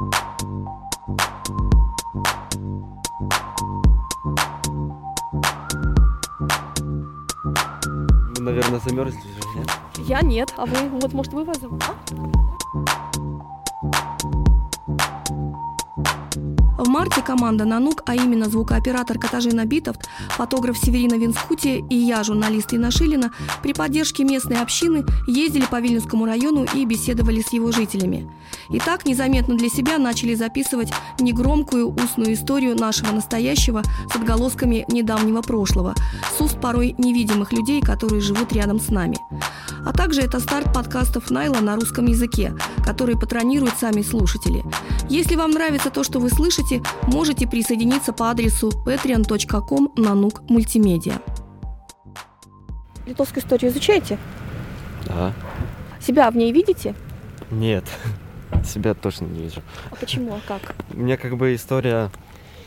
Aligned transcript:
Вы, 0.00 0.06
наверное, 8.38 8.80
замерзли 8.80 9.18
уже, 9.18 9.58
нет? 9.58 9.68
Я 9.98 10.22
нет, 10.22 10.54
а 10.56 10.64
вы, 10.64 10.88
вот, 10.88 11.12
может, 11.12 11.34
вы 11.34 11.44
вас? 11.44 11.58
А? 11.62 12.99
Марте 16.90 17.22
команда 17.22 17.64
«Нанук», 17.64 18.02
а 18.06 18.16
именно 18.16 18.50
звукооператор 18.50 19.18
Катажина 19.18 19.64
Битовт, 19.64 20.08
фотограф 20.30 20.76
Северина 20.76 21.14
Винскути 21.14 21.84
и 21.88 21.94
я, 21.94 22.24
журналист 22.24 22.72
Инна 22.72 22.90
Шилина, 22.90 23.30
при 23.62 23.72
поддержке 23.72 24.24
местной 24.24 24.60
общины 24.60 25.04
ездили 25.28 25.66
по 25.70 25.80
Вильнюсскому 25.80 26.26
району 26.26 26.66
и 26.74 26.84
беседовали 26.84 27.42
с 27.42 27.52
его 27.52 27.70
жителями. 27.70 28.28
И 28.70 28.80
так 28.80 29.06
незаметно 29.06 29.56
для 29.56 29.68
себя 29.68 29.98
начали 29.98 30.34
записывать 30.34 30.92
негромкую 31.20 31.94
устную 31.94 32.34
историю 32.34 32.76
нашего 32.76 33.12
настоящего 33.12 33.82
с 34.12 34.16
отголосками 34.16 34.84
недавнего 34.88 35.42
прошлого, 35.42 35.94
с 36.36 36.40
уст 36.40 36.60
порой 36.60 36.96
невидимых 36.98 37.52
людей, 37.52 37.80
которые 37.80 38.20
живут 38.20 38.52
рядом 38.52 38.80
с 38.80 38.88
нами. 38.88 39.18
А 39.86 39.92
также 39.92 40.22
это 40.22 40.40
старт 40.40 40.74
подкастов 40.74 41.30
Найла 41.30 41.60
на 41.60 41.76
русском 41.76 42.06
языке, 42.06 42.54
которые 42.84 43.18
патронируют 43.18 43.74
сами 43.78 44.02
слушатели. 44.02 44.64
Если 45.08 45.36
вам 45.36 45.52
нравится 45.52 45.90
то, 45.90 46.04
что 46.04 46.18
вы 46.18 46.30
слышите, 46.30 46.79
можете 47.06 47.46
присоединиться 47.46 48.12
по 48.12 48.30
адресу 48.30 48.70
patreon.com 48.86 49.92
нанук 49.96 50.42
мультимедиа. 50.48 51.20
Литовскую 53.06 53.42
историю 53.42 53.70
изучаете? 53.70 54.18
Да. 55.06 55.32
Себя 56.00 56.30
в 56.30 56.36
ней 56.36 56.52
видите? 56.52 56.94
Нет, 57.50 57.84
себя 58.64 58.94
точно 58.94 59.26
не 59.26 59.42
вижу. 59.42 59.62
А 59.90 59.96
почему? 59.96 60.34
А 60.34 60.40
как? 60.46 60.74
Мне 60.94 61.16
как 61.16 61.36
бы 61.36 61.54
история 61.54 62.10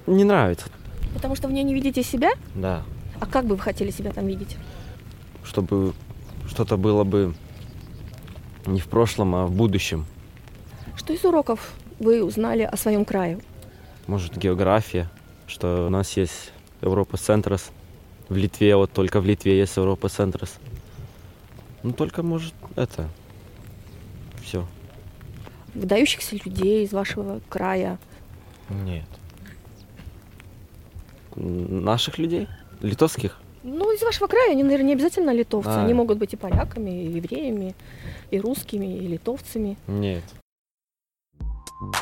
не 0.08 0.24
нравится. 0.24 0.68
Потому 1.14 1.36
что 1.36 1.48
в 1.48 1.52
ней 1.52 1.64
не 1.64 1.74
видите 1.74 2.04
себя? 2.04 2.32
Да. 2.56 2.84
А 3.20 3.26
как 3.26 3.46
бы 3.46 3.56
вы 3.56 3.62
хотели 3.62 3.92
себя 3.92 4.12
там 4.12 4.28
видеть? 4.28 4.58
Чтобы 5.44 5.94
что-то 6.48 6.78
было 6.78 7.04
бы 7.04 7.34
не 8.66 8.80
в 8.80 8.88
прошлом, 8.88 9.36
а 9.36 9.46
в 9.46 9.52
будущем. 9.52 10.06
Что 10.96 11.14
из 11.14 11.24
уроков 11.24 11.74
вы 12.00 12.24
узнали 12.24 12.64
о 12.64 12.76
своем 12.78 13.06
крае? 13.06 13.40
Может, 14.08 14.38
география, 14.38 15.10
что 15.48 15.88
у 15.88 15.90
нас 15.90 16.18
есть 16.18 16.52
Европа 16.82 17.18
Центрос. 17.18 17.72
В 18.30 18.36
Литве, 18.36 18.76
вот 18.76 18.92
только 18.92 19.22
в 19.22 19.26
Литве 19.26 19.58
есть 19.58 19.78
Европа 19.78 20.10
Центрос. 20.10 20.56
Ну, 21.84 21.94
только, 21.94 22.24
может, 22.24 22.54
это. 22.76 23.10
Все. 24.42 24.66
Выдающихся 25.74 26.36
людей 26.44 26.86
из 26.86 26.92
вашего 26.92 27.42
края? 27.50 27.98
Нет. 28.70 29.08
Наших 31.36 32.18
людей? 32.18 32.48
Литовских? 32.82 33.40
Ну, 33.64 33.94
из 33.96 34.02
вашего 34.02 34.28
края 34.28 34.52
они, 34.52 34.64
наверное, 34.64 34.88
не 34.88 34.94
обязательно 34.94 35.32
литовцы. 35.32 35.70
А. 35.70 35.84
Они 35.84 35.94
могут 35.94 36.18
быть 36.18 36.34
и 36.34 36.38
поляками, 36.38 37.06
и 37.06 37.12
евреями, 37.14 37.76
и 38.30 38.40
русскими, 38.40 38.98
и 38.98 39.08
литовцами. 39.08 39.78
Нет. 39.88 40.24
Мы 41.80 41.94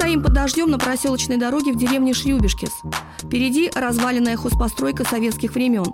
стоим 0.00 0.22
под 0.22 0.32
дождем 0.32 0.70
на 0.70 0.78
проселочной 0.78 1.36
дороге 1.36 1.72
в 1.72 1.76
деревне 1.76 2.14
Шрюбишкис. 2.14 2.80
Впереди 3.18 3.70
разваленная 3.74 4.34
хозпостройка 4.34 5.04
советских 5.04 5.54
времен, 5.54 5.92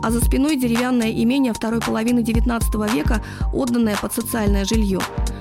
а 0.00 0.12
за 0.12 0.24
спиной 0.24 0.54
деревянное 0.54 1.10
имение 1.10 1.52
второй 1.52 1.80
половины 1.80 2.20
XIX 2.20 2.94
века, 2.94 3.20
отданное 3.52 3.96
под 4.00 4.14
социальное 4.14 4.64
жилье. 4.64 5.00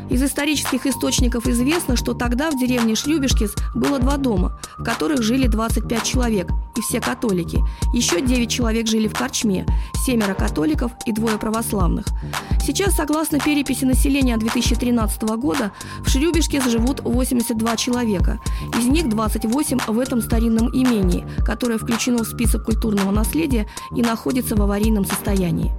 Из 0.09 0.23
исторических 0.23 0.85
источников 0.85 1.47
известно, 1.47 1.97
что 1.97 2.13
тогда 2.13 2.49
в 2.49 2.57
деревне 2.57 2.95
Шрюбишкис 2.95 3.53
было 3.75 3.99
два 3.99 4.17
дома, 4.17 4.57
в 4.77 4.83
которых 4.83 5.21
жили 5.21 5.47
25 5.47 6.03
человек, 6.03 6.47
и 6.77 6.81
все 6.81 7.01
католики. 7.01 7.59
Еще 7.93 8.21
9 8.21 8.49
человек 8.49 8.87
жили 8.87 9.07
в 9.07 9.17
Корчме, 9.17 9.65
семеро 10.05 10.33
католиков 10.33 10.91
и 11.05 11.11
двое 11.11 11.37
православных. 11.37 12.05
Сейчас, 12.65 12.95
согласно 12.95 13.39
переписи 13.39 13.83
населения 13.83 14.37
2013 14.37 15.21
года, 15.37 15.71
в 16.01 16.09
Шрюбишке 16.09 16.61
живут 16.61 17.01
82 17.01 17.75
человека. 17.75 18.39
Из 18.79 18.85
них 18.85 19.09
28 19.09 19.79
в 19.87 19.99
этом 19.99 20.21
старинном 20.21 20.69
имении, 20.69 21.25
которое 21.45 21.77
включено 21.77 22.23
в 22.23 22.27
список 22.27 22.65
культурного 22.65 23.11
наследия 23.11 23.67
и 23.95 24.01
находится 24.01 24.55
в 24.55 24.61
аварийном 24.61 25.05
состоянии. 25.05 25.73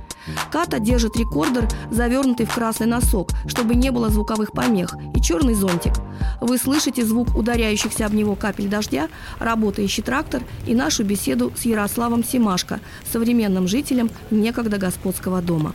Ката 0.50 0.78
держит 0.78 1.16
рекордер, 1.16 1.69
завернутый 1.91 2.47
в 2.47 2.55
красный 2.55 2.87
носок, 2.87 3.31
чтобы 3.47 3.75
не 3.75 3.91
было 3.91 4.09
звуковых 4.09 4.53
помех, 4.53 4.94
и 5.15 5.21
черный 5.21 5.55
зонтик. 5.55 5.93
Вы 6.41 6.59
слышите 6.59 7.05
звук 7.05 7.37
ударяющихся 7.37 8.06
об 8.06 8.15
него 8.15 8.34
капель 8.34 8.69
дождя, 8.69 9.09
работающий 9.38 10.03
трактор 10.03 10.43
и 10.67 10.75
нашу 10.75 11.05
беседу 11.05 11.53
с 11.56 11.65
Ярославом 11.65 12.25
Симашко, 12.25 12.81
современным 13.11 13.69
жителем 13.69 14.11
некогда 14.31 14.78
господского 14.78 15.43
дома. 15.43 15.72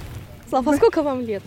Слава, 0.50 0.76
сколько 0.76 1.02
вам 1.02 1.22
лет? 1.22 1.44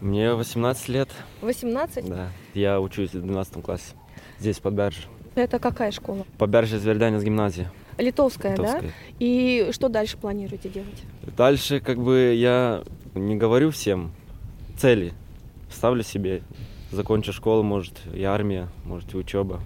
Мне 0.00 0.34
18 0.34 0.88
лет. 0.88 1.08
18? 1.40 2.08
Да. 2.08 2.28
Я 2.54 2.80
учусь 2.80 3.14
в 3.14 3.20
12 3.22 3.62
классе. 3.62 3.94
Здесь, 4.38 4.58
в 4.58 4.60
Подберже. 4.60 5.02
Это 5.34 5.58
какая 5.58 5.90
школа? 5.90 6.26
Подберже 6.38 6.78
Зверданец 6.78 7.22
гимназия. 7.22 7.72
Литовская, 7.98 8.56
да? 8.56 8.62
Литовская. 8.62 8.92
И 9.18 9.70
что 9.72 9.88
дальше 9.88 10.16
планируете 10.16 10.68
делать? 10.68 11.02
Дальше, 11.36 11.80
как 11.80 11.98
бы, 12.02 12.34
я 12.34 12.82
не 13.14 13.36
говорю 13.36 13.70
всем 13.70 14.12
цели. 14.76 15.12
Ставлю 15.70 16.02
себе. 16.02 16.42
Закончу 16.90 17.32
школу, 17.32 17.62
может, 17.62 18.00
и 18.12 18.22
армия, 18.24 18.68
может, 18.84 19.14
и 19.14 19.16
учеба. 19.16 19.60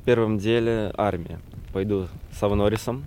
В 0.00 0.04
первом 0.04 0.38
деле 0.38 0.92
армия. 0.96 1.40
Пойду 1.72 2.08
с 2.32 2.42
Авнорисом. 2.42 3.04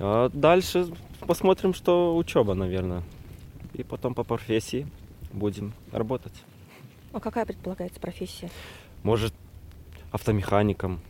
А 0.00 0.30
дальше 0.30 0.86
посмотрим, 1.26 1.74
что 1.74 2.16
учеба, 2.16 2.54
наверное. 2.54 3.02
И 3.74 3.82
потом 3.82 4.14
по 4.14 4.24
профессии 4.24 4.86
будем 5.32 5.74
работать. 5.92 6.32
А 7.12 7.20
какая 7.20 7.44
предполагается 7.44 8.00
профессия? 8.00 8.50
Может, 9.02 9.34
автомехаником. 10.10 11.00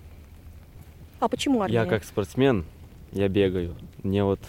А 1.21 1.29
почему 1.29 1.63
армия? 1.63 1.75
Я 1.75 1.87
как 1.87 2.05
спортсмен, 2.05 2.65
я 3.13 3.29
бегаю. 3.29 3.75
Мне 4.03 4.25
вот 4.25 4.41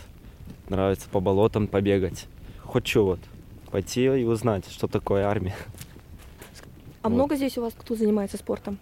нравится 0.70 1.10
по 1.10 1.20
болотам 1.20 1.68
побегать. 1.68 2.28
Хочу 2.64 3.04
вот 3.04 3.20
пойти 3.72 4.04
и 4.06 4.24
узнать, 4.24 4.66
что 4.70 4.88
такое 4.88 5.26
армия. 5.26 5.56
А 7.02 7.10
вот. 7.10 7.16
много 7.16 7.36
здесь 7.36 7.58
у 7.58 7.62
вас 7.62 7.74
кто 7.78 7.96
занимается 7.96 8.38
спортом? 8.38 8.78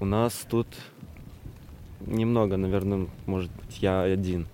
У 0.00 0.04
нас 0.04 0.46
тут 0.48 0.66
немного, 2.00 2.56
наверное, 2.56 3.06
может 3.26 3.50
быть, 3.52 3.78
я 3.82 4.02
один. 4.02 4.46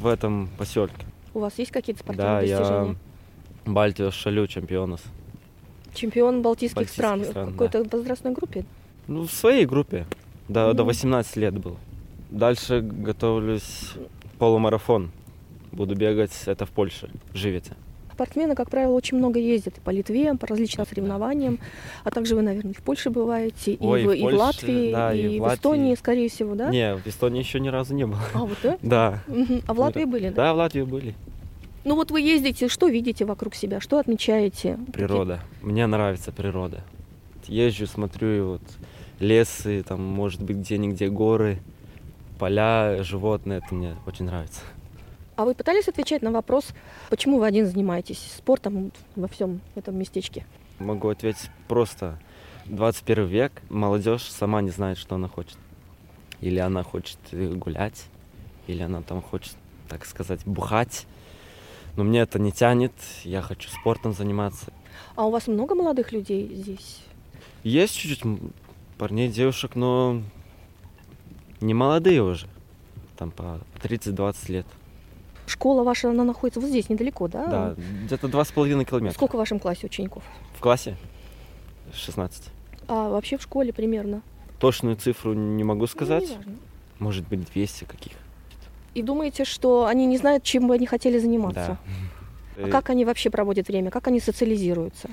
В 0.00 0.06
этом 0.06 0.48
поселке. 0.58 1.06
У 1.34 1.40
вас 1.40 1.58
есть 1.58 1.70
какие-то 1.70 2.00
спортивные 2.00 2.34
Да, 2.34 2.40
достижения? 2.40 2.96
я 3.66 3.72
Балтию 3.72 4.12
шалю 4.12 4.46
чемпионов. 4.46 5.02
Чемпион 5.94 6.42
Балтийских, 6.42 6.76
Балтийских 6.76 6.94
стран. 6.94 7.24
стран, 7.24 7.48
В 7.48 7.52
какой-то 7.52 7.84
возрастной 7.96 8.32
группе? 8.32 8.64
Ну, 9.08 9.26
в 9.26 9.32
своей 9.32 9.66
группе. 9.66 10.06
До, 10.48 10.72
до 10.74 10.82
Мгм. 10.82 10.88
18 10.88 11.36
лет 11.36 11.58
был. 11.58 11.76
Дальше 12.30 12.80
готовлюсь 12.80 13.92
полумарафон. 14.38 15.10
Буду 15.72 15.94
бегать, 15.94 16.32
это 16.46 16.66
в 16.66 16.70
Польше, 16.70 17.10
в 17.32 17.36
Живете. 17.36 17.72
Спортсмены, 18.12 18.54
как 18.54 18.70
правило, 18.70 18.92
очень 18.92 19.18
много 19.18 19.38
ездят 19.38 19.76
и 19.76 19.80
по 19.80 19.90
Литве, 19.90 20.34
по 20.36 20.46
различным 20.46 20.86
соревнованиям. 20.86 21.58
А 22.02 22.10
также 22.10 22.34
вы, 22.34 22.40
наверное, 22.40 22.72
и 22.72 22.74
в 22.74 22.80
Польше 22.80 23.10
бываете, 23.10 23.72
и, 23.74 23.78
Ой, 23.78 24.04
в, 24.04 24.08
в 24.08 24.12
и 24.12 24.18
в 24.18 24.22
Польше, 24.22 24.36
Латвии, 24.38 24.92
да, 24.92 25.12
и, 25.14 25.34
и 25.36 25.40
в 25.40 25.42
в 25.42 25.54
Эстонии, 25.54 25.90
Латвии. 25.90 26.00
скорее 26.00 26.28
всего, 26.30 26.54
да? 26.54 26.70
Не, 26.70 26.96
в 26.96 27.06
Эстонии 27.06 27.40
еще 27.40 27.60
ни 27.60 27.68
разу 27.68 27.94
не 27.94 28.06
был. 28.06 28.16
А 28.32 28.38
вот 28.38 28.56
да? 28.62 28.78
Да. 28.80 29.22
А 29.66 29.74
в 29.74 29.80
Латвии 29.80 30.04
были, 30.04 30.30
да? 30.30 30.34
Да, 30.44 30.54
в 30.54 30.56
Латвии 30.56 30.82
были. 30.82 31.14
Ну 31.84 31.94
вот 31.94 32.10
вы 32.10 32.22
ездите, 32.22 32.68
что 32.68 32.88
видите 32.88 33.26
вокруг 33.26 33.54
себя, 33.54 33.80
что 33.80 33.98
отмечаете? 33.98 34.78
Природа. 34.94 35.40
Мне 35.60 35.86
нравится 35.86 36.32
природа. 36.32 36.82
Езжу, 37.48 37.86
смотрю, 37.86 38.28
и 38.28 38.40
вот 38.40 38.62
лесы, 39.20 39.82
там, 39.82 40.02
может 40.02 40.42
быть, 40.42 40.56
где-нигде 40.58 41.08
горы, 41.08 41.58
поля, 42.38 43.02
животные. 43.02 43.58
Это 43.64 43.74
мне 43.74 43.96
очень 44.06 44.26
нравится. 44.26 44.60
А 45.36 45.44
вы 45.44 45.54
пытались 45.54 45.88
отвечать 45.88 46.22
на 46.22 46.30
вопрос, 46.30 46.68
почему 47.10 47.38
вы 47.38 47.46
один 47.46 47.66
занимаетесь 47.66 48.32
спортом 48.36 48.92
во 49.16 49.28
всем 49.28 49.60
этом 49.74 49.98
местечке? 49.98 50.46
Могу 50.78 51.08
ответить 51.08 51.50
просто. 51.68 52.18
21 52.66 53.26
век, 53.26 53.52
молодежь 53.68 54.22
сама 54.22 54.60
не 54.60 54.70
знает, 54.70 54.98
что 54.98 55.14
она 55.14 55.28
хочет. 55.28 55.56
Или 56.40 56.58
она 56.58 56.82
хочет 56.82 57.18
э, 57.32 57.48
гулять, 57.48 58.06
или 58.66 58.82
она 58.82 59.02
там 59.02 59.22
хочет, 59.22 59.54
так 59.88 60.04
сказать, 60.04 60.40
бухать. 60.44 61.06
Но 61.96 62.04
мне 62.04 62.20
это 62.20 62.38
не 62.38 62.50
тянет, 62.50 62.92
я 63.24 63.40
хочу 63.40 63.70
спортом 63.70 64.12
заниматься. 64.12 64.72
А 65.14 65.26
у 65.26 65.30
вас 65.30 65.46
много 65.46 65.74
молодых 65.74 66.12
людей 66.12 66.52
здесь? 66.54 67.00
Есть 67.62 67.94
чуть-чуть 67.96 68.24
парней, 68.98 69.28
девушек, 69.28 69.74
но 69.74 70.22
не 71.60 71.74
молодые 71.74 72.22
уже. 72.22 72.46
Там 73.16 73.30
по 73.30 73.60
30-20 73.82 74.52
лет. 74.52 74.66
Школа 75.46 75.84
ваша, 75.84 76.10
она 76.10 76.24
находится 76.24 76.60
вот 76.60 76.68
здесь, 76.68 76.88
недалеко, 76.88 77.28
да? 77.28 77.46
Да, 77.46 77.74
где-то 78.04 78.28
два 78.28 78.44
с 78.44 78.50
половиной 78.50 78.84
километра. 78.84 79.14
Сколько 79.14 79.36
в 79.36 79.38
вашем 79.38 79.58
классе 79.60 79.86
учеников? 79.86 80.24
В 80.56 80.60
классе 80.60 80.96
16. 81.94 82.50
А 82.88 83.10
вообще 83.10 83.36
в 83.38 83.42
школе 83.42 83.72
примерно? 83.72 84.22
Точную 84.58 84.96
цифру 84.96 85.34
не 85.34 85.62
могу 85.64 85.82
Ну, 85.82 85.86
сказать. 85.86 86.28
неважно. 86.30 86.52
Может 86.98 87.28
быть, 87.28 87.44
200 87.52 87.84
каких. 87.84 88.12
И 88.94 89.02
думаете, 89.02 89.44
что 89.44 89.84
они 89.86 90.06
не 90.06 90.16
знают, 90.16 90.42
чем 90.42 90.66
бы 90.66 90.74
они 90.74 90.86
хотели 90.86 91.18
заниматься? 91.18 91.78
Да. 92.56 92.64
А 92.64 92.68
как 92.70 92.90
они 92.90 93.04
вообще 93.04 93.28
проводят 93.30 93.68
время? 93.68 93.90
Как 93.90 94.06
они 94.08 94.18
социализируются? 94.18 95.10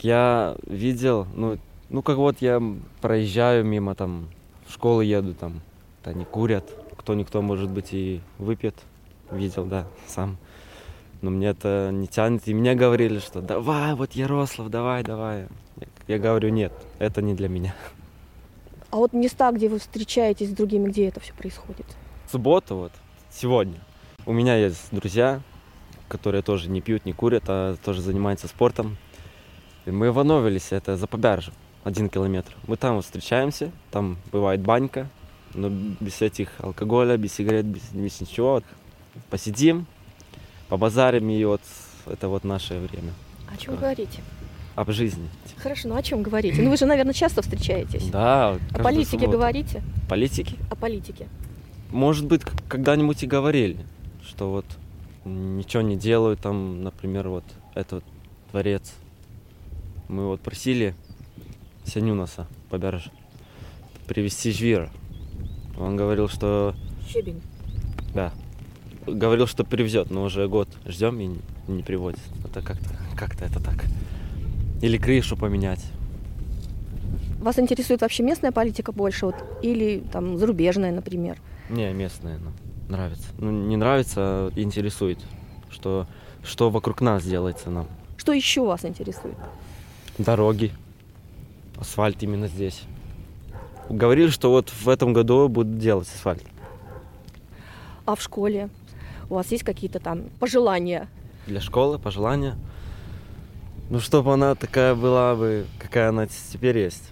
Я 0.00 0.56
видел, 0.66 1.26
ну, 1.34 1.58
ну 1.88 2.02
как 2.02 2.16
вот 2.16 2.36
я 2.40 2.62
проезжаю 3.00 3.64
мимо 3.64 3.94
там, 3.94 4.28
в 4.66 4.72
школу 4.72 5.00
еду 5.00 5.34
там, 5.34 5.60
они 6.04 6.24
курят, 6.24 6.64
кто-никто, 6.96 7.42
может 7.42 7.70
быть, 7.70 7.92
и 7.92 8.20
выпьет. 8.38 8.74
Видел, 9.30 9.64
да, 9.64 9.86
сам. 10.06 10.36
Но 11.22 11.30
мне 11.30 11.48
это 11.48 11.90
не 11.92 12.06
тянет. 12.06 12.46
И 12.46 12.54
мне 12.54 12.74
говорили, 12.74 13.18
что 13.18 13.40
давай, 13.40 13.94
вот 13.94 14.12
Ярослав, 14.12 14.68
давай, 14.68 15.02
давай. 15.02 15.46
Я 16.06 16.18
говорю, 16.18 16.50
нет, 16.50 16.72
это 16.98 17.22
не 17.22 17.34
для 17.34 17.48
меня. 17.48 17.74
А 18.90 18.96
вот 18.96 19.12
места, 19.12 19.50
где 19.50 19.68
вы 19.68 19.78
встречаетесь 19.80 20.50
с 20.50 20.52
другими, 20.52 20.88
где 20.88 21.08
это 21.08 21.18
все 21.20 21.32
происходит? 21.34 21.86
Суббота 22.30 22.74
вот, 22.74 22.92
сегодня. 23.30 23.80
У 24.24 24.32
меня 24.32 24.56
есть 24.56 24.88
друзья, 24.92 25.40
которые 26.08 26.42
тоже 26.42 26.70
не 26.70 26.80
пьют, 26.80 27.04
не 27.04 27.12
курят, 27.12 27.44
а 27.48 27.76
тоже 27.84 28.00
занимаются 28.00 28.46
спортом. 28.46 28.96
И 29.86 29.90
мы 29.90 30.12
в 30.12 30.18
Ановелисе, 30.18 30.76
это 30.76 30.96
за 30.96 31.06
Побяржем, 31.06 31.54
один 31.86 32.08
километр. 32.08 32.52
Мы 32.66 32.76
там 32.76 32.96
вот 32.96 33.04
встречаемся, 33.04 33.70
там 33.92 34.16
бывает 34.32 34.60
банька, 34.60 35.08
но 35.54 35.68
без 36.00 36.20
этих 36.20 36.48
алкоголя, 36.58 37.16
без 37.16 37.32
сигарет, 37.32 37.64
без, 37.64 37.82
без 37.92 38.20
ничего. 38.20 38.54
Вот 38.54 38.64
Посидим, 39.30 39.86
побазарим, 40.68 41.30
и 41.30 41.44
вот 41.44 41.60
это 42.06 42.28
вот 42.28 42.42
наше 42.42 42.74
время. 42.74 43.12
О 43.50 43.56
чем 43.56 43.74
Да. 43.76 43.82
говорите? 43.82 44.20
Об 44.74 44.90
жизни. 44.90 45.28
Хорошо, 45.58 45.88
ну 45.88 45.94
о 45.96 46.02
чем 46.02 46.22
говорите? 46.22 46.60
Ну 46.60 46.70
вы 46.70 46.76
же, 46.76 46.86
наверное, 46.86 47.14
часто 47.14 47.40
встречаетесь. 47.40 48.10
Да, 48.10 48.58
О 48.74 48.78
политике 48.82 49.10
субботу. 49.20 49.30
говорите? 49.32 49.82
Политики? 50.08 50.56
О 50.70 50.74
политике. 50.74 51.28
Может 51.92 52.26
быть, 52.26 52.42
когда-нибудь 52.68 53.22
и 53.22 53.26
говорили, 53.28 53.78
что 54.26 54.50
вот 54.50 54.66
ничего 55.24 55.82
не 55.82 55.96
делают, 55.96 56.40
там, 56.40 56.82
например, 56.82 57.28
вот 57.28 57.44
этот 57.74 58.04
дворец. 58.50 58.92
Мы 60.08 60.26
вот 60.26 60.40
просили 60.40 60.94
Сянюнаса 61.86 62.46
побережье 62.70 63.12
привезти 64.06 64.52
жвира. 64.52 64.90
Он 65.78 65.96
говорил, 65.96 66.28
что 66.28 66.74
Щебень. 67.08 67.42
да, 68.14 68.32
говорил, 69.06 69.46
что 69.46 69.64
привезет, 69.64 70.10
но 70.10 70.24
уже 70.24 70.48
год 70.48 70.68
ждем 70.86 71.20
и 71.20 71.30
не, 71.68 71.82
приводит. 71.82 72.20
Это 72.44 72.62
как-то 72.62 72.90
как-то 73.16 73.44
это 73.44 73.62
так. 73.62 73.84
Или 74.82 74.96
крышу 74.98 75.36
поменять. 75.36 75.84
Вас 77.40 77.58
интересует 77.58 78.00
вообще 78.00 78.22
местная 78.22 78.52
политика 78.52 78.92
больше, 78.92 79.26
вот, 79.26 79.36
или 79.62 80.02
там 80.12 80.38
зарубежная, 80.38 80.92
например? 80.92 81.38
Не, 81.68 81.92
местная, 81.92 82.38
ну, 82.38 82.50
нравится. 82.88 83.28
Ну, 83.38 83.50
не 83.50 83.76
нравится, 83.76 84.16
а 84.18 84.50
интересует, 84.56 85.18
что, 85.70 86.06
что 86.42 86.70
вокруг 86.70 87.00
нас 87.00 87.24
делается 87.24 87.70
нам. 87.70 87.86
Что 88.16 88.32
еще 88.32 88.64
вас 88.64 88.84
интересует? 88.84 89.36
Дороги, 90.18 90.72
асфальт 91.78 92.22
именно 92.22 92.48
здесь. 92.48 92.82
Говорили, 93.88 94.28
что 94.28 94.50
вот 94.50 94.70
в 94.70 94.88
этом 94.88 95.12
году 95.12 95.48
будут 95.48 95.78
делать 95.78 96.08
асфальт. 96.08 96.42
А 98.04 98.14
в 98.14 98.22
школе? 98.22 98.68
У 99.28 99.34
вас 99.34 99.50
есть 99.50 99.64
какие-то 99.64 99.98
там 99.98 100.24
пожелания? 100.40 101.08
Для 101.46 101.60
школы 101.60 101.98
пожелания. 101.98 102.56
Ну, 103.90 104.00
чтобы 104.00 104.32
она 104.32 104.54
такая 104.54 104.94
была 104.94 105.34
бы, 105.36 105.66
какая 105.78 106.08
она 106.08 106.26
теперь 106.26 106.78
есть. 106.78 107.10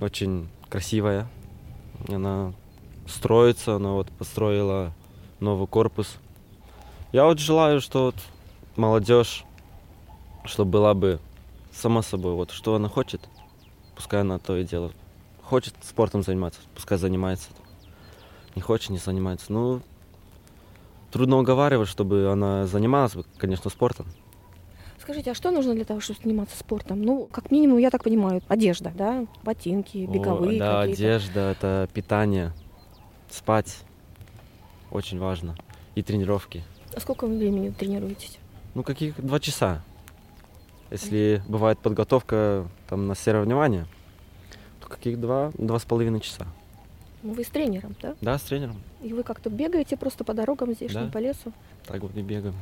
Очень 0.00 0.48
красивая. 0.68 1.28
Она 2.08 2.52
строится, 3.06 3.76
она 3.76 3.92
вот 3.92 4.08
построила 4.08 4.92
новый 5.40 5.66
корпус. 5.66 6.16
Я 7.12 7.24
вот 7.24 7.38
желаю, 7.38 7.80
что 7.80 8.06
вот 8.06 8.16
молодежь, 8.76 9.44
чтобы 10.44 10.70
была 10.72 10.94
бы 10.94 11.20
сама 11.72 12.02
собой, 12.02 12.34
вот 12.34 12.50
что 12.50 12.74
она 12.74 12.88
хочет, 12.88 13.20
пускай 13.94 14.20
она 14.20 14.38
то 14.38 14.56
и 14.56 14.64
делает. 14.64 14.94
Хочет 15.42 15.74
спортом 15.82 16.22
заниматься, 16.22 16.60
пускай 16.74 16.98
занимается. 16.98 17.48
Не 18.54 18.62
хочет, 18.62 18.90
не 18.90 18.98
занимается. 18.98 19.52
Ну, 19.52 19.82
трудно 21.10 21.38
уговаривать, 21.38 21.88
чтобы 21.88 22.30
она 22.30 22.66
занималась, 22.66 23.14
конечно, 23.38 23.70
спортом. 23.70 24.06
Скажите, 24.98 25.32
а 25.32 25.34
что 25.34 25.50
нужно 25.50 25.74
для 25.74 25.84
того, 25.84 26.00
чтобы 26.00 26.18
заниматься 26.22 26.58
спортом? 26.58 27.02
Ну, 27.02 27.28
как 27.30 27.50
минимум, 27.50 27.78
я 27.78 27.90
так 27.90 28.02
понимаю, 28.02 28.40
одежда, 28.48 28.90
да? 28.94 29.26
Ботинки, 29.42 30.06
беговые 30.06 30.56
О, 30.56 30.58
да, 30.58 30.80
одежда, 30.80 31.50
это 31.50 31.88
питание, 31.92 32.52
спать 33.30 33.84
очень 34.90 35.18
важно. 35.18 35.56
И 35.94 36.02
тренировки. 36.02 36.64
А 36.96 37.00
сколько 37.00 37.26
времени 37.26 37.70
тренируетесь? 37.70 38.38
Ну, 38.74 38.82
каких 38.82 39.20
два 39.20 39.40
часа. 39.40 39.82
Если 40.90 41.42
бывает 41.48 41.78
подготовка 41.78 42.66
там 42.88 43.06
на 43.08 43.14
соревнования, 43.14 43.86
то 44.80 44.88
каких 44.88 45.20
два, 45.20 45.50
два 45.58 45.78
с 45.78 45.84
половиной 45.84 46.20
часа. 46.20 46.46
Ну, 47.22 47.32
вы 47.32 47.42
с 47.42 47.48
тренером, 47.48 47.94
да? 48.02 48.14
Да, 48.20 48.38
с 48.38 48.42
тренером. 48.42 48.76
И 49.02 49.12
вы 49.12 49.22
как-то 49.22 49.48
бегаете 49.50 49.96
просто 49.96 50.24
по 50.24 50.34
дорогам 50.34 50.74
здешним, 50.74 51.06
Да. 51.06 51.10
по 51.10 51.18
лесу? 51.18 51.52
Так 51.86 52.02
вот 52.02 52.14
и 52.16 52.22
бегаем. 52.22 52.54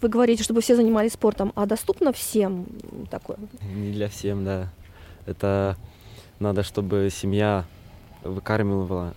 Вы 0.00 0.08
говорите, 0.08 0.44
чтобы 0.44 0.60
все 0.60 0.76
занимались 0.76 1.14
спортом, 1.14 1.52
а 1.56 1.66
доступно 1.66 2.12
всем 2.12 2.66
такое? 3.10 3.38
Не 3.62 3.92
для 3.92 4.08
всем, 4.08 4.44
да. 4.44 4.68
Это 5.26 5.76
надо, 6.38 6.62
чтобы 6.62 7.08
семья 7.10 7.64
выкармливала, 8.22 9.14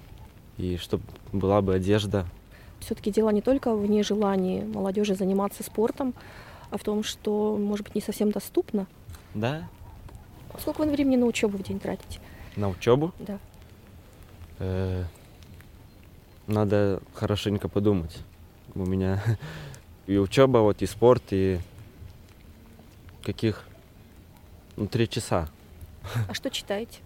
и 0.57 0.77
чтобы 0.77 1.03
была 1.31 1.61
бы 1.61 1.75
одежда. 1.75 2.25
Все-таки 2.79 3.11
дело 3.11 3.29
не 3.29 3.41
только 3.41 3.75
в 3.75 3.85
нежелании 3.89 4.63
молодежи 4.63 5.15
заниматься 5.15 5.63
спортом, 5.63 6.13
а 6.71 6.77
в 6.77 6.83
том, 6.83 7.03
что, 7.03 7.57
может 7.57 7.85
быть, 7.85 7.95
не 7.95 8.01
совсем 8.01 8.31
доступно. 8.31 8.87
Да, 9.33 9.67
Сколько 10.59 10.81
вы 10.81 10.91
времени 10.91 11.15
на 11.15 11.25
учебу 11.25 11.57
в 11.57 11.63
день 11.63 11.79
тратите? 11.79 12.19
на 12.55 12.67
учебу 12.69 13.13
Да. 13.19 13.39
Э, 14.57 15.05
Надо 16.47 16.99
хорошенько 17.13 17.69
подумать. 17.69 18.17
У 18.75 18.85
меня 18.85 19.21
и 20.07 20.17
учеба, 20.17 20.57
вот 20.59 20.81
и 20.81 20.85
спорт, 20.85 21.23
и 21.31 21.59
каких 23.23 23.65
ну, 24.75 24.87
три 24.87 25.07
часа. 25.07 25.47
А 26.27 26.33
что 26.33 26.49
читаете? 26.49 26.99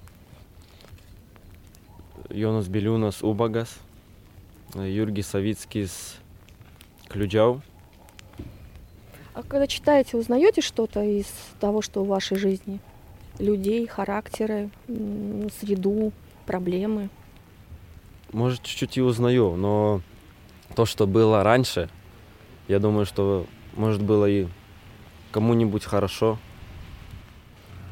Йонас 2.29 2.67
Белюнас 2.67 3.21
Убагас, 3.21 3.77
э, 4.75 4.89
Юрги 4.89 5.21
Савицкис 5.21 6.15
Ключав. 7.09 7.61
А 9.33 9.41
когда 9.41 9.65
читаете, 9.67 10.17
узнаете 10.17 10.61
что-то 10.61 11.03
из 11.03 11.25
того, 11.59 11.81
что 11.81 12.03
в 12.03 12.07
вашей 12.07 12.37
жизни? 12.37 12.79
Людей, 13.39 13.87
характеры, 13.87 14.69
среду, 15.59 16.11
проблемы? 16.45 17.09
Может, 18.31 18.61
чуть-чуть 18.63 18.97
и 18.97 19.01
узнаю, 19.01 19.55
но 19.55 20.01
то, 20.75 20.85
что 20.85 21.07
было 21.07 21.43
раньше, 21.43 21.89
я 22.67 22.79
думаю, 22.79 23.05
что, 23.05 23.45
может, 23.75 24.01
было 24.03 24.29
и 24.29 24.47
кому-нибудь 25.31 25.83
хорошо. 25.83 26.37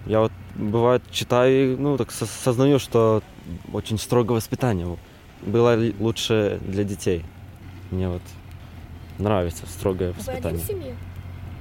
Я 0.05 0.19
вот, 0.21 0.31
бывает, 0.55 1.03
читаю 1.11 1.73
и, 1.73 1.75
ну, 1.75 1.97
так 1.97 2.11
со- 2.11 2.25
сознаю, 2.25 2.77
что 2.79 3.21
очень 3.73 3.97
строгое 3.97 4.35
воспитание 4.35 4.97
было 5.41 5.77
лучше 5.99 6.59
для 6.65 6.83
детей. 6.83 7.23
Мне 7.91 8.09
вот 8.09 8.21
нравится 9.17 9.65
строгое 9.67 10.13
Вы 10.13 10.15
один 10.17 10.25
воспитание. 10.27 10.63
в 10.63 10.67
семье? 10.67 10.95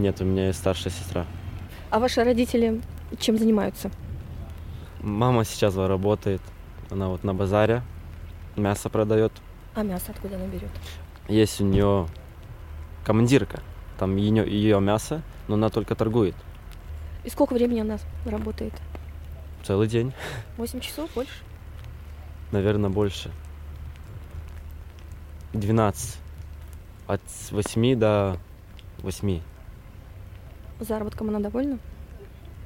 Нет, 0.01 0.19
у 0.23 0.25
меня 0.25 0.47
есть 0.47 0.59
старшая 0.59 0.91
сестра. 0.91 1.27
А 1.91 1.99
ваши 1.99 2.25
родители 2.25 2.81
чем 3.19 3.37
занимаются? 3.37 3.91
Мама 5.03 5.45
сейчас 5.45 5.77
работает, 5.77 6.41
она 6.89 7.09
вот 7.09 7.23
на 7.23 7.35
базаре 7.35 7.83
мясо 8.57 8.89
продает. 8.89 9.31
А 9.75 9.83
мясо 9.83 10.07
откуда 10.09 10.37
она 10.37 10.47
берет? 10.47 10.71
Есть 11.29 11.61
у 11.61 11.65
нее 11.65 12.09
командирка, 13.05 13.61
там 13.99 14.17
ее, 14.17 14.51
ее 14.51 14.81
мясо, 14.81 15.21
но 15.49 15.57
она 15.57 15.69
только 15.69 15.95
торгует 15.95 16.35
И 17.25 17.29
сколько 17.29 17.53
времени 17.53 17.81
она 17.81 17.99
работает? 18.25 18.73
целый 19.63 19.87
день, 19.87 20.15
8 20.57 20.81
часов 20.81 21.11
больше? 21.15 21.43
наверное, 22.53 22.89
больше. 22.89 23.31
12. 25.53 26.19
От 27.07 27.21
8 27.51 27.99
до 27.99 28.39
8. 29.03 29.41
Заработком 30.81 31.29
она 31.29 31.41
довольна? 31.41 31.79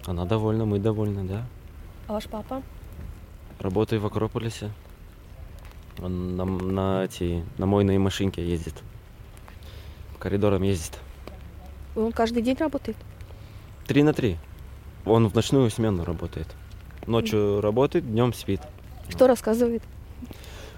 Она 0.07 0.25
довольна, 0.25 0.65
мы 0.65 0.79
довольны, 0.79 1.25
да. 1.25 1.45
А 2.07 2.13
ваш 2.13 2.27
папа? 2.27 2.63
Работаю 3.59 4.01
в 4.01 4.07
Акрополисе. 4.07 4.71
Он 6.03 6.37
на, 6.37 6.45
на, 6.45 7.05
эти, 7.05 7.45
на 7.59 7.67
мойной 7.67 7.99
машинке 7.99 8.47
ездит. 8.47 8.75
коридорам 10.19 10.63
ездит. 10.63 10.99
Он 11.97 12.13
каждый 12.13 12.43
день 12.43 12.57
работает? 12.57 12.97
Три 13.87 14.03
на 14.03 14.13
три. 14.13 14.37
Он 15.05 15.29
в 15.29 15.35
ночную 15.35 15.71
смену 15.71 16.05
работает. 16.05 16.49
Ночью 17.07 17.61
работает, 17.61 18.11
днем 18.11 18.33
спит. 18.33 18.61
Что 19.09 19.27
рассказывает? 19.27 19.83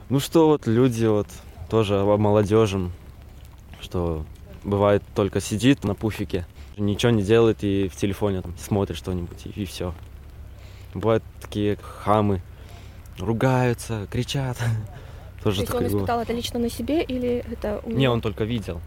Ну 0.09 0.21
что 0.21 0.49
вот 0.49 0.67
люди 0.67 1.05
вот 1.07 1.29
тоже 1.69 2.01
о 2.01 2.17
молодежи, 2.17 2.91
что 3.81 4.25
бывает 4.65 5.03
только 5.15 5.41
сидит 5.41 5.85
на 5.85 5.95
пуфике, 5.95 6.47
ничего 6.77 7.11
не 7.13 7.23
делает 7.23 7.63
и 7.65 7.89
в 7.89 7.97
телефоне 7.97 8.43
там 8.43 8.57
смотрит 8.59 8.97
что-нибудь 8.97 9.47
и, 9.47 9.51
и 9.51 9.65
все. 9.65 9.95
Бывают 10.95 11.23
такие 11.41 11.77
хамы, 11.77 12.43
ругаются, 13.19 14.07
кричат. 14.11 14.59
Тоже 15.43 15.59
То 15.59 15.63
есть 15.63 15.75
он 15.75 15.79
было. 15.85 15.89
испытал 15.89 16.21
это 16.21 16.33
лично 16.33 16.59
на 16.59 16.69
себе 16.71 17.03
или 17.03 17.45
это 17.51 17.81
у 17.85 17.91
Не, 17.91 18.05
него? 18.05 18.15
он 18.15 18.21
только 18.21 18.45
видел. 18.45 18.81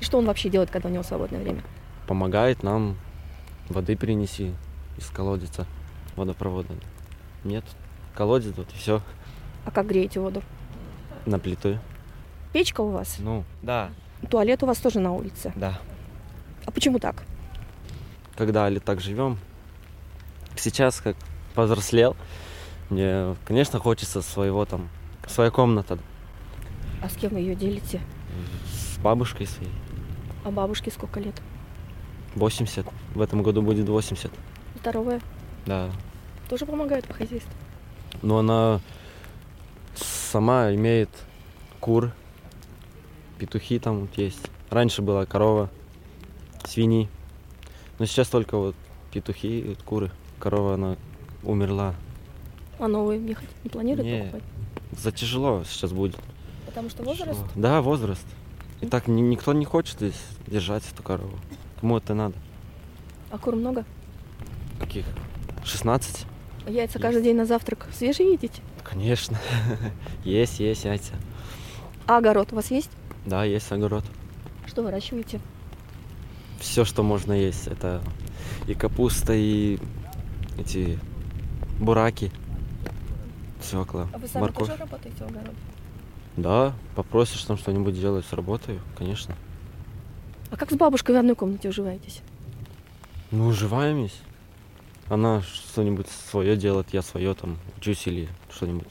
И 0.00 0.04
Что 0.04 0.18
он 0.18 0.26
вообще 0.26 0.50
делает, 0.50 0.70
когда 0.70 0.88
у 0.88 0.92
него 0.92 1.02
свободное 1.02 1.40
время? 1.40 1.62
Помогает 2.06 2.62
нам 2.62 2.96
воды 3.68 3.96
принеси 3.96 4.52
из 4.98 5.06
колодца 5.08 5.66
водопровода. 6.16 6.68
Нет, 7.44 7.64
колодец 8.14 8.52
вот 8.56 8.68
и 8.72 8.76
все 8.76 9.00
А 9.64 9.70
как 9.70 9.86
греете 9.86 10.20
воду? 10.20 10.42
на 11.24 11.38
плиту. 11.40 11.78
Печка 12.52 12.80
у 12.82 12.90
вас? 12.90 13.16
Ну, 13.18 13.42
да, 13.62 13.90
Туалет 14.30 14.62
у 14.62 14.66
вас 14.66 14.78
тоже 14.78 15.00
на 15.00 15.12
улице. 15.12 15.52
да. 15.56 15.78
А 16.66 16.70
почему 16.70 16.98
так? 16.98 17.24
когда 18.36 18.68
ли 18.68 18.78
так 18.78 19.00
живем. 19.00 19.38
Сейчас, 20.56 21.00
как 21.00 21.16
повзрослел, 21.54 22.16
мне, 22.90 23.34
конечно, 23.44 23.78
хочется 23.78 24.22
своего 24.22 24.64
там, 24.64 24.88
своя 25.26 25.50
комната 25.50 25.98
А 27.02 27.08
с 27.08 27.14
кем 27.14 27.32
вы 27.32 27.40
ее 27.40 27.54
делите? 27.54 28.00
с 28.70 28.98
бабушкой 28.98 29.46
своей. 29.46 29.72
А 30.44 30.50
бабушке 30.50 30.90
сколько 30.90 31.20
лет? 31.20 31.34
80. 32.34 32.86
В 33.14 33.20
этом 33.20 33.42
году 33.42 33.62
будет 33.62 33.88
80. 33.88 34.30
Здоровая? 34.80 35.20
Да. 35.64 35.90
Тоже 36.48 36.66
помогает 36.66 37.06
по 37.06 37.14
хозяйству? 37.14 37.52
Но 38.22 38.38
она 38.38 38.80
сама 39.94 40.74
имеет 40.74 41.10
кур, 41.80 42.12
петухи 43.38 43.78
там 43.78 44.00
вот 44.00 44.18
есть. 44.18 44.50
Раньше 44.70 45.02
была 45.02 45.26
корова, 45.26 45.70
свиньи. 46.68 47.08
Но 47.98 48.06
сейчас 48.06 48.28
только 48.28 48.56
вот 48.58 48.74
петухи, 49.12 49.64
вот 49.68 49.82
куры. 49.82 50.10
Корова, 50.38 50.74
она 50.74 50.96
умерла. 51.42 51.94
А 52.78 52.88
новые 52.88 53.18
не, 53.18 53.32
хот- 53.32 53.48
не 53.64 53.70
планируют 53.70 54.06
Не. 54.06 54.20
покупать? 54.20 54.42
За 54.98 55.12
тяжело 55.12 55.64
сейчас 55.64 55.92
будет. 55.92 56.16
Потому 56.66 56.90
что 56.90 57.02
возраст? 57.02 57.30
Тяжело. 57.32 57.48
Да, 57.54 57.80
возраст. 57.80 58.26
И 58.82 58.86
так 58.86 59.08
ни- 59.08 59.22
никто 59.22 59.52
не 59.54 59.64
хочет 59.64 59.96
здесь 59.96 60.20
держать 60.46 60.82
эту 60.92 61.02
корову. 61.02 61.38
Кому 61.80 61.96
это 61.96 62.12
надо? 62.14 62.34
А 63.30 63.38
кур 63.38 63.56
много? 63.56 63.84
Каких? 64.78 65.06
16? 65.64 66.26
А 66.66 66.70
яйца 66.70 66.98
Есть. 66.98 67.02
каждый 67.02 67.22
день 67.22 67.36
на 67.36 67.46
завтрак 67.46 67.86
свежие 67.94 68.32
едите? 68.34 68.60
Конечно. 68.84 69.38
Есть, 70.24 70.60
есть 70.60 70.84
яйца. 70.84 71.12
А 72.06 72.18
огород 72.18 72.52
у 72.52 72.56
вас 72.56 72.70
есть? 72.70 72.90
Да, 73.24 73.42
есть 73.44 73.70
огород. 73.72 74.04
Что 74.66 74.82
выращиваете? 74.82 75.40
Все, 76.60 76.84
что 76.84 77.02
можно 77.02 77.32
есть. 77.32 77.66
Это 77.66 78.02
и 78.66 78.74
капуста, 78.74 79.32
и 79.34 79.78
эти 80.58 80.98
бураки. 81.78 82.32
Свекла, 83.62 84.08
морковь. 84.34 84.70
А 84.70 84.76
работаете 84.76 85.24
в 85.24 85.28
огороде? 85.28 85.56
Да, 86.36 86.74
попросишь 86.94 87.42
там 87.42 87.56
что-нибудь 87.56 87.98
делать, 87.98 88.26
сработаю, 88.26 88.80
конечно. 88.96 89.34
А 90.50 90.56
как 90.56 90.70
с 90.70 90.74
бабушкой 90.74 91.16
в 91.16 91.18
одной 91.18 91.34
комнате 91.34 91.68
уживаетесь? 91.68 92.20
Ну, 93.30 93.46
уживаемся. 93.46 94.16
Она 95.08 95.42
что-нибудь 95.42 96.08
свое 96.08 96.56
делает, 96.56 96.88
я 96.92 97.02
свое 97.02 97.34
там 97.34 97.58
учусь 97.76 98.06
или 98.06 98.28
что-нибудь, 98.50 98.86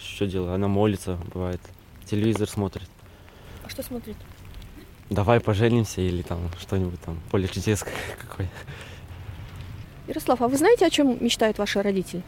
что 0.00 0.26
делаю. 0.26 0.54
Она 0.54 0.68
молится, 0.68 1.18
бывает, 1.32 1.60
телевизор 2.04 2.48
смотрит. 2.48 2.88
А 3.64 3.68
что 3.68 3.82
смотрит? 3.82 4.16
Давай 5.10 5.40
поженимся 5.40 6.00
или 6.00 6.22
там 6.22 6.38
что-нибудь 6.60 7.00
там, 7.00 7.18
поле 7.30 7.48
чудес 7.48 7.84
какой. 8.20 8.48
Ярослав, 10.06 10.40
а 10.40 10.48
вы 10.48 10.56
знаете, 10.56 10.86
о 10.86 10.90
чем 10.90 11.22
мечтают 11.22 11.58
ваши 11.58 11.82
родители? 11.82 12.22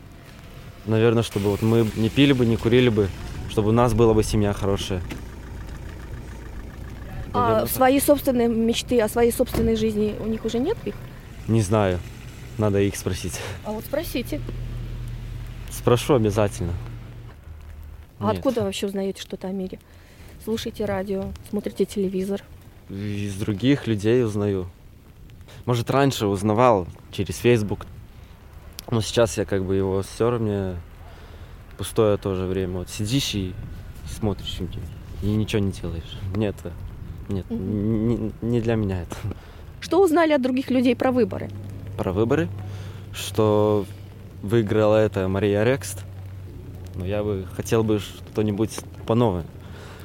Наверное, 0.86 1.22
чтобы 1.22 1.50
вот 1.50 1.62
мы 1.62 1.88
не 1.94 2.08
пили 2.08 2.32
бы, 2.32 2.44
не 2.44 2.56
курили 2.56 2.88
бы, 2.88 3.08
чтобы 3.50 3.68
у 3.68 3.72
нас 3.72 3.94
была 3.94 4.14
бы 4.14 4.24
семья 4.24 4.52
хорошая. 4.52 5.00
А 7.32 7.38
Наверное, 7.38 7.66
так. 7.66 7.70
свои 7.70 8.00
собственные 8.00 8.48
мечты, 8.48 9.00
о 9.00 9.08
своей 9.08 9.32
собственной 9.32 9.76
жизни 9.76 10.16
у 10.20 10.26
них 10.26 10.44
уже 10.44 10.58
нет 10.58 10.76
их? 10.84 10.94
Не 11.46 11.62
знаю, 11.62 12.00
надо 12.58 12.80
их 12.80 12.96
спросить. 12.96 13.38
А 13.64 13.70
вот 13.70 13.84
спросите. 13.84 14.40
Спрошу 15.70 16.14
обязательно. 16.14 16.72
А 18.18 18.26
Нет. 18.28 18.38
откуда 18.38 18.62
вообще 18.62 18.86
узнаете 18.86 19.22
что-то 19.22 19.48
о 19.48 19.52
мире? 19.52 19.78
Слушаете 20.44 20.84
радио, 20.84 21.32
смотрите 21.48 21.84
телевизор. 21.84 22.42
Из 22.92 23.36
других 23.36 23.86
людей 23.86 24.22
узнаю. 24.22 24.68
Может, 25.64 25.90
раньше 25.90 26.26
узнавал 26.26 26.86
через 27.10 27.38
Facebook, 27.38 27.86
но 28.90 29.00
сейчас 29.00 29.38
я 29.38 29.46
как 29.46 29.64
бы 29.64 29.74
его 29.76 30.02
стер, 30.02 30.38
мне 30.38 30.76
пустое 31.78 32.18
тоже 32.18 32.44
время. 32.44 32.80
Вот 32.80 32.90
сидишь 32.90 33.34
и 33.34 33.54
смотришь 34.06 34.58
и 35.22 35.26
ничего 35.26 35.62
не 35.62 35.72
делаешь. 35.72 36.18
Нет, 36.36 36.56
э, 36.64 36.70
нет, 37.28 37.46
не, 37.48 38.32
не 38.42 38.60
для 38.60 38.74
меня 38.74 39.02
это. 39.02 39.16
Что 39.80 40.02
узнали 40.02 40.32
от 40.32 40.42
других 40.42 40.70
людей 40.70 40.94
про 40.94 41.12
выборы? 41.12 41.48
Про 41.96 42.12
выборы, 42.12 42.48
что 43.14 43.86
выиграла 44.42 44.96
это 44.96 45.28
Мария 45.28 45.64
Рекст. 45.64 46.04
Но 46.94 47.06
я 47.06 47.24
бы 47.24 47.46
хотел 47.56 47.84
бы 47.84 48.00
что-нибудь 48.00 48.80
по-новому. 49.06 49.46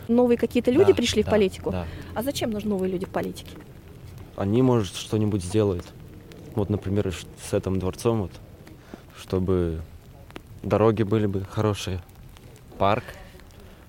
Новые 0.08 0.38
какие-то 0.38 0.72
люди 0.72 0.92
Да, 0.92 0.96
пришли 0.96 1.22
в 1.22 1.26
да, 1.26 1.32
политику? 1.32 1.72
Да. 1.72 1.86
А 2.16 2.24
зачем 2.24 2.52
нужны 2.52 2.70
новые 2.70 2.92
люди 2.92 3.06
в 3.06 3.10
политике? 3.10 3.52
они, 4.38 4.62
может, 4.62 4.96
что-нибудь 4.96 5.44
сделают. 5.44 5.86
Вот, 6.56 6.70
например, 6.70 7.14
с 7.42 7.54
этим 7.54 7.80
дворцом, 7.80 8.22
вот, 8.22 8.32
чтобы 9.18 9.82
дороги 10.64 11.04
были 11.04 11.26
бы 11.26 11.44
хорошие, 11.44 12.02
парк, 12.78 13.04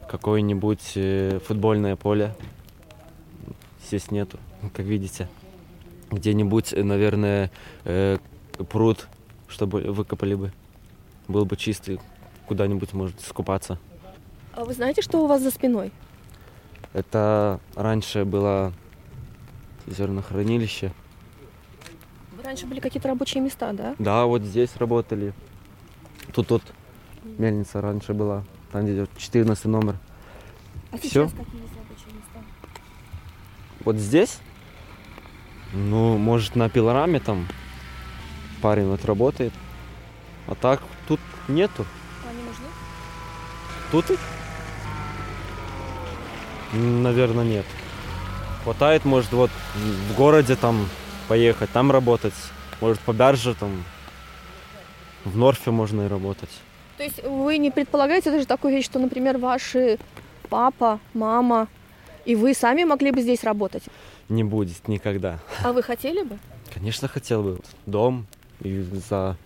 какое-нибудь 0.09 0.93
э, 0.97 1.39
футбольное 1.47 1.97
поле. 1.97 2.35
Здесь 3.87 4.11
нету, 4.11 4.39
как 4.75 4.87
видите. 4.87 5.29
Где-нибудь, 6.11 6.73
э, 6.73 6.83
наверное, 6.83 7.51
э, 7.85 8.17
пруд, 8.71 9.07
чтобы 9.49 9.83
выкопали 9.83 10.35
бы. 10.35 10.53
Был 11.29 11.45
бы 11.45 11.57
чистый, 11.57 12.01
куда-нибудь, 12.47 12.95
может, 12.95 13.21
скупаться. 13.21 13.79
А 14.55 14.65
вы 14.65 14.73
знаете, 14.73 15.03
что 15.03 15.23
у 15.23 15.27
вас 15.27 15.43
за 15.43 15.51
спиной? 15.51 15.93
Это 16.93 17.61
раньше 17.75 18.25
было 18.25 18.73
зернохранилище. 19.87 20.93
Раньше 22.43 22.67
были 22.67 22.81
какие-то 22.81 23.09
рабочие 23.09 23.43
места, 23.43 23.73
да? 23.73 23.95
Да, 23.99 24.25
вот 24.25 24.43
здесь 24.43 24.77
работали. 24.77 25.35
Тут 26.33 26.51
вот 26.51 26.63
мельница 27.23 27.81
раньше 27.81 28.15
была, 28.15 28.45
там 28.73 28.85
где 28.85 28.95
идет 28.95 29.11
14 29.19 29.65
номер. 29.67 29.97
А 30.91 30.97
Всё? 30.97 31.29
сейчас 31.29 31.33
какие 31.33 31.61
есть 31.61 31.75
рабочие 31.77 32.15
места? 32.15 32.43
Вот 33.85 33.97
здесь, 33.97 34.39
ну, 35.73 36.17
может, 36.17 36.57
на 36.57 36.71
пилораме 36.71 37.21
там 37.21 37.47
парень 38.63 38.87
вот 38.89 39.05
работает. 39.05 39.53
А 40.47 40.55
так 40.55 40.81
тут 41.07 41.21
нету. 41.49 41.85
Они 42.29 42.43
нужны? 42.43 42.67
Тут 43.91 44.11
их? 44.11 44.19
Наверное, 46.73 47.45
нет. 47.45 47.67
Хватает, 48.65 49.05
может, 49.05 49.33
вот 49.33 49.51
в 49.75 50.17
городе 50.17 50.57
там 50.57 50.89
поехать, 51.29 51.71
там 51.71 51.91
работать. 51.91 52.35
Может, 52.81 53.01
по 53.01 53.13
барже 53.13 53.55
там 53.55 53.85
в 55.25 55.37
Норфе 55.37 55.71
можно 55.71 56.03
и 56.03 56.09
работать. 56.09 56.51
То 56.97 57.05
есть 57.05 57.23
вы 57.25 57.59
не 57.59 57.71
предполагаете 57.71 58.31
даже 58.31 58.47
такую 58.47 58.75
вещь, 58.75 58.85
что, 58.85 58.99
например, 58.99 59.39
ваши 59.39 59.99
папа, 60.49 61.01
мама 61.15 61.69
и 62.29 62.35
вы 62.35 62.53
сами 62.53 62.85
могли 62.85 63.11
бы 63.11 63.23
здесь 63.23 63.43
работать? 63.43 63.85
Не 64.29 64.45
будет 64.45 64.87
никогда. 64.87 65.41
А 65.65 65.73
вы 65.73 65.83
хотели 65.83 66.23
бы? 66.23 66.39
Конечно, 66.75 67.09
хотел 67.09 67.43
бы 67.43 67.59
дом, 67.87 68.27
и 68.61 68.83
за, 69.09 69.39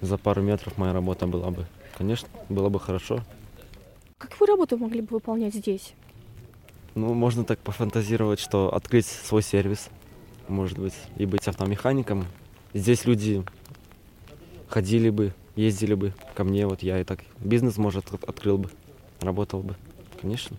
за 0.00 0.16
пару 0.16 0.40
метров 0.40 0.78
моя 0.78 0.94
работа 0.94 1.26
была 1.26 1.50
бы. 1.50 1.66
Конечно, 1.98 2.26
было 2.48 2.70
бы 2.70 2.80
хорошо. 2.80 3.20
Какую 4.16 4.48
работу 4.48 4.78
могли 4.78 5.02
бы 5.02 5.08
выполнять 5.10 5.54
здесь? 5.54 5.92
Ну, 6.94 7.14
можно 7.14 7.44
так 7.44 7.58
пофантазировать, 7.60 8.40
что 8.40 8.74
открыть 8.74 9.06
свой 9.06 9.42
сервис, 9.42 9.88
может 10.48 10.78
быть, 10.78 10.94
и 11.16 11.24
быть 11.24 11.46
автомехаником. 11.46 12.26
Здесь 12.74 13.04
люди 13.04 13.44
ходили 14.68 15.10
бы, 15.10 15.32
ездили 15.54 15.94
бы 15.94 16.12
ко 16.34 16.44
мне, 16.44 16.66
вот 16.66 16.82
я 16.82 17.00
и 17.00 17.04
так 17.04 17.20
бизнес, 17.38 17.76
может, 17.76 18.12
от- 18.12 18.24
открыл 18.24 18.58
бы, 18.58 18.70
работал 19.20 19.62
бы. 19.62 19.76
Конечно. 20.20 20.56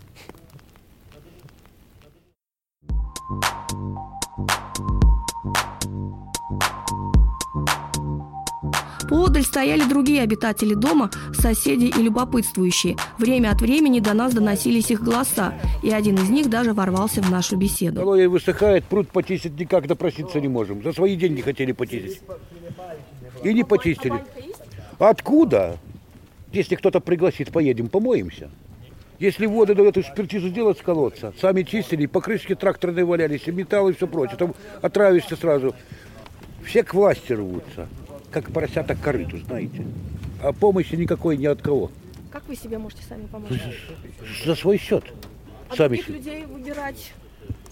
Поодаль 9.12 9.44
стояли 9.44 9.84
другие 9.84 10.22
обитатели 10.22 10.74
дома, 10.74 11.12
соседи 11.34 11.88
и 11.88 12.01
любопытствующие. 12.01 12.96
Время 13.18 13.51
от 13.51 13.60
времени 13.60 14.00
до 14.00 14.13
нас 14.13 14.34
доносились 14.34 14.89
их 14.89 15.03
голоса, 15.03 15.53
и 15.84 15.91
один 15.91 16.15
из 16.15 16.30
них 16.30 16.50
даже 16.50 16.72
ворвался 16.72 17.22
в 17.22 17.30
нашу 17.30 17.58
беседу. 17.58 18.00
Колоя 18.00 18.30
высыхает, 18.30 18.86
пруд 18.86 19.10
почистить 19.10 19.60
никак 19.60 19.86
допроситься 19.86 20.39
не 20.39 20.48
можем. 20.48 20.82
За 20.82 20.94
свои 20.94 21.18
деньги 21.18 21.41
хотели 21.41 21.74
почистить. 21.74 22.22
И 23.44 23.53
не 23.53 23.65
почистили. 23.65 24.24
Откуда? 24.98 25.77
Если 26.53 26.75
кто-то 26.75 27.01
пригласит, 27.01 27.51
поедем, 27.51 27.89
помоемся. 27.89 28.50
Если 29.20 29.46
воду 29.46 29.75
дают 29.75 29.98
экспертизу 29.98 30.48
сделать 30.48 30.77
с 30.77 30.82
колодца, 30.82 31.34
сами 31.41 31.63
чистили, 31.63 32.06
покрышки 32.06 32.56
тракторные 32.56 33.03
валялись, 33.03 33.46
и 33.46 33.51
металл 33.51 33.89
и 33.89 33.94
все 33.94 34.08
прочее. 34.08 34.38
Там 34.38 34.56
отравишься 34.82 35.36
сразу. 35.36 35.75
Все 36.63 36.84
к 36.84 36.94
власти 36.94 37.34
рвутся, 37.34 37.89
как 38.32 38.52
поросята 38.52 38.96
к 38.96 39.02
корыту, 39.02 39.38
знаете. 39.40 39.86
А 40.42 40.54
помощи 40.54 40.96
никакой 40.96 41.38
ни 41.38 41.46
от 41.46 41.62
кого. 41.62 41.92
Как 42.32 42.48
вы 42.48 42.56
себе 42.56 42.78
можете 42.78 43.04
сами 43.04 43.28
помочь? 43.28 43.52
За 44.46 44.56
свой 44.56 44.78
счет. 44.78 45.04
А 45.70 45.76
Сами 45.76 45.98
таких 45.98 46.10
людей 46.10 46.46
выбирать 46.46 47.14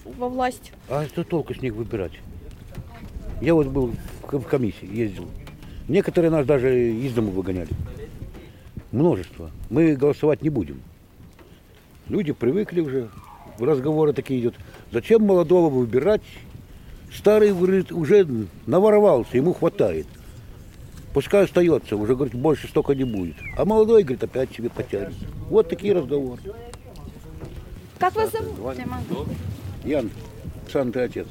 во 0.05 0.29
власть? 0.29 0.71
А 0.89 1.05
что 1.05 1.23
толку 1.23 1.53
с 1.53 1.61
них 1.61 1.73
выбирать? 1.73 2.13
Я 3.41 3.53
вот 3.53 3.67
был 3.67 3.87
в 3.87 4.37
в 4.37 4.43
комиссии, 4.43 4.85
ездил. 4.85 5.27
Некоторые 5.87 6.29
нас 6.29 6.45
даже 6.45 6.91
из 6.91 7.13
дома 7.13 7.31
выгоняли. 7.31 7.69
Множество. 8.91 9.49
Мы 9.69 9.95
голосовать 9.95 10.43
не 10.43 10.49
будем. 10.49 10.81
Люди 12.09 12.31
привыкли 12.31 12.81
уже, 12.81 13.09
разговоры 13.57 14.13
такие 14.13 14.41
идут. 14.41 14.55
Зачем 14.91 15.23
молодого 15.23 15.69
выбирать? 15.69 16.21
Старый, 17.11 17.53
говорит, 17.53 17.91
уже 17.91 18.27
наворовался, 18.67 19.37
ему 19.37 19.53
хватает. 19.53 20.05
Пускай 21.13 21.45
остается, 21.45 21.95
уже, 21.95 22.15
говорит, 22.15 22.35
больше 22.35 22.67
столько 22.67 22.93
не 22.93 23.03
будет. 23.03 23.35
А 23.57 23.65
молодой, 23.65 24.03
говорит, 24.03 24.23
опять 24.23 24.51
себе 24.51 24.69
потянет. 24.69 25.13
Вот 25.49 25.67
такие 25.67 25.93
разговоры. 25.93 26.41
Как 27.97 28.15
вас 28.15 28.31
зовут? 28.31 28.77
Ян, 29.83 30.09
сам 30.71 30.91
ты 30.91 31.01
отец. 31.01 31.27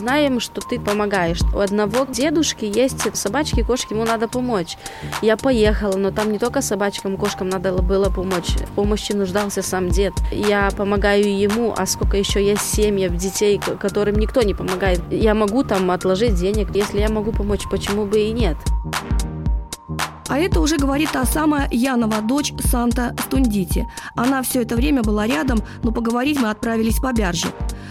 Знаем, 0.00 0.40
что 0.40 0.62
ты 0.62 0.80
помогаешь. 0.80 1.42
У 1.54 1.58
одного 1.58 2.06
дедушки 2.06 2.64
есть 2.64 3.14
собачки, 3.14 3.62
кошки, 3.62 3.92
ему 3.92 4.06
надо 4.06 4.28
помочь. 4.28 4.78
Я 5.20 5.36
поехала, 5.36 5.98
но 5.98 6.10
там 6.10 6.32
не 6.32 6.38
только 6.38 6.62
собачкам, 6.62 7.18
кошкам 7.18 7.50
надо 7.50 7.74
было 7.74 8.08
помочь. 8.08 8.56
В 8.56 8.70
помощи 8.76 9.12
нуждался 9.12 9.60
сам 9.60 9.90
дед. 9.90 10.14
Я 10.32 10.70
помогаю 10.74 11.38
ему, 11.38 11.74
а 11.76 11.84
сколько 11.84 12.16
еще 12.16 12.42
есть 12.42 12.62
семьи, 12.62 13.08
детей, 13.08 13.60
которым 13.78 14.14
никто 14.14 14.40
не 14.40 14.54
помогает. 14.54 15.02
Я 15.10 15.34
могу 15.34 15.64
там 15.64 15.90
отложить 15.90 16.34
денег. 16.34 16.74
Если 16.74 16.98
я 16.98 17.10
могу 17.10 17.30
помочь, 17.30 17.68
почему 17.70 18.06
бы 18.06 18.20
и 18.20 18.32
нет? 18.32 18.56
А 20.30 20.38
это 20.38 20.60
уже 20.60 20.76
говорит 20.76 21.10
та 21.12 21.24
самая 21.24 21.68
Янова 21.72 22.20
дочь 22.22 22.52
Санта 22.60 23.16
Стундити. 23.26 23.88
Она 24.14 24.42
все 24.42 24.62
это 24.62 24.76
время 24.76 25.02
была 25.02 25.26
рядом, 25.26 25.60
но 25.82 25.90
поговорить 25.90 26.40
мы 26.40 26.50
отправились 26.50 27.00
по 27.00 27.12
Бярже. 27.12 27.48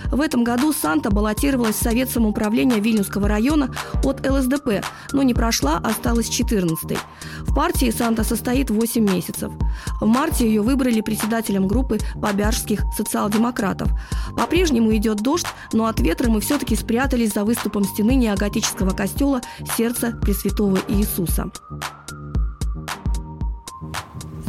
В 0.10 0.22
этом 0.22 0.46
году 0.46 0.72
Санта 0.72 1.12
баллотировалась 1.12 1.76
в 1.76 1.84
Совет 1.84 2.10
самоуправления 2.10 2.78
Вильнюсского 2.78 3.28
района 3.28 3.76
от 4.06 4.26
ЛСДП, 4.26 4.86
но 5.12 5.22
не 5.22 5.34
прошла, 5.34 5.80
осталась 5.84 6.30
14 6.30 6.98
В 7.42 7.54
партии 7.54 7.92
Санта 7.92 8.24
состоит 8.24 8.70
8 8.70 9.04
месяцев. 9.04 9.52
В 10.00 10.08
марте 10.08 10.48
ее 10.48 10.62
выбрали 10.62 11.02
председателем 11.02 11.68
группы 11.68 12.00
побяржских 12.22 12.84
социал-демократов. 12.96 13.90
По-прежнему 14.38 14.96
идет 14.96 15.18
дождь, 15.18 15.48
но 15.74 15.88
от 15.88 16.00
ветра 16.00 16.30
мы 16.30 16.40
все-таки 16.40 16.78
спрятались 16.78 17.34
за 17.34 17.44
выступом 17.44 17.84
стены 17.84 18.16
неоготического 18.16 18.92
костела 18.92 19.42
Сердца 19.78 20.18
Пресвятого 20.22 20.80
Иисуса. 20.88 21.52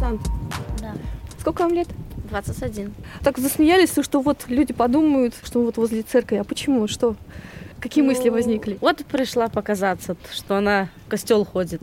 Сант, 0.01 0.23
Да. 0.81 0.95
сколько 1.39 1.61
вам 1.63 1.75
лет? 1.75 1.87
21. 2.31 2.95
Так 3.23 3.37
засмеялись, 3.39 3.93
что 4.03 4.23
вот 4.23 4.45
люди 4.49 4.73
подумают, 4.73 5.35
что 5.45 5.63
вот 5.63 5.77
возле 5.77 6.01
церкви. 6.03 6.37
А 6.37 6.45
почему? 6.45 6.89
Что? 6.89 7.17
Какие 7.81 8.03
мысли 8.03 8.29
Ну, 8.31 8.35
возникли? 8.37 8.79
Вот 8.81 9.05
пришла 9.05 9.49
показаться, 9.49 10.17
что 10.33 10.57
она 10.57 10.89
в 11.07 11.11
костел 11.11 11.45
ходит. 11.45 11.83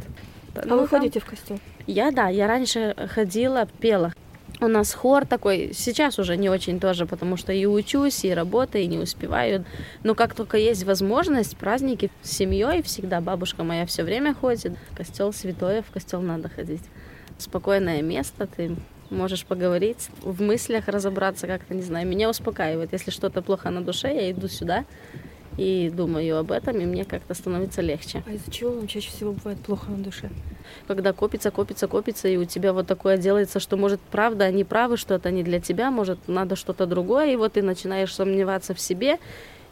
А 0.56 0.62
Ну, 0.66 0.76
вы 0.80 0.88
там- 0.88 1.00
ходите 1.00 1.20
в 1.20 1.26
костел? 1.26 1.60
Я, 1.86 2.10
да, 2.12 2.28
я 2.30 2.48
раньше 2.48 2.96
ходила, 3.14 3.68
пела. 3.80 4.14
У 4.62 4.68
нас 4.68 4.96
хор 4.96 5.28
такой, 5.28 5.72
сейчас 5.76 6.18
уже 6.18 6.38
не 6.38 6.50
очень 6.50 6.80
тоже, 6.80 7.06
потому 7.06 7.38
что 7.38 7.54
и 7.54 7.68
учусь, 7.68 8.26
и 8.26 8.34
работаю, 8.34 8.84
и 8.84 8.88
не 8.88 8.98
успеваю. 8.98 9.64
Но 10.04 10.16
как 10.16 10.34
только 10.34 10.58
есть 10.58 10.84
возможность, 10.86 11.56
праздники 11.58 12.10
с 12.24 12.32
семьей 12.32 12.82
всегда, 12.82 13.22
бабушка 13.22 13.64
моя 13.64 13.86
все 13.86 14.02
время 14.04 14.34
ходит. 14.34 14.74
Костел 14.96 15.32
святое, 15.32 15.84
в 15.84 15.92
костел 15.92 16.22
надо 16.22 16.50
ходить. 16.50 16.82
Спокойное 17.38 18.02
место, 18.02 18.48
ты 18.48 18.76
можешь 19.10 19.46
поговорить, 19.46 20.10
в 20.22 20.42
мыслях 20.42 20.88
разобраться 20.88 21.48
как-то, 21.48 21.74
не 21.74 21.82
знаю, 21.84 22.08
меня 22.08 22.30
успокаивает. 22.30 22.92
Если 22.92 23.12
что-то 23.12 23.42
плохо 23.42 23.70
на 23.70 23.82
душе, 23.82 24.14
я 24.14 24.32
иду 24.32 24.48
сюда 24.48 24.86
и 25.58 25.90
думаю 25.94 26.38
об 26.38 26.52
этом, 26.52 26.80
и 26.80 26.86
мне 26.86 27.06
как-то 27.06 27.34
становится 27.34 27.82
легче. 27.82 28.24
А 28.28 28.32
из-за 28.32 28.52
чего 28.52 28.72
вам 28.72 28.88
чаще 28.88 29.10
всего 29.10 29.32
бывает 29.34 29.60
плохо 29.60 29.90
на 29.90 29.98
душе? 29.98 30.30
когда 30.88 31.14
копится, 31.14 31.52
копится, 31.52 31.88
копится, 31.88 32.28
и 32.28 32.38
у 32.38 32.46
тебя 32.46 32.74
вот 32.74 32.88
такое 32.88 33.18
делается, 33.18 33.60
что, 33.60 33.78
может, 33.78 34.00
правда, 34.00 34.46
они 34.46 34.64
правы, 34.64 34.98
что 34.98 35.16
это 35.16 35.32
не 35.32 35.44
для 35.44 35.60
тебя, 35.60 35.92
может, 35.92 36.20
надо 36.28 36.56
что-то 36.56 36.86
другое, 36.86 37.34
и 37.34 37.36
вот 37.36 37.54
ты 37.54 37.62
начинаешь 37.62 38.14
сомневаться 38.14 38.74
в 38.74 38.80
себе, 38.80 39.20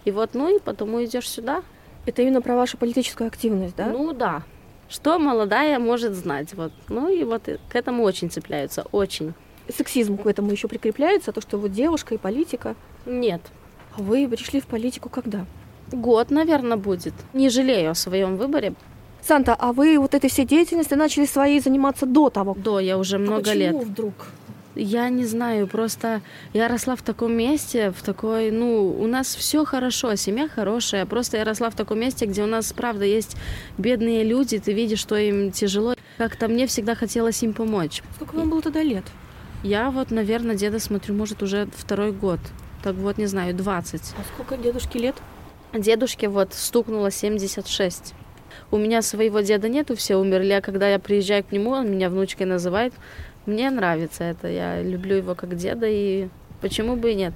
и 0.03 0.11
вот, 0.11 0.33
ну, 0.33 0.55
и 0.55 0.59
потому 0.59 1.03
идешь 1.03 1.29
сюда. 1.29 1.63
Это 2.05 2.21
именно 2.21 2.41
про 2.41 2.55
вашу 2.55 2.77
политическую 2.77 3.27
активность, 3.27 3.75
да? 3.75 3.87
Ну, 3.87 4.13
да. 4.13 4.43
Что 4.89 5.19
молодая 5.19 5.79
может 5.79 6.13
знать, 6.13 6.53
вот. 6.53 6.71
Ну, 6.89 7.09
и 7.09 7.23
вот 7.23 7.49
к 7.69 7.75
этому 7.75 8.03
очень 8.03 8.29
цепляются, 8.29 8.85
очень. 8.91 9.33
Сексизм 9.75 10.17
к 10.17 10.27
этому 10.27 10.51
еще 10.51 10.67
прикрепляется, 10.67 11.31
то, 11.31 11.41
что 11.41 11.57
вот 11.57 11.71
девушка 11.71 12.13
и 12.15 12.17
политика. 12.17 12.75
Нет. 13.05 13.41
А 13.97 14.01
вы 14.01 14.27
пришли 14.27 14.59
в 14.59 14.67
политику 14.67 15.09
когда? 15.09 15.45
Год, 15.91 16.31
наверное, 16.31 16.77
будет. 16.77 17.13
Не 17.33 17.49
жалею 17.49 17.91
о 17.91 17.95
своем 17.95 18.37
выборе. 18.37 18.73
Санта, 19.21 19.55
а 19.57 19.73
вы 19.73 19.97
вот 19.97 20.13
этой 20.13 20.29
всей 20.29 20.45
деятельностью 20.45 20.97
начали 20.97 21.25
своей 21.25 21.59
заниматься 21.59 22.05
до 22.05 22.29
того? 22.29 22.55
Да, 22.63 22.79
я 22.79 22.97
уже 22.97 23.17
много 23.17 23.51
а 23.51 23.53
лет. 23.55 23.71
почему 23.71 23.91
вдруг? 23.91 24.13
Я 24.75 25.07
не 25.07 25.25
знаю, 25.25 25.67
просто 25.67 26.21
я 26.51 26.67
росла 26.67 26.97
в 26.97 27.01
таком 27.01 27.31
месте, 27.33 27.91
в 27.91 28.03
такой, 28.03 28.51
ну, 28.51 28.89
у 28.89 29.07
нас 29.07 29.33
все 29.33 29.63
хорошо, 29.63 30.15
семья 30.15 30.49
хорошая, 30.49 31.05
просто 31.05 31.37
я 31.37 31.45
росла 31.45 31.69
в 31.69 31.75
таком 31.75 31.99
месте, 31.99 32.25
где 32.25 32.43
у 32.43 32.45
нас, 32.45 32.73
правда, 32.73 33.05
есть 33.05 33.37
бедные 33.77 34.25
люди, 34.25 34.59
ты 34.59 34.73
видишь, 34.73 34.99
что 34.99 35.15
им 35.15 35.51
тяжело. 35.51 35.95
Как-то 36.17 36.49
мне 36.49 36.67
всегда 36.67 36.93
хотелось 36.93 37.41
им 37.41 37.53
помочь. 37.53 38.03
Сколько 38.15 38.35
вам 38.35 38.49
было 38.49 38.61
тогда 38.61 38.83
лет? 38.83 39.05
Я 39.63 39.91
вот, 39.91 40.11
наверное, 40.11 40.55
деда 40.55 40.79
смотрю, 40.79 41.15
может, 41.15 41.41
уже 41.41 41.67
второй 41.73 42.11
год. 42.11 42.39
Так 42.83 42.95
вот, 42.95 43.17
не 43.17 43.27
знаю, 43.27 43.55
20. 43.55 44.01
А 44.01 44.23
сколько 44.33 44.61
дедушке 44.61 44.99
лет? 44.99 45.15
Дедушке 45.73 46.27
вот 46.27 46.53
стукнуло 46.53 47.11
76. 47.11 48.13
У 48.71 48.77
меня 48.77 49.01
своего 49.01 49.39
деда 49.39 49.69
нету, 49.69 49.95
все 49.95 50.17
умерли, 50.17 50.51
а 50.51 50.61
когда 50.61 50.89
я 50.89 50.99
приезжаю 50.99 51.43
к 51.43 51.51
нему, 51.51 51.71
он 51.71 51.91
меня 51.91 52.09
внучкой 52.09 52.45
называет. 52.45 52.93
Мне 53.45 53.69
нравится 53.69 54.23
это, 54.23 54.47
я 54.47 54.81
люблю 54.81 55.15
его 55.17 55.35
как 55.35 55.55
деда, 55.55 55.85
и 55.87 56.27
почему 56.61 56.95
бы 56.95 57.11
и 57.11 57.15
нет. 57.15 57.33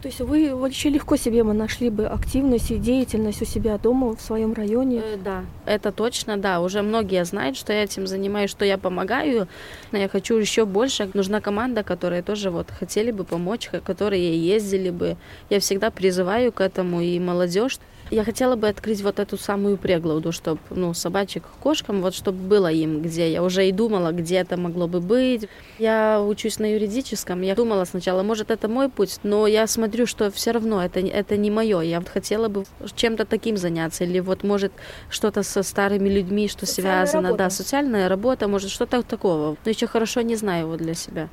То 0.00 0.08
есть 0.08 0.18
вы 0.20 0.52
вообще 0.56 0.88
легко 0.90 1.14
себе 1.16 1.44
мы 1.44 1.54
нашли 1.54 1.88
бы 1.88 2.06
активность 2.06 2.72
и 2.72 2.76
деятельность 2.76 3.40
у 3.40 3.44
себя 3.44 3.78
дома, 3.78 4.16
в 4.16 4.20
своем 4.20 4.52
районе? 4.52 4.98
Э, 4.98 5.16
Да, 5.24 5.44
это 5.64 5.92
точно, 5.92 6.36
да. 6.36 6.60
Уже 6.60 6.82
многие 6.82 7.24
знают, 7.24 7.56
что 7.56 7.72
я 7.72 7.84
этим 7.84 8.08
занимаюсь, 8.08 8.50
что 8.50 8.64
я 8.64 8.78
помогаю. 8.78 9.46
Но 9.92 9.98
я 9.98 10.08
хочу 10.08 10.34
еще 10.36 10.64
больше. 10.66 11.08
Нужна 11.14 11.40
команда, 11.40 11.84
которая 11.84 12.24
тоже 12.24 12.50
вот 12.50 12.66
хотели 12.76 13.12
бы 13.12 13.22
помочь, 13.22 13.68
ко- 13.68 13.80
которые 13.80 14.36
ездили 14.44 14.90
бы. 14.90 15.16
Я 15.50 15.60
всегда 15.60 15.92
призываю 15.92 16.50
к 16.50 16.60
этому 16.60 17.00
и 17.00 17.20
молодежь. 17.20 17.78
Я 18.12 18.24
хотела 18.24 18.56
бы 18.56 18.68
открыть 18.68 19.00
вот 19.00 19.18
эту 19.18 19.38
самую 19.38 19.78
преглауду, 19.78 20.32
чтобы, 20.32 20.60
ну, 20.68 20.92
собачек 20.92 21.44
кошкам, 21.62 22.02
вот 22.02 22.14
чтобы 22.14 22.46
было 22.46 22.70
им 22.70 23.00
где. 23.00 23.32
Я 23.32 23.42
уже 23.42 23.66
и 23.66 23.72
думала, 23.72 24.12
где 24.12 24.36
это 24.36 24.58
могло 24.58 24.86
бы 24.86 25.00
быть. 25.00 25.48
Я 25.78 26.20
учусь 26.22 26.58
на 26.58 26.74
юридическом. 26.74 27.40
Я 27.40 27.54
думала 27.54 27.86
сначала, 27.86 28.22
может, 28.22 28.50
это 28.50 28.68
мой 28.68 28.90
путь, 28.90 29.18
но 29.22 29.46
я 29.46 29.66
смотрю, 29.66 30.04
что 30.04 30.30
все 30.30 30.50
равно 30.50 30.84
это, 30.84 31.00
это 31.00 31.38
не 31.38 31.50
мое. 31.50 31.80
Я 31.80 32.00
вот 32.00 32.10
хотела 32.10 32.48
бы 32.48 32.64
чем-то 32.94 33.24
таким 33.24 33.56
заняться. 33.56 34.04
Или 34.04 34.20
вот, 34.20 34.44
может, 34.44 34.72
что-то 35.08 35.42
со 35.42 35.62
старыми 35.62 36.10
людьми, 36.10 36.48
что 36.48 36.66
Социальная 36.66 37.06
связано. 37.06 37.28
работа. 37.28 37.44
Да, 37.44 37.48
социальная 37.50 38.08
работа, 38.10 38.46
может, 38.46 38.70
что-то 38.70 39.02
такого. 39.02 39.56
Но 39.64 39.70
еще 39.70 39.86
хорошо 39.86 40.20
не 40.20 40.36
знаю 40.36 40.66
его 40.66 40.76
для 40.76 40.92
себя. 40.92 41.30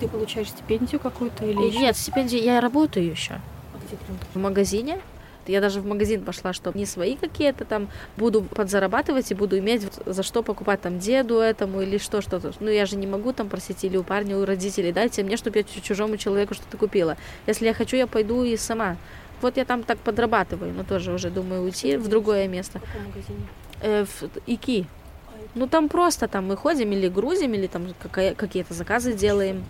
Ты 0.00 0.08
получаешь 0.08 0.48
стипендию 0.48 0.98
какую-то 0.98 1.44
или 1.44 1.66
еще? 1.66 1.78
Нет, 1.78 1.96
стипендии, 1.98 2.42
я 2.42 2.62
работаю 2.62 3.06
еще. 3.06 3.34
А 3.34 3.78
где 3.86 3.96
прям? 3.96 4.16
В 4.32 4.38
магазине 4.38 4.98
Я 5.46 5.60
даже 5.60 5.80
в 5.80 5.86
магазин 5.86 6.24
пошла, 6.24 6.52
чтобы 6.52 6.78
не 6.78 6.86
свои 6.86 7.16
какие-то 7.16 7.64
там 7.64 7.88
буду 8.16 8.42
подзарабатывать 8.42 9.30
и 9.30 9.34
буду 9.34 9.58
иметь 9.58 9.82
за 10.06 10.22
что 10.22 10.42
покупать 10.42 10.80
там 10.80 10.98
деду 10.98 11.38
этому 11.38 11.82
или 11.82 11.98
что 11.98 12.20
что-то. 12.20 12.52
Ну 12.60 12.70
я 12.70 12.86
же 12.86 12.96
не 12.96 13.06
могу 13.06 13.32
там 13.32 13.48
просить 13.48 13.84
или 13.84 13.96
у 13.96 14.04
парня, 14.04 14.38
у 14.38 14.44
родителей, 14.44 14.92
дайте 14.92 15.22
мне, 15.22 15.36
чтобы 15.36 15.58
я 15.58 15.64
чужому 15.64 16.16
человеку 16.16 16.54
что-то 16.54 16.76
купила. 16.76 17.16
Если 17.46 17.66
я 17.66 17.74
хочу, 17.74 17.96
я 17.96 18.06
пойду 18.06 18.44
и 18.44 18.56
сама. 18.56 18.96
Вот 19.40 19.56
я 19.56 19.64
там 19.64 19.82
так 19.82 19.98
подрабатываю, 19.98 20.72
но 20.72 20.84
тоже 20.84 21.12
уже 21.12 21.28
думаю 21.28 21.62
уйти 21.62 21.96
в 21.96 22.08
другое 22.08 22.46
место. 22.46 22.78
В 22.78 22.82
каком 22.82 23.06
магазине? 23.06 23.46
Э, 23.80 24.04
в 24.04 24.22
Ики. 24.46 24.86
Ну 25.54 25.66
там 25.66 25.88
просто 25.88 26.28
там 26.28 26.46
мы 26.46 26.56
ходим 26.56 26.92
или 26.92 27.08
грузим, 27.08 27.52
или 27.54 27.66
там 27.66 27.88
какие-то 28.36 28.72
заказы 28.72 29.12
делаем. 29.12 29.64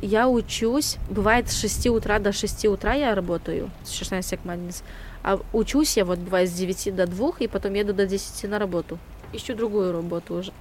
Я 0.00 0.28
учусь, 0.28 0.96
бывает 1.10 1.50
с 1.50 1.58
6 1.60 1.88
утра 1.88 2.20
до 2.20 2.32
6 2.32 2.66
утра 2.66 2.94
я 2.94 3.16
работаю, 3.16 3.68
с 3.82 3.90
16 3.90 4.44
Магнис. 4.44 4.84
А 5.24 5.40
учусь 5.52 5.96
я 5.96 6.04
вот 6.04 6.20
бывает 6.20 6.48
с 6.48 6.52
9 6.52 6.94
до 6.94 7.06
2, 7.06 7.32
и 7.40 7.48
потом 7.48 7.74
еду 7.74 7.92
до 7.92 8.06
10 8.06 8.48
на 8.48 8.60
работу. 8.60 8.98
Ищу 9.32 9.56
другую 9.56 9.92
работу 9.92 10.34
уже. 10.34 10.52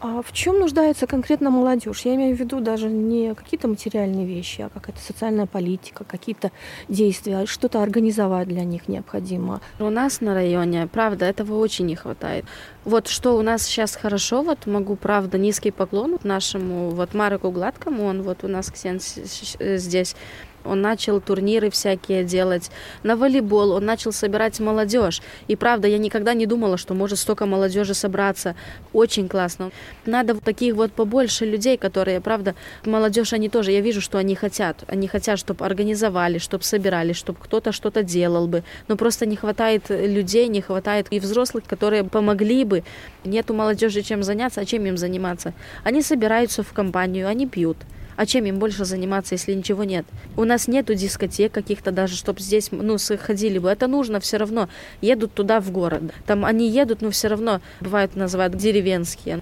А 0.00 0.22
в 0.22 0.32
чем 0.32 0.60
нуждается 0.60 1.08
конкретно 1.08 1.50
молодежь? 1.50 2.02
Я 2.02 2.14
имею 2.14 2.36
в 2.36 2.38
виду 2.38 2.60
даже 2.60 2.88
не 2.88 3.34
какие-то 3.34 3.66
материальные 3.66 4.26
вещи, 4.26 4.60
а 4.60 4.68
какая-то 4.68 5.00
социальная 5.00 5.46
политика, 5.46 6.04
какие-то 6.04 6.52
действия, 6.88 7.46
что-то 7.46 7.82
организовать 7.82 8.46
для 8.46 8.62
них 8.62 8.86
необходимо. 8.86 9.60
У 9.80 9.90
нас 9.90 10.20
на 10.20 10.34
районе, 10.34 10.86
правда, 10.86 11.24
этого 11.24 11.58
очень 11.58 11.86
не 11.86 11.96
хватает. 11.96 12.44
Вот 12.84 13.08
что 13.08 13.36
у 13.36 13.42
нас 13.42 13.64
сейчас 13.64 13.96
хорошо, 13.96 14.42
вот 14.42 14.66
могу, 14.66 14.94
правда, 14.94 15.36
низкий 15.36 15.72
поклон 15.72 16.18
нашему 16.22 16.90
вот 16.90 17.12
Мареку 17.14 17.50
Гладкому, 17.50 18.04
он 18.04 18.22
вот 18.22 18.44
у 18.44 18.48
нас 18.48 18.70
Ксен 18.70 19.00
здесь 19.00 20.14
он 20.64 20.80
начал 20.80 21.20
турниры 21.20 21.70
всякие 21.70 22.24
делать, 22.24 22.70
на 23.02 23.16
волейбол, 23.16 23.72
он 23.72 23.84
начал 23.84 24.12
собирать 24.12 24.60
молодежь. 24.60 25.22
И 25.48 25.56
правда, 25.56 25.88
я 25.88 25.98
никогда 25.98 26.34
не 26.34 26.46
думала, 26.46 26.76
что 26.76 26.94
может 26.94 27.18
столько 27.18 27.46
молодежи 27.46 27.94
собраться. 27.94 28.54
Очень 28.92 29.28
классно. 29.28 29.70
Надо 30.06 30.34
таких 30.40 30.74
вот 30.74 30.92
побольше 30.92 31.44
людей, 31.44 31.76
которые, 31.76 32.20
правда, 32.20 32.54
молодежь, 32.84 33.32
они 33.32 33.48
тоже, 33.48 33.72
я 33.72 33.80
вижу, 33.80 34.00
что 34.00 34.18
они 34.18 34.34
хотят. 34.34 34.84
Они 34.88 35.08
хотят, 35.08 35.38
чтобы 35.38 35.64
организовали, 35.64 36.38
чтобы 36.38 36.64
собирали, 36.64 37.12
чтобы 37.12 37.38
кто-то 37.42 37.72
что-то 37.72 38.02
делал 38.02 38.46
бы. 38.46 38.62
Но 38.88 38.96
просто 38.96 39.26
не 39.26 39.36
хватает 39.36 39.84
людей, 39.90 40.48
не 40.48 40.60
хватает 40.60 41.06
и 41.10 41.20
взрослых, 41.20 41.64
которые 41.64 42.04
помогли 42.04 42.64
бы. 42.64 42.84
Нету 43.24 43.54
молодежи 43.54 44.02
чем 44.02 44.22
заняться, 44.22 44.60
а 44.60 44.64
чем 44.64 44.86
им 44.86 44.96
заниматься? 44.96 45.52
Они 45.84 46.02
собираются 46.02 46.62
в 46.62 46.72
компанию, 46.72 47.28
они 47.28 47.46
пьют. 47.46 47.76
А 48.18 48.26
чем 48.26 48.46
им 48.46 48.58
больше 48.58 48.84
заниматься, 48.84 49.36
если 49.36 49.54
ничего 49.54 49.84
нет? 49.84 50.04
У 50.36 50.42
нас 50.42 50.66
нету 50.66 50.96
дискотек 50.96 51.52
каких-то 51.52 51.92
даже, 51.92 52.16
чтобы 52.16 52.40
здесь, 52.40 52.72
ну, 52.72 52.96
ходили 53.16 53.58
бы. 53.58 53.68
Это 53.68 53.86
нужно 53.86 54.18
все 54.18 54.38
равно. 54.38 54.68
Едут 55.00 55.34
туда 55.34 55.60
в 55.60 55.70
город. 55.70 56.02
Там 56.26 56.44
они 56.44 56.68
едут, 56.68 57.00
но 57.00 57.12
все 57.12 57.28
равно 57.28 57.60
бывают 57.80 58.16
называют 58.16 58.56
деревенские. 58.56 59.40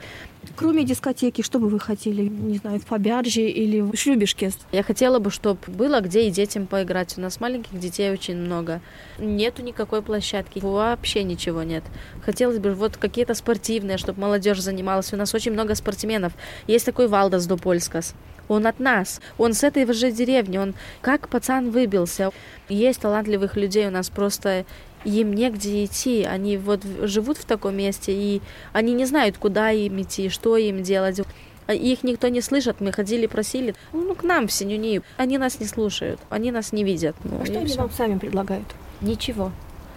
Кроме 0.56 0.84
дискотеки, 0.84 1.40
что 1.40 1.58
бы 1.58 1.70
вы 1.70 1.80
хотели, 1.80 2.28
не 2.28 2.58
знаю, 2.58 2.78
в 2.78 2.84
Побярже 2.84 3.40
или 3.40 3.80
в 3.80 3.96
Шлюбишке? 3.96 4.50
Я 4.72 4.82
хотела 4.82 5.20
бы, 5.20 5.30
чтобы 5.30 5.58
было 5.68 6.00
где 6.00 6.28
и 6.28 6.30
детям 6.30 6.66
поиграть. 6.66 7.16
У 7.16 7.22
нас 7.22 7.40
маленьких 7.40 7.78
детей 7.80 8.12
очень 8.12 8.36
много. 8.36 8.82
Нету 9.18 9.62
никакой 9.62 10.02
площадки, 10.02 10.58
вообще 10.58 11.22
ничего 11.22 11.62
нет. 11.62 11.82
Хотелось 12.22 12.58
бы 12.58 12.74
вот 12.74 12.98
какие-то 12.98 13.32
спортивные, 13.32 13.96
чтобы 13.96 14.20
молодежь 14.20 14.60
занималась. 14.60 15.14
У 15.14 15.16
нас 15.16 15.34
очень 15.34 15.52
много 15.52 15.74
спортсменов. 15.74 16.34
Есть 16.66 16.84
такой 16.84 17.08
Валдас 17.08 17.46
Допольскас. 17.46 18.14
Он 18.48 18.66
от 18.66 18.80
нас. 18.80 19.20
Он 19.38 19.52
с 19.52 19.64
этой 19.64 19.90
же 19.92 20.11
деревни. 20.11 20.59
Он 20.59 20.74
как 21.00 21.28
пацан 21.28 21.70
выбился. 21.70 22.30
Есть 22.68 23.00
талантливых 23.00 23.56
людей 23.56 23.87
у 23.87 23.90
нас 23.90 24.09
просто 24.11 24.64
им 25.04 25.35
негде 25.35 25.85
идти. 25.85 26.24
Они 26.24 26.56
вот 26.56 26.82
живут 27.02 27.38
в 27.38 27.44
таком 27.44 27.76
месте, 27.76 28.12
и 28.12 28.42
они 28.72 28.92
не 28.92 29.04
знают, 29.04 29.38
куда 29.38 29.70
им 29.70 30.00
идти, 30.02 30.28
что 30.28 30.56
им 30.56 30.82
делать. 30.82 31.20
А 31.66 31.74
их 31.74 32.04
никто 32.04 32.28
не 32.28 32.40
слышит. 32.40 32.80
Мы 32.80 32.92
ходили, 32.92 33.26
просили. 33.26 33.74
Ну, 33.92 34.14
к 34.14 34.22
нам 34.22 34.46
в 34.46 34.52
Синюни. 34.52 35.02
Они 35.16 35.37
нас 35.37 35.59
не 35.59 35.66
слушают. 35.66 36.20
Они 36.30 36.52
нас 36.52 36.72
не 36.72 36.85
видят. 36.85 37.16
Ну, 37.24 37.40
а 37.42 37.46
что 37.46 37.59
они 37.59 37.66
все. 37.66 37.78
вам 37.78 37.90
сами 37.90 38.18
предлагают? 38.18 38.66
Ничего. 39.00 39.50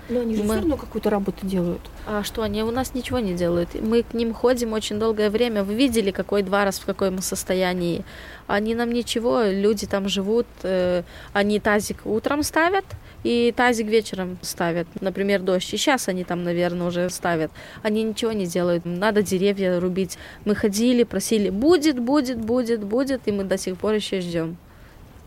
Но 0.09 0.21
они 0.21 0.35
же 0.35 0.43
мы... 0.43 0.49
все 0.49 0.59
равно 0.61 0.77
какую-то 0.77 1.09
работу 1.09 1.45
делают. 1.45 1.81
А 2.07 2.23
что, 2.23 2.41
они 2.41 2.63
у 2.63 2.71
нас 2.71 2.93
ничего 2.93 3.19
не 3.19 3.33
делают. 3.33 3.69
Мы 3.79 4.03
к 4.03 4.13
ним 4.13 4.33
ходим 4.33 4.73
очень 4.73 4.97
долгое 4.99 5.29
время. 5.29 5.63
Вы 5.63 5.75
видели, 5.75 6.11
какой 6.11 6.41
два 6.41 6.65
раз 6.65 6.79
в 6.79 6.85
каком 6.85 7.21
состоянии. 7.21 8.03
Они 8.47 8.73
нам 8.73 8.91
ничего, 8.91 9.43
люди 9.43 9.85
там 9.85 10.09
живут. 10.09 10.47
Э, 10.63 11.03
они 11.33 11.59
тазик 11.59 12.05
утром 12.05 12.41
ставят, 12.41 12.85
и 13.23 13.53
тазик 13.55 13.87
вечером 13.87 14.39
ставят. 14.41 14.87
Например, 14.99 15.41
дождь. 15.41 15.71
И 15.73 15.77
сейчас 15.77 16.07
они 16.07 16.23
там, 16.23 16.43
наверное, 16.43 16.87
уже 16.87 17.09
ставят. 17.09 17.51
Они 17.83 18.01
ничего 18.01 18.31
не 18.31 18.47
делают. 18.47 18.85
Надо 18.85 19.21
деревья 19.21 19.79
рубить. 19.79 20.17
Мы 20.45 20.55
ходили, 20.55 21.03
просили, 21.03 21.49
будет, 21.49 21.99
будет, 21.99 22.39
будет, 22.39 22.83
будет, 22.83 23.21
и 23.27 23.31
мы 23.31 23.43
до 23.43 23.57
сих 23.57 23.77
пор 23.77 23.93
еще 23.93 24.21
ждем. 24.21 24.57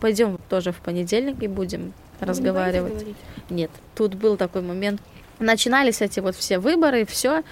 Пойдем 0.01 0.37
тоже 0.49 0.73
в 0.73 0.77
понедельник 0.77 1.41
и 1.41 1.47
будем 1.47 1.93
Вы 2.19 2.27
разговаривать. 2.27 3.05
Нет, 3.49 3.71
тут 3.95 4.15
был 4.15 4.37
такой 4.37 4.61
момент, 4.61 5.01
начинались 5.39 6.01
эти 6.01 6.19
вот 6.19 6.35
все 6.35 6.59
выборы, 6.59 7.05
все. 7.05 7.43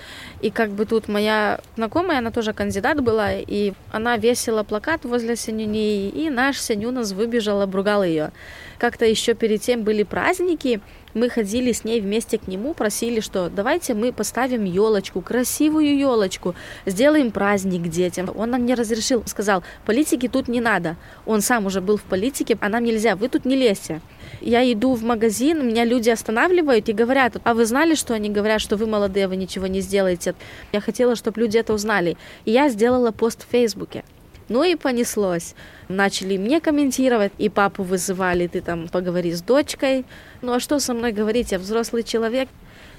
И 0.41 0.50
как 0.50 0.71
бы 0.71 0.86
тут 0.86 1.08
моя 1.08 1.60
знакомая, 1.76 2.19
она 2.19 2.32
тоже 2.32 2.54
кандидат 2.54 3.02
была, 3.02 3.34
и 3.34 3.74
она 3.91 4.17
весила 4.17 4.63
плакат 4.63 5.04
возле 5.06 5.36
Синюни, 5.36 6.10
и 6.10 6.30
наш 6.30 6.60
Синюнас 6.60 7.12
выбежал, 7.12 7.62
обругал 7.62 8.04
ее. 8.04 8.32
Как-то 8.78 9.06
еще 9.06 9.34
перед 9.34 9.62
тем 9.62 9.84
были 9.84 10.04
праздники, 10.04 10.82
мы 11.13 11.30
ходили 11.30 11.71
с 11.71 11.84
ней 11.84 12.02
вместе 12.02 12.38
к 12.38 12.47
нему, 12.47 12.74
просили, 12.74 13.19
что 13.19 13.50
давайте 13.50 13.93
мы 13.93 14.12
поставим 14.12 14.63
елочку, 14.65 15.21
красивую 15.21 15.97
елочку, 15.97 16.56
сделаем 16.86 17.32
праздник 17.32 17.84
детям. 17.89 18.30
Он 18.36 18.52
нам 18.52 18.65
не 18.65 18.76
разрешил, 18.76 19.24
сказал, 19.26 19.63
политики 19.86 20.28
тут 20.28 20.47
не 20.47 20.62
надо. 20.62 20.97
Он 21.26 21.41
сам 21.41 21.65
уже 21.65 21.82
был 21.82 21.97
в 21.97 22.04
политике, 22.04 22.58
а 22.62 22.69
нам 22.69 22.84
нельзя, 22.84 23.15
вы 23.15 23.30
тут 23.30 23.45
не 23.45 23.56
лезьте. 23.56 24.02
Я 24.39 24.69
иду 24.71 24.93
в 24.93 25.04
магазин, 25.04 25.67
меня 25.67 25.86
люди 25.86 26.10
останавливают 26.10 26.89
и 26.89 26.93
говорят, 26.93 27.38
а 27.43 27.54
вы 27.54 27.65
знали, 27.65 27.95
что 27.95 28.13
они 28.13 28.30
говорят, 28.30 28.62
что 28.62 28.78
вы 28.78 28.88
молодые, 28.88 29.28
вы 29.28 29.36
ничего 29.36 29.67
не 29.67 29.82
сделаете? 29.82 30.36
Я 30.71 30.82
хотела, 30.82 31.15
чтобы 31.15 31.41
люди 31.41 31.58
это 31.58 31.74
узнали. 31.74 32.17
И 32.45 32.52
я 32.52 32.69
сделала 32.69 33.12
пост 33.12 33.45
в 33.45 33.52
Фейсбуке. 33.52 34.04
Ну 34.50 34.63
и 34.63 34.76
понеслось. 34.76 35.56
Начали 35.91 36.38
мне 36.38 36.62
комментировать, 36.62 37.34
и 37.38 37.49
папу 37.49 37.84
вызывали, 37.84 38.47
ты 38.47 38.62
там 38.62 38.88
поговори 38.88 39.34
с 39.34 39.41
дочкой. 39.41 40.06
Ну 40.41 40.54
а 40.54 40.60
что 40.60 40.80
со 40.80 40.93
мной 40.93 41.12
говорить, 41.12 41.51
я 41.51 41.60
взрослый 41.60 42.04
человек. 42.04 42.47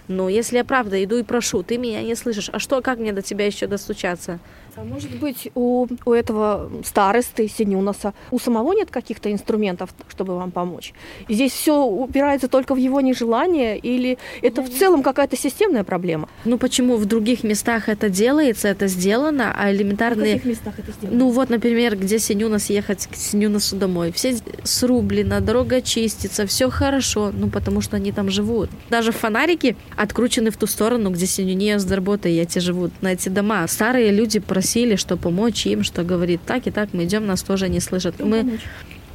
Ну, 0.09 0.28
если 0.28 0.57
я 0.57 0.64
правда 0.64 1.02
иду 1.02 1.16
и 1.16 1.22
прошу, 1.22 1.62
ты 1.62 1.78
меня 1.78 2.02
не 2.02 2.14
слышишь, 2.14 2.50
а 2.52 2.59
что, 2.59 2.83
как 2.83 2.98
мне 2.98 3.12
до 3.12 3.22
тебя 3.22 3.46
еще 3.46 3.66
достучаться? 3.66 4.40
А 4.74 4.85
может 4.85 5.14
быть, 5.16 5.50
у, 5.54 5.87
у 6.06 6.12
этого 6.12 6.70
старосты 6.82 7.46
Синюнаса, 7.46 8.14
у 8.30 8.38
самого 8.38 8.72
нет 8.72 8.90
каких-то 8.90 9.30
инструментов, 9.30 9.90
чтобы 10.08 10.37
вам 10.37 10.50
помочь? 10.50 10.94
И 11.28 11.35
здесь 11.35 11.52
все 11.52 11.85
упирается 11.85 12.48
только 12.48 12.74
в 12.74 12.78
его 12.78 13.02
нежелание, 13.02 13.78
или 13.78 14.16
это 14.40 14.62
в 14.62 14.70
целом 14.70 15.02
какая-то 15.02 15.37
системная 15.37 15.85
проблема? 15.85 16.28
Ну 16.46 16.56
почему 16.56 16.96
в 16.96 17.04
других 17.04 17.44
местах 17.44 17.90
это 17.90 18.08
делается, 18.08 18.68
это 18.68 18.87
сделано, 18.87 19.54
а 19.54 19.70
элементарные... 19.70 20.37
В 20.37 20.37
каких 20.38 20.50
местах 20.50 20.78
это 20.78 20.92
сделано? 20.92 21.18
Ну 21.18 21.28
вот, 21.30 21.50
например, 21.50 21.98
где 21.98 22.18
Синюнас 22.18 22.70
ехать 22.70 23.06
к 23.06 23.14
Синюнасу 23.14 23.76
домой. 23.76 24.11
Все 24.12 24.37
срублено, 24.64 25.40
дорога 25.40 25.82
чистится, 25.82 26.46
все 26.46 26.70
хорошо, 26.70 27.30
ну 27.30 27.50
потому 27.50 27.82
что 27.82 27.96
они 27.96 28.11
там 28.11 28.30
живут. 28.30 28.70
Даже 28.88 29.12
фонарики 29.12 29.76
откручены 29.96 30.50
в 30.50 30.56
ту 30.56 30.66
сторону, 30.66 31.11
где 31.11 31.26
Синюния 31.26 31.78
с 31.78 31.90
работой 31.90 32.38
эти 32.38 32.58
живут, 32.58 32.90
на 33.02 33.12
эти 33.12 33.28
дома. 33.28 33.66
Старые 33.68 34.11
люди 34.12 34.40
просили, 34.62 34.96
что 34.96 35.16
помочь 35.16 35.66
им, 35.66 35.83
что 35.83 36.05
говорит 36.05 36.40
так 36.46 36.66
и 36.66 36.70
так, 36.70 36.88
мы 36.92 37.05
идем, 37.05 37.27
нас 37.27 37.42
тоже 37.42 37.68
не 37.68 37.81
слышат. 37.81 38.14
Мы 38.20 38.59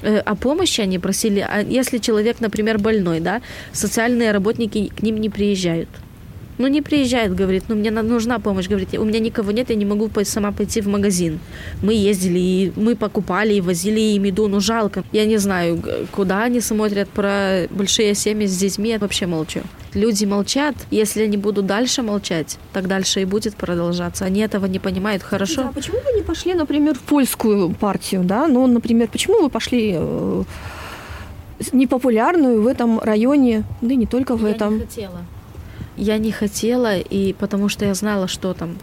э, 0.02 0.18
о 0.20 0.36
помощи 0.36 0.82
они 0.82 1.00
просили, 1.00 1.40
а 1.40 1.62
если 1.62 2.00
человек, 2.00 2.42
например, 2.42 2.78
больной, 2.80 3.22
да, 3.22 3.42
социальные 3.72 4.32
работники 4.34 4.90
к 4.90 5.04
ним 5.04 5.18
не 5.18 5.30
приезжают. 5.30 5.90
Ну, 6.58 6.68
не 6.68 6.82
приезжает, 6.82 7.36
говорит, 7.36 7.66
ну, 7.68 7.76
мне 7.76 7.92
нужна 7.92 8.40
помощь, 8.40 8.68
говорит, 8.68 8.94
у 8.98 9.06
меня 9.06 9.20
никого 9.20 9.52
нет, 9.52 9.70
я 9.70 9.76
не 9.76 9.86
могу 9.86 10.10
сама 10.24 10.52
пойти 10.52 10.82
в 10.82 10.88
магазин. 10.88 11.40
Мы 11.84 11.94
ездили, 11.94 12.40
и 12.40 12.74
мы 12.76 12.96
покупали, 12.96 13.54
и 13.54 13.62
возили 13.62 14.00
им 14.00 14.24
еду, 14.24 14.48
ну, 14.48 14.60
жалко. 14.60 15.04
Я 15.12 15.26
не 15.26 15.38
знаю, 15.38 15.82
куда 16.12 16.44
они 16.44 16.60
смотрят 16.62 17.10
про 17.10 17.68
большие 17.70 18.16
семьи 18.16 18.48
с 18.48 18.58
детьми, 18.58 18.90
я 18.90 18.98
вообще 18.98 19.28
молчу. 19.28 19.62
Люди 19.94 20.26
молчат, 20.26 20.76
если 20.92 21.24
они 21.24 21.38
будут 21.38 21.66
дальше 21.68 22.02
молчать, 22.02 22.58
так 22.74 22.88
дальше 22.88 23.22
и 23.22 23.26
будет 23.26 23.56
продолжаться. 23.56 24.26
Они 24.26 24.42
этого 24.42 24.66
не 24.66 24.80
понимают, 24.80 25.24
хорошо? 25.24 25.64
Да, 25.64 25.72
почему 25.74 25.98
вы 26.06 26.18
не 26.18 26.24
пошли, 26.24 26.54
например, 26.56 26.96
в 26.96 27.02
польскую 27.02 27.70
партию, 27.70 28.24
да? 28.24 28.48
Ну, 28.48 28.66
например, 28.68 29.10
почему 29.12 29.42
вы 29.42 29.50
пошли 29.50 29.94
э, 29.96 30.44
непопулярную 31.72 32.62
в 32.62 32.68
этом 32.68 33.00
районе, 33.00 33.64
да 33.82 33.94
и 33.94 33.96
не 33.96 34.08
только 34.08 34.36
в 34.36 34.44
я 34.44 34.52
этом. 34.52 34.76
Не 34.76 34.80
хотела 34.82 35.22
я 35.98 36.18
не 36.18 36.32
хотела, 36.32 36.98
и 36.98 37.34
потому 37.34 37.70
что 37.70 37.86
я 37.86 37.94
знала, 37.94 38.28
что 38.28 38.54
там. 38.54 38.78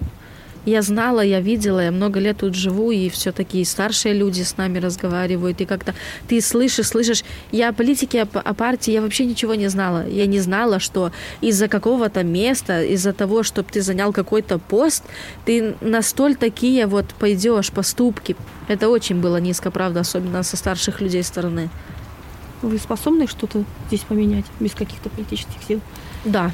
Я 0.67 0.81
знала, 0.81 1.21
я 1.21 1.41
видела, 1.41 1.81
я 1.81 1.93
много 1.93 2.19
лет 2.19 2.39
тут 2.39 2.55
живу, 2.55 2.91
и 2.91 3.11
все 3.11 3.33
такие 3.33 3.67
старшие 3.67 4.15
люди 4.15 4.41
с 4.41 4.57
нами 4.57 4.79
разговаривают, 4.79 5.61
и 5.61 5.67
как-то 5.67 5.95
ты 6.27 6.41
слышишь, 6.41 6.87
слышишь. 6.87 7.23
Я 7.53 7.69
о 7.69 7.73
политике, 7.75 8.23
о, 8.23 8.39
о 8.39 8.55
партии, 8.55 8.93
я 8.93 9.03
вообще 9.03 9.27
ничего 9.27 9.55
не 9.55 9.69
знала. 9.69 10.09
Я 10.09 10.25
не 10.25 10.41
знала, 10.41 10.81
что 10.81 11.13
из-за 11.43 11.69
какого-то 11.69 12.25
места, 12.25 12.83
из-за 12.83 13.13
того, 13.13 13.43
чтобы 13.43 13.69
ты 13.71 13.83
занял 13.83 14.11
какой-то 14.15 14.59
пост, 14.59 15.05
ты 15.45 15.75
на 15.83 16.01
столь 16.01 16.35
такие 16.35 16.87
вот 16.87 17.09
пойдешь 17.19 17.71
поступки. 17.71 18.35
Это 18.67 18.89
очень 18.89 19.21
было 19.21 19.37
низко, 19.37 19.71
правда, 19.71 20.01
особенно 20.01 20.43
со 20.43 20.57
старших 20.57 21.03
людей 21.03 21.25
стороны. 21.25 21.69
Вы 22.63 22.79
способны 22.79 23.27
что-то 23.27 23.65
здесь 23.89 24.01
поменять 24.01 24.47
без 24.61 24.73
каких-то 24.73 25.11
политических 25.11 25.63
сил? 25.69 25.81
Да, 26.25 26.53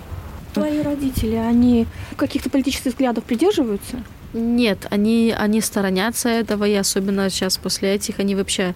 Твои 0.55 0.83
родители, 0.83 1.37
они 1.37 1.87
каких-то 2.17 2.51
политических 2.51 2.93
взглядов 2.93 3.25
придерживаются? 3.25 4.03
Нет, 4.33 4.87
они, 4.91 5.35
они 5.37 5.61
сторонятся 5.61 6.29
этого, 6.29 6.65
и 6.65 6.75
особенно 6.75 7.29
сейчас 7.31 7.57
после 7.57 7.95
этих, 7.95 8.21
они 8.21 8.35
вообще 8.35 8.75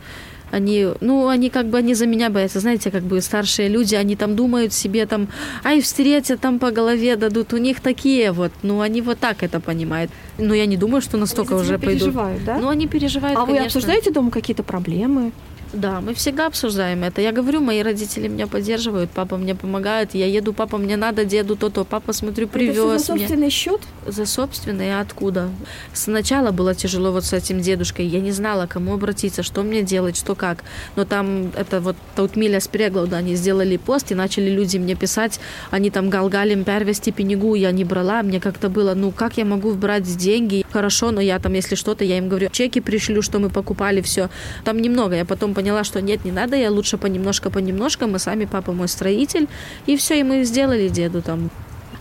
они, 0.54 0.86
ну, 1.00 1.28
они 1.28 1.50
как 1.50 1.66
бы, 1.66 1.78
они 1.78 1.94
за 1.94 2.06
меня 2.06 2.30
боятся, 2.30 2.60
знаете, 2.60 2.90
как 2.90 3.02
бы 3.02 3.20
старшие 3.20 3.68
люди, 3.68 3.94
они 3.94 4.14
там 4.14 4.36
думают 4.36 4.72
себе 4.72 5.06
там, 5.06 5.28
ай, 5.64 5.80
встретят, 5.80 6.40
там 6.40 6.58
по 6.58 6.70
голове 6.70 7.16
дадут, 7.16 7.52
у 7.52 7.56
них 7.56 7.80
такие 7.80 8.30
вот, 8.32 8.52
ну, 8.62 8.80
они 8.80 9.02
вот 9.02 9.18
так 9.18 9.42
это 9.42 9.60
понимают. 9.60 10.10
Но 10.38 10.54
я 10.54 10.66
не 10.66 10.76
думаю, 10.76 11.02
что 11.02 11.16
настолько 11.16 11.54
они 11.54 11.62
уже 11.62 11.78
пойдут. 11.78 12.02
переживают, 12.02 12.44
да? 12.44 12.58
Ну, 12.58 12.68
они 12.68 12.86
переживают, 12.86 13.36
а 13.36 13.40
конечно. 13.40 13.60
вы 13.60 13.66
обсуждаете 13.66 14.10
дома 14.10 14.30
какие-то 14.30 14.62
проблемы? 14.62 15.32
Да, 15.74 16.00
мы 16.00 16.14
всегда 16.14 16.46
обсуждаем 16.46 17.02
это. 17.02 17.20
Я 17.20 17.32
говорю, 17.32 17.60
мои 17.60 17.82
родители 17.82 18.28
меня 18.28 18.46
поддерживают, 18.46 19.10
папа 19.10 19.36
мне 19.36 19.54
помогает. 19.56 20.14
Я 20.14 20.26
еду, 20.26 20.52
папа, 20.52 20.78
мне 20.78 20.96
надо, 20.96 21.24
деду 21.24 21.56
то-то. 21.56 21.84
Папа, 21.84 22.12
смотрю, 22.12 22.46
привез 22.46 22.76
Это 22.76 22.98
за 22.98 23.12
мне. 23.14 23.26
собственный 23.26 23.50
счет? 23.50 23.80
За 24.06 24.24
собственный, 24.24 24.94
а 24.96 25.00
откуда? 25.00 25.50
Сначала 25.92 26.52
было 26.52 26.74
тяжело 26.74 27.10
вот 27.10 27.24
с 27.24 27.32
этим 27.32 27.60
дедушкой. 27.60 28.06
Я 28.06 28.20
не 28.20 28.30
знала, 28.30 28.66
кому 28.66 28.94
обратиться, 28.94 29.42
что 29.42 29.62
мне 29.62 29.82
делать, 29.82 30.16
что 30.16 30.36
как. 30.36 30.62
Но 30.94 31.04
там 31.04 31.50
это 31.56 31.80
вот 31.80 31.96
Таутмиля 32.14 32.60
с 32.60 32.68
Преглауда, 32.68 33.16
они 33.16 33.34
сделали 33.34 33.76
пост, 33.76 34.12
и 34.12 34.14
начали 34.14 34.50
люди 34.50 34.78
мне 34.78 34.94
писать. 34.94 35.40
Они 35.70 35.90
там 35.90 36.08
галгалим 36.08 36.62
первости 36.62 37.10
пенегу, 37.10 37.56
я 37.56 37.72
не 37.72 37.84
брала. 37.84 38.22
Мне 38.22 38.38
как-то 38.40 38.68
было, 38.68 38.94
ну 38.94 39.10
как 39.10 39.38
я 39.38 39.44
могу 39.44 39.72
брать 39.74 40.04
деньги? 40.16 40.64
Хорошо, 40.70 41.10
но 41.10 41.20
я 41.20 41.40
там, 41.40 41.52
если 41.54 41.74
что-то, 41.74 42.04
я 42.04 42.18
им 42.18 42.28
говорю, 42.28 42.48
чеки 42.52 42.80
пришлю, 42.80 43.22
что 43.22 43.40
мы 43.40 43.50
покупали, 43.50 44.00
все. 44.02 44.30
Там 44.64 44.78
немного. 44.80 45.16
Я 45.16 45.24
потом 45.24 45.52
поняла, 45.52 45.63
что 45.84 46.00
нет, 46.00 46.24
не 46.24 46.32
надо, 46.32 46.56
я 46.56 46.70
лучше 46.70 46.98
понемножку. 46.98 48.06
Мы 48.06 48.18
сами, 48.18 48.44
папа 48.44 48.72
мой 48.72 48.88
строитель. 48.88 49.48
И 49.86 49.96
все, 49.96 50.20
и 50.20 50.22
мы 50.22 50.44
сделали 50.44 50.88
деду 50.88 51.22
там. 51.22 51.50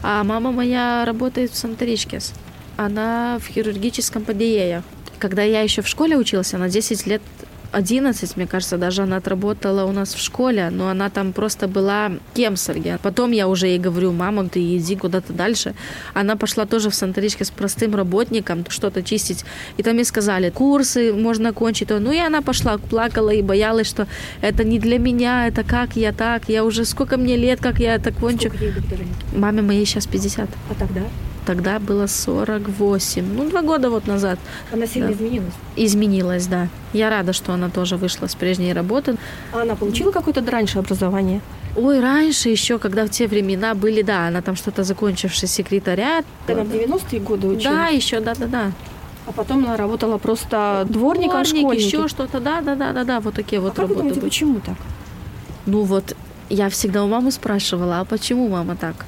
А 0.01 0.23
мама 0.23 0.51
моя 0.51 1.03
работает 1.05 1.51
в 1.51 1.57
Санторичкес. 1.57 2.33
Она 2.77 3.39
в 3.39 3.47
хирургическом 3.47 4.23
подъее. 4.23 4.83
Когда 5.19 5.43
я 5.43 5.61
еще 5.61 5.81
в 5.81 5.87
школе 5.87 6.17
училась, 6.17 6.53
она 6.53 6.67
10 6.67 7.07
лет 7.07 7.21
11, 7.73 8.37
мне 8.37 8.47
кажется, 8.47 8.77
даже 8.77 9.01
она 9.01 9.17
отработала 9.17 9.85
у 9.85 9.91
нас 9.91 10.13
в 10.13 10.19
школе, 10.19 10.69
но 10.69 10.89
она 10.89 11.09
там 11.09 11.33
просто 11.33 11.67
была 11.67 12.11
кемсарге. 12.35 12.99
Потом 13.01 13.31
я 13.31 13.47
уже 13.47 13.67
ей 13.67 13.79
говорю, 13.79 14.11
мама, 14.11 14.47
ты 14.47 14.77
иди 14.77 14.95
куда-то 14.95 15.33
дальше. 15.33 15.73
Она 16.13 16.35
пошла 16.35 16.65
тоже 16.65 16.89
в 16.89 16.95
Санторичке 16.95 17.45
с 17.45 17.49
простым 17.49 17.95
работником 17.95 18.63
что-то 18.69 19.01
чистить. 19.01 19.43
И 19.77 19.83
там 19.83 19.97
ей 19.97 20.05
сказали, 20.05 20.51
курсы 20.51 21.13
можно 21.13 21.51
кончить. 21.51 21.89
Ну 21.89 22.11
и 22.11 22.19
она 22.19 22.41
пошла, 22.41 22.77
плакала 22.77 23.31
и 23.31 23.41
боялась, 23.41 23.87
что 23.87 24.07
это 24.41 24.63
не 24.63 24.77
для 24.79 24.99
меня, 24.99 25.47
это 25.47 25.63
как 25.63 25.95
я 25.95 26.13
так, 26.13 26.49
я 26.49 26.63
уже 26.63 26.85
сколько 26.85 27.17
мне 27.17 27.35
лет, 27.37 27.59
как 27.59 27.79
я 27.79 27.95
это 27.95 28.11
кончу. 28.11 28.51
Маме 29.35 29.61
моей 29.61 29.85
сейчас 29.85 30.05
50. 30.05 30.49
А 30.69 30.73
тогда? 30.75 31.01
Тогда 31.45 31.79
было 31.79 32.07
48. 32.07 33.25
Ну, 33.35 33.49
два 33.49 33.61
года 33.61 33.89
вот 33.89 34.07
назад. 34.07 34.39
Она 34.71 34.87
сильно 34.87 35.07
Да. 35.09 35.13
изменилась. 35.13 35.53
Изменилась, 35.75 36.47
да. 36.47 36.67
Я 36.93 37.09
рада, 37.09 37.33
что 37.33 37.53
она 37.53 37.69
тоже 37.69 37.97
вышла 37.97 38.27
с 38.27 38.35
прежней 38.35 38.73
работы. 38.73 39.15
А 39.51 39.61
она 39.61 39.75
получила 39.75 40.11
какое-то 40.11 40.41
раньше 40.51 40.79
образование? 40.79 41.41
Ой, 41.75 41.99
раньше 41.99 42.49
еще, 42.49 42.77
когда 42.79 43.05
в 43.05 43.09
те 43.09 43.27
времена 43.27 43.73
были, 43.73 44.03
да, 44.03 44.27
она 44.27 44.41
там 44.41 44.55
что-то 44.55 44.83
закончивший 44.83 45.47
секретарят. 45.49 46.25
Когда 46.47 46.63
в 46.63 46.67
90-е 46.67 47.19
годы 47.19 47.47
училась? 47.47 47.63
Да, 47.77 47.87
еще, 47.87 48.19
да-да-да. 48.19 48.71
А 49.25 49.31
потом 49.31 49.65
она 49.65 49.75
работала 49.77 50.17
просто 50.17 50.85
дворником, 50.89 51.43
Дворник, 51.43 51.47
школьником. 51.61 51.77
еще 52.01 52.07
что-то, 52.07 52.39
да-да-да-да-да, 52.39 53.19
вот 53.21 53.33
такие 53.33 53.59
вот 53.61 53.71
а 53.71 53.75
как 53.75 53.79
вы 53.85 53.95
работы 53.95 53.99
думаете, 53.99 54.19
были. 54.19 54.29
почему 54.29 54.59
так? 54.59 54.75
Ну 55.65 55.81
вот, 55.83 56.15
я 56.49 56.69
всегда 56.69 57.03
у 57.03 57.07
мамы 57.07 57.31
спрашивала, 57.31 58.01
а 58.01 58.05
почему 58.05 58.49
мама 58.49 58.75
так? 58.75 59.05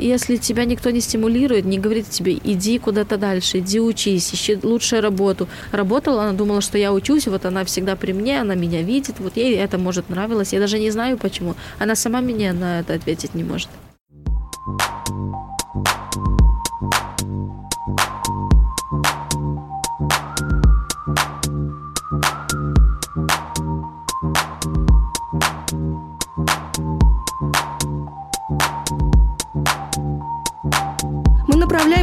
Если 0.00 0.36
тебя 0.36 0.64
никто 0.64 0.90
не 0.90 1.00
стимулирует, 1.00 1.66
не 1.66 1.78
говорит 1.78 2.08
тебе, 2.08 2.32
иди 2.32 2.78
куда-то 2.78 3.18
дальше, 3.18 3.58
иди 3.58 3.80
учись, 3.80 4.32
ищи 4.32 4.58
лучшую 4.62 5.02
работу. 5.02 5.46
Работала, 5.72 6.22
она 6.22 6.32
думала, 6.32 6.62
что 6.62 6.78
я 6.78 6.92
учусь, 6.92 7.26
вот 7.26 7.44
она 7.44 7.64
всегда 7.64 7.96
при 7.96 8.12
мне, 8.12 8.40
она 8.40 8.54
меня 8.54 8.82
видит, 8.82 9.16
вот 9.18 9.36
ей 9.36 9.56
это 9.56 9.76
может 9.76 10.08
нравилось. 10.08 10.54
Я 10.54 10.60
даже 10.60 10.78
не 10.78 10.90
знаю 10.90 11.18
почему. 11.18 11.54
Она 11.78 11.94
сама 11.94 12.22
мне 12.22 12.52
на 12.52 12.80
это 12.80 12.94
ответить 12.94 13.34
не 13.34 13.44
может. 13.44 13.68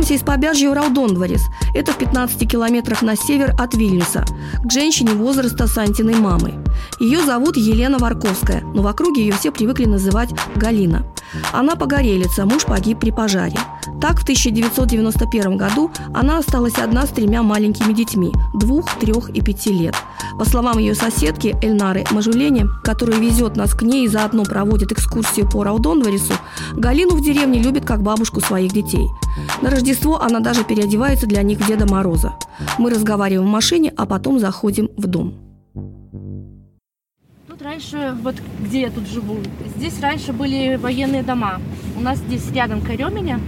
Направляемся 0.08 0.14
из 0.14 0.22
Побяжья 0.24 0.70
в 0.70 0.74
Раудондворис. 0.74 1.48
Это 1.74 1.92
в 1.92 1.98
15 1.98 2.50
километрах 2.50 3.02
на 3.02 3.16
север 3.16 3.54
от 3.60 3.74
Вильнюса, 3.74 4.26
к 4.64 4.72
женщине 4.72 5.12
возраста 5.12 5.68
Сантиной 5.68 6.16
мамы. 6.16 6.54
Ее 7.00 7.24
зовут 7.24 7.58
Елена 7.58 7.98
Варковская, 7.98 8.62
но 8.62 8.82
в 8.82 8.88
округе 8.88 9.22
ее 9.22 9.34
все 9.34 9.52
привыкли 9.52 9.86
называть 9.86 10.30
Галина. 10.56 11.06
Она 11.54 11.76
погорелица, 11.76 12.46
муж 12.46 12.66
погиб 12.66 13.00
при 13.00 13.12
пожаре. 13.12 13.60
Так, 14.02 14.20
в 14.20 14.24
1991 14.24 15.58
году 15.58 15.92
она 16.14 16.38
осталась 16.38 16.78
одна 16.78 17.06
с 17.06 17.10
тремя 17.10 17.42
маленькими 17.42 17.94
детьми– 17.94 18.32
двух, 18.54 18.94
трех 19.00 19.30
и 19.30 19.42
пяти 19.42 19.72
лет. 19.72 19.96
По 20.38 20.46
словам 20.46 20.78
ее 20.78 20.94
соседки 20.94 21.56
Эльнары 21.64 22.06
Мажулени, 22.12 22.68
которая 22.84 23.20
везет 23.20 23.56
нас 23.56 23.74
к 23.74 23.82
ней 23.82 24.06
и 24.06 24.08
заодно 24.08 24.44
проводит 24.44 24.92
экскурсию 24.92 25.50
по 25.50 25.64
Раудондворису, 25.64 26.34
Галину 26.74 27.16
в 27.16 27.24
деревне 27.24 27.60
любит 27.60 27.86
как 27.86 28.04
бабушку 28.04 28.40
своих 28.40 28.72
детей. 28.72 29.08
На 29.62 29.72
Рождество 29.72 30.22
она 30.22 30.40
даже 30.40 30.64
переодевается 30.64 31.26
для 31.26 31.42
них 31.42 31.60
в 31.60 31.68
Деда 31.68 31.86
Мороза. 31.86 32.34
Мы 32.78 32.92
разговариваем 32.92 33.48
в 33.48 33.52
машине, 33.52 33.94
а 33.98 34.06
потом 34.06 34.40
заходим 34.40 34.90
в 34.96 35.08
дом. 35.08 35.47
Раньше, 37.68 38.16
вот 38.24 38.36
где 38.62 38.84
я 38.84 38.90
тут 38.90 39.10
живу, 39.10 39.40
здесь 39.76 40.00
раньше 40.00 40.32
были 40.32 40.78
военные 40.78 41.22
дома. 41.22 41.60
У 41.98 42.00
нас 42.00 42.18
здесь 42.20 42.50
рядом 42.54 42.80
Каременя, 42.80 43.42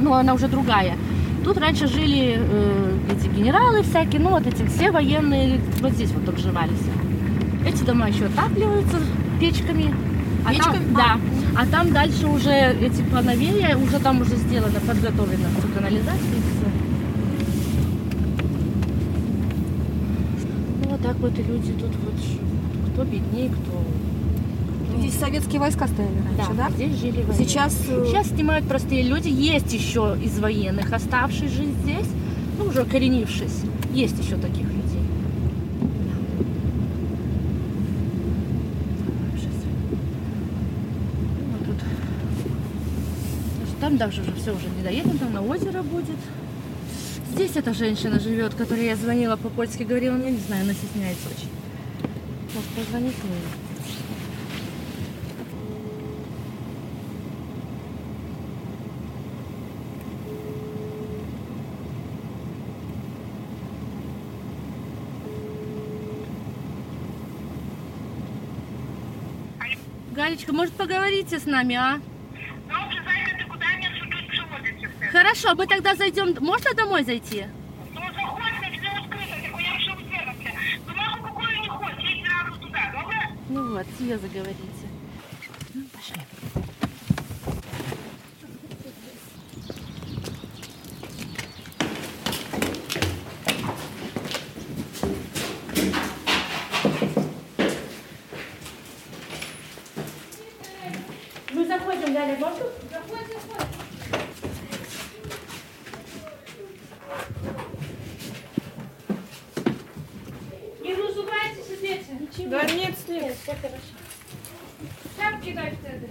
но 0.00 0.14
она 0.14 0.34
уже 0.34 0.46
другая. 0.46 0.96
Тут 1.42 1.58
раньше 1.58 1.88
жили 1.88 2.36
э, 2.38 2.98
эти 3.10 3.26
генералы 3.26 3.82
всякие, 3.82 4.20
ну 4.20 4.30
вот 4.30 4.46
эти 4.46 4.64
все 4.68 4.92
военные, 4.92 5.60
вот 5.80 5.94
здесь 5.94 6.12
вот 6.12 6.28
обживались. 6.28 6.78
Эти 7.66 7.82
дома 7.82 8.08
еще 8.08 8.26
отапливаются 8.26 9.00
печками. 9.40 9.92
А 10.46 10.54
там, 10.54 10.94
да. 10.94 11.18
А 11.58 11.66
там 11.66 11.92
дальше 11.92 12.28
уже 12.28 12.52
эти 12.52 13.02
поновее, 13.02 13.76
уже 13.76 13.98
там 13.98 14.20
уже 14.20 14.36
сделано, 14.36 14.78
подготовлено 14.78 15.48
всё, 15.58 15.68
канализация 15.74 16.12
и 16.14 16.40
все. 16.40 16.70
Ну 20.84 20.90
вот 20.90 20.93
так 21.04 21.16
вот 21.18 21.36
люди 21.36 21.72
тут 21.72 21.90
вот 21.96 22.14
живут. 22.24 22.92
Кто 22.92 23.04
беднее, 23.04 23.50
кто 23.50 24.98
Здесь 24.98 25.18
советские 25.18 25.60
войска 25.60 25.86
стояли 25.86 26.14
раньше, 26.36 26.54
да? 26.54 26.70
Здесь 26.70 26.94
жили 26.98 27.22
военные. 27.22 27.36
Сейчас, 27.36 27.78
э, 27.90 28.06
Сейчас 28.06 28.28
снимают 28.28 28.66
простые 28.66 29.02
люди. 29.02 29.28
Есть 29.28 29.72
еще 29.72 30.16
из 30.22 30.38
военных, 30.38 30.90
оставшись 30.92 31.50
жить 31.50 31.74
здесь, 31.82 32.06
ну, 32.58 32.66
уже 32.66 32.84
коренившись. 32.84 33.64
Есть 33.92 34.18
еще 34.18 34.36
таких 34.36 34.62
людей. 34.62 35.02
Ну, 41.50 41.66
тут. 41.66 41.76
Там 43.80 43.98
даже 43.98 44.22
уже 44.22 44.32
все 44.40 44.52
уже 44.52 44.68
не 44.78 44.82
доедем, 44.82 45.18
там 45.18 45.34
на 45.34 45.42
озеро 45.42 45.82
будет. 45.82 46.16
Здесь 47.34 47.56
эта 47.56 47.74
женщина 47.74 48.20
живет, 48.20 48.54
которой 48.54 48.84
я 48.84 48.94
звонила 48.94 49.34
по-польски, 49.34 49.82
говорила, 49.82 50.14
ну, 50.14 50.22
я 50.22 50.30
не 50.30 50.38
знаю, 50.38 50.62
она 50.62 50.72
стесняется 50.72 51.28
очень. 51.28 51.50
Может, 52.54 52.70
позвонить 52.70 53.16
ей? 53.24 53.40
Галечка, 70.12 70.52
может, 70.52 70.72
поговорите 70.74 71.40
с 71.40 71.46
нами, 71.46 71.74
а? 71.74 71.98
Добре, 72.68 73.02
зайдете 73.04 73.44
куди 73.50 73.64
мені 73.64 73.88
тут 73.98 74.28
приводиться 74.28 74.88
все. 75.00 75.10
Хорошо, 75.34 75.56
мы 75.56 75.66
тогда 75.66 75.96
зайдем. 75.96 76.32
Можно 76.40 76.74
домой 76.74 77.02
зайти? 77.02 77.46
Ну, 77.92 78.00
заходьте, 78.00 78.78
все 78.78 78.88
открыто, 78.88 79.34
tylko 79.42 79.58
ja 79.58 79.74
muszę 79.74 79.92
u 79.92 80.02
ciebie. 80.02 80.52
Do 80.86 80.92
mojego 80.94 81.28
pokoju 81.28 81.62
nie 81.62 81.68
chodź, 81.68 82.04
jedź 82.04 82.28
razu 82.28 82.60
туди, 82.60 82.78
добре? 82.92 83.18
Ну 83.50 83.72
вот, 83.72 83.86
себе 83.98 84.18
заговорите. 84.18 84.86
Мы 101.50 101.66
заходим, 101.66 102.14
Галя, 102.14 102.36
можно? 102.36 102.64
Заходим, 102.90 103.40
Не 110.84 110.94
разувайтесь, 110.94 111.80
дети. 111.80 112.04
Ничего. 112.20 112.50
Да 112.50 112.64
нет, 112.64 112.94
нет. 113.08 113.36
Все 113.42 113.54
хорошо. 113.54 113.94
Шапки 115.16 115.52
дай 115.54 115.70
вtedy. 115.72 116.10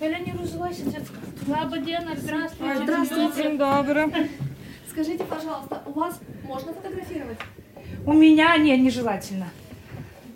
Галя, 0.00 0.18
не 0.20 0.32
разувайся, 0.32 0.84
детка. 0.84 1.14
Лабадена, 1.46 2.16
здравствуйте. 2.16 2.82
Здравствуйте. 2.82 3.42
Dzień 3.42 3.58
dobry. 3.58 4.30
Скажите, 4.88 5.24
пожалуйста, 5.24 5.82
у 5.86 5.92
вас 5.92 6.18
можно 6.50 6.72
фотографировать? 6.72 7.38
У 8.06 8.12
меня 8.12 8.56
не, 8.56 8.76
нежелательно. 8.76 9.50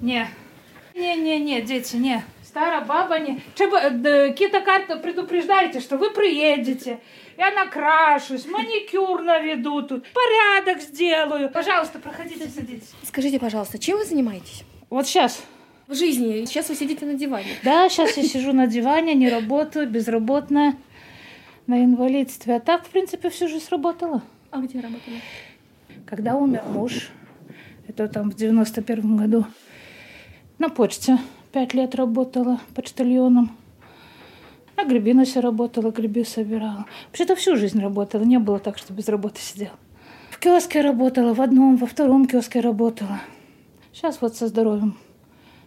Не. 0.00 0.28
Не-не-не, 0.94 1.60
дети, 1.62 1.96
не. 1.96 2.22
Старая 2.44 2.82
баба 2.84 3.18
не. 3.18 3.40
Треба, 3.56 3.90
д- 3.90 4.32
Кита 4.32 4.60
карта 4.60 4.96
предупреждайте, 4.96 5.80
что 5.80 5.96
вы 5.96 6.10
приедете. 6.10 7.00
Я 7.36 7.50
накрашусь, 7.50 8.46
маникюр 8.46 9.22
наведу 9.22 9.82
тут, 9.82 10.04
порядок 10.12 10.80
сделаю. 10.80 11.50
Пожалуйста, 11.50 11.98
проходите, 11.98 12.46
садитесь. 12.48 12.92
Скажите, 13.02 13.40
пожалуйста, 13.40 13.78
чем 13.80 13.98
вы 13.98 14.04
занимаетесь? 14.04 14.62
Вот 14.88 15.06
сейчас. 15.08 15.42
В 15.88 15.94
жизни. 15.94 16.44
Сейчас 16.46 16.68
вы 16.68 16.76
сидите 16.76 17.04
на 17.04 17.14
диване. 17.14 17.48
Да, 17.64 17.88
сейчас 17.90 18.16
я 18.16 18.22
сижу 18.22 18.52
на 18.52 18.66
диване, 18.68 19.14
не 19.14 19.28
работаю, 19.28 19.86
безработная, 19.90 20.76
на 21.66 21.84
инвалидстве. 21.84 22.54
А 22.54 22.60
так, 22.60 22.86
в 22.86 22.90
принципе, 22.90 23.28
всю 23.30 23.48
жизнь 23.48 23.66
работала. 23.70 24.22
А 24.50 24.58
где 24.60 24.78
работали? 24.80 25.20
Когда 26.06 26.36
умер 26.36 26.62
муж, 26.68 27.10
это 27.88 28.08
там 28.08 28.30
в 28.30 28.34
91 28.34 29.16
году, 29.16 29.46
на 30.58 30.68
почте 30.68 31.18
пять 31.52 31.74
лет 31.74 31.94
работала 31.94 32.60
почтальоном. 32.74 33.56
На 34.76 34.84
гребиносе 34.84 35.40
работала, 35.40 35.90
грибы 35.90 36.24
собирала. 36.24 36.86
Вообще-то 37.06 37.36
всю 37.36 37.56
жизнь 37.56 37.80
работала, 37.80 38.22
не 38.22 38.38
было 38.38 38.58
так, 38.58 38.76
что 38.76 38.92
без 38.92 39.08
работы 39.08 39.40
сидела. 39.40 39.74
В 40.30 40.38
киоске 40.38 40.80
работала, 40.80 41.32
в 41.32 41.40
одном, 41.40 41.76
во 41.76 41.86
втором 41.86 42.26
киоске 42.26 42.60
работала. 42.60 43.20
Сейчас 43.92 44.20
вот 44.20 44.36
со 44.36 44.48
здоровьем 44.48 44.96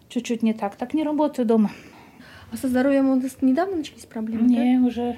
чуть-чуть 0.09 0.43
не 0.43 0.53
так. 0.53 0.75
Так 0.75 0.93
не 0.93 1.03
работаю 1.03 1.47
дома. 1.47 1.71
А 2.51 2.57
со 2.57 2.67
здоровьем 2.67 3.09
у 3.09 3.15
нас 3.15 3.37
недавно 3.41 3.77
начались 3.77 4.05
проблемы? 4.05 4.47
да? 4.49 4.63
Не, 4.63 4.77
уже 4.79 5.17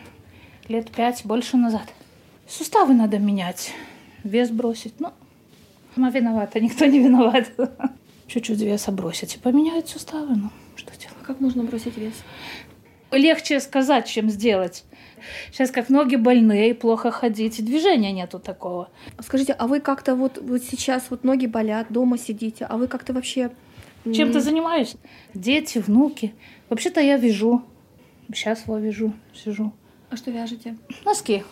лет 0.68 0.92
пять, 0.92 1.26
больше 1.26 1.58
назад. 1.58 1.94
Суставы 2.48 2.94
надо 2.94 3.20
менять, 3.20 3.74
вес 4.30 4.50
бросить. 4.50 4.94
Ну, 5.00 5.12
сама 5.96 6.10
виновата, 6.10 6.60
никто 6.60 6.86
не 6.86 7.00
виноват. 7.00 7.52
Чуть-чуть 8.28 8.60
веса 8.60 8.92
бросить 8.92 9.36
и 9.36 9.40
поменяют 9.40 9.90
суставы. 9.90 10.36
Ну, 10.36 10.50
что 10.76 10.92
делать? 10.92 11.18
Как 11.24 11.40
можно 11.40 11.64
бросить 11.64 11.98
вес? 11.98 12.14
Легче 13.12 13.60
сказать, 13.60 14.08
чем 14.08 14.30
сделать. 14.30 14.84
Сейчас 15.52 15.72
как 15.72 15.90
ноги 15.90 16.16
больные, 16.16 16.74
плохо 16.76 17.12
ходить, 17.12 17.60
и 17.60 17.64
движения 17.64 18.12
нету 18.12 18.40
такого. 18.40 18.90
Скажите, 19.22 19.54
а 19.54 19.68
вы 19.68 19.80
как-то 19.80 20.16
вот, 20.16 20.38
вот 20.38 20.64
сейчас 20.64 21.06
вот 21.10 21.24
ноги 21.24 21.48
болят, 21.48 21.88
дома 21.90 22.18
сидите, 22.18 22.66
а 22.66 22.78
вы 22.78 22.88
как-то 22.88 23.14
вообще... 23.14 23.50
м, 24.06 24.14
Чем-то 24.14 24.40
занимаюсь. 24.40 24.96
Дети, 25.34 25.80
внуки. 25.80 26.34
Вообще-то 26.70 27.02
я 27.02 27.18
вяжу. 27.18 27.64
Сейчас 28.32 28.64
вот 28.68 28.80
вяжу, 28.80 29.12
сижу. 29.34 29.74
А 30.12 30.16
что 30.16 30.30
вяжете? 30.32 30.78
Носки. 31.04 31.44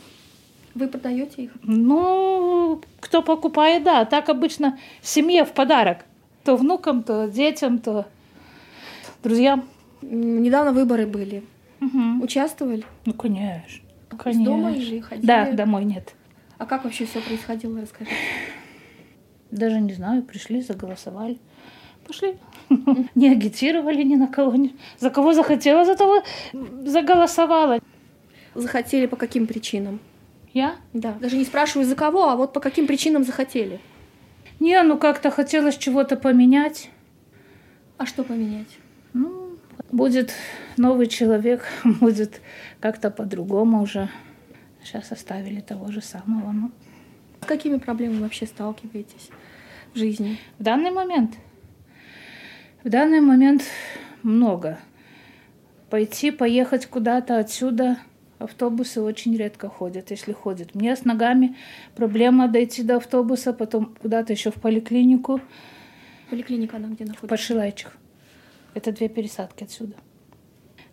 Вы 0.78 0.88
продаете 0.88 1.46
их? 1.46 1.52
Ну, 1.64 2.80
кто 3.00 3.24
покупает, 3.24 3.84
да. 3.84 4.06
Так 4.06 4.30
обычно 4.30 4.78
семье 5.02 5.44
в 5.44 5.52
подарок. 5.52 6.06
То 6.44 6.56
внукам, 6.56 7.02
то 7.02 7.28
детям, 7.28 7.80
то 7.80 8.06
друзьям. 9.24 9.68
Недавно 10.04 10.74
выборы 10.74 11.08
были. 11.08 11.44
Мгм. 11.80 12.22
Участвовали? 12.22 12.84
Ну, 13.06 13.14
конечно. 13.14 13.84
Из 14.12 14.18
конечно. 14.18 14.46
дома 14.46 14.72
или 14.72 15.00
ходили? 15.00 15.26
Да, 15.26 15.52
домой 15.52 15.84
нет. 15.86 16.14
А 16.60 16.68
как 16.68 16.84
вообще 16.84 17.06
все 17.06 17.22
происходило, 17.22 17.82
расскажите. 17.82 18.16
Даже 19.50 19.80
не 19.80 19.94
знаю, 19.94 20.22
пришли, 20.22 20.62
заголосовали. 20.62 21.40
Пошли. 22.06 22.38
Не 23.16 23.32
агитировали 23.32 24.04
ни 24.04 24.16
на 24.16 24.28
кого. 24.28 24.54
За 25.00 25.10
кого 25.10 25.34
захотела, 25.34 25.86
за 25.86 25.96
того 25.96 26.24
заголосовала. 26.86 27.80
Захотели 28.54 29.08
по 29.08 29.16
каким 29.16 29.48
причинам? 29.48 30.00
Я? 30.58 30.78
Да. 30.92 31.14
Даже 31.22 31.38
не 31.38 31.46
спрашиваю, 31.46 31.88
за 31.88 31.96
кого, 31.96 32.30
а 32.30 32.36
вот 32.36 32.52
по 32.52 32.60
каким 32.60 32.88
причинам 32.88 33.24
захотели. 33.24 33.80
Не, 34.60 34.82
ну 34.82 34.98
как-то 34.98 35.30
хотелось 35.30 35.78
чего-то 35.78 36.16
поменять. 36.16 36.90
А 38.00 38.08
что 38.08 38.24
поменять? 38.24 38.80
Ну, 39.14 39.52
будет 39.92 40.34
новый 40.76 41.06
человек, 41.06 41.64
будет 41.84 42.42
как-то 42.80 43.12
по-другому 43.12 43.84
уже. 43.84 44.10
Сейчас 44.84 45.12
оставили 45.12 45.60
того 45.60 45.92
же 45.92 46.02
самого. 46.02 46.52
Ну, 46.52 46.72
С 47.44 47.46
какими 47.46 47.78
проблемами 47.78 48.22
вообще 48.22 48.48
сталкиваетесь 48.48 49.30
в 49.94 49.98
жизни? 50.00 50.40
в 50.58 50.64
данный 50.64 50.90
момент, 50.90 51.36
в 52.84 52.90
данный 52.90 53.22
момент 53.22 53.62
много. 54.24 54.80
Пойти, 55.92 56.32
поехать 56.32 56.88
куда-то 56.88 57.38
отсюда, 57.38 57.98
автобусы 58.40 59.02
очень 59.02 59.36
редко 59.36 59.70
ходят, 59.70 60.12
если 60.12 60.34
ходят. 60.34 60.76
Мне 60.76 60.96
с 60.96 61.06
ногами 61.06 61.56
проблема 61.96 62.48
дойти 62.48 62.84
до 62.84 62.98
автобуса, 62.98 63.54
потом 63.54 63.96
куда-то 64.02 64.34
еще 64.34 64.52
в 64.52 64.56
поликлинику, 64.56 65.42
Поликлиника 66.30 66.78
она 66.78 66.88
где 66.90 67.06
находится? 67.06 67.28
по 67.28 67.38
Шилайчик. 67.38 67.98
Это 68.74 68.92
две 68.92 69.08
пересадки 69.08 69.64
отсюда. 69.64 69.94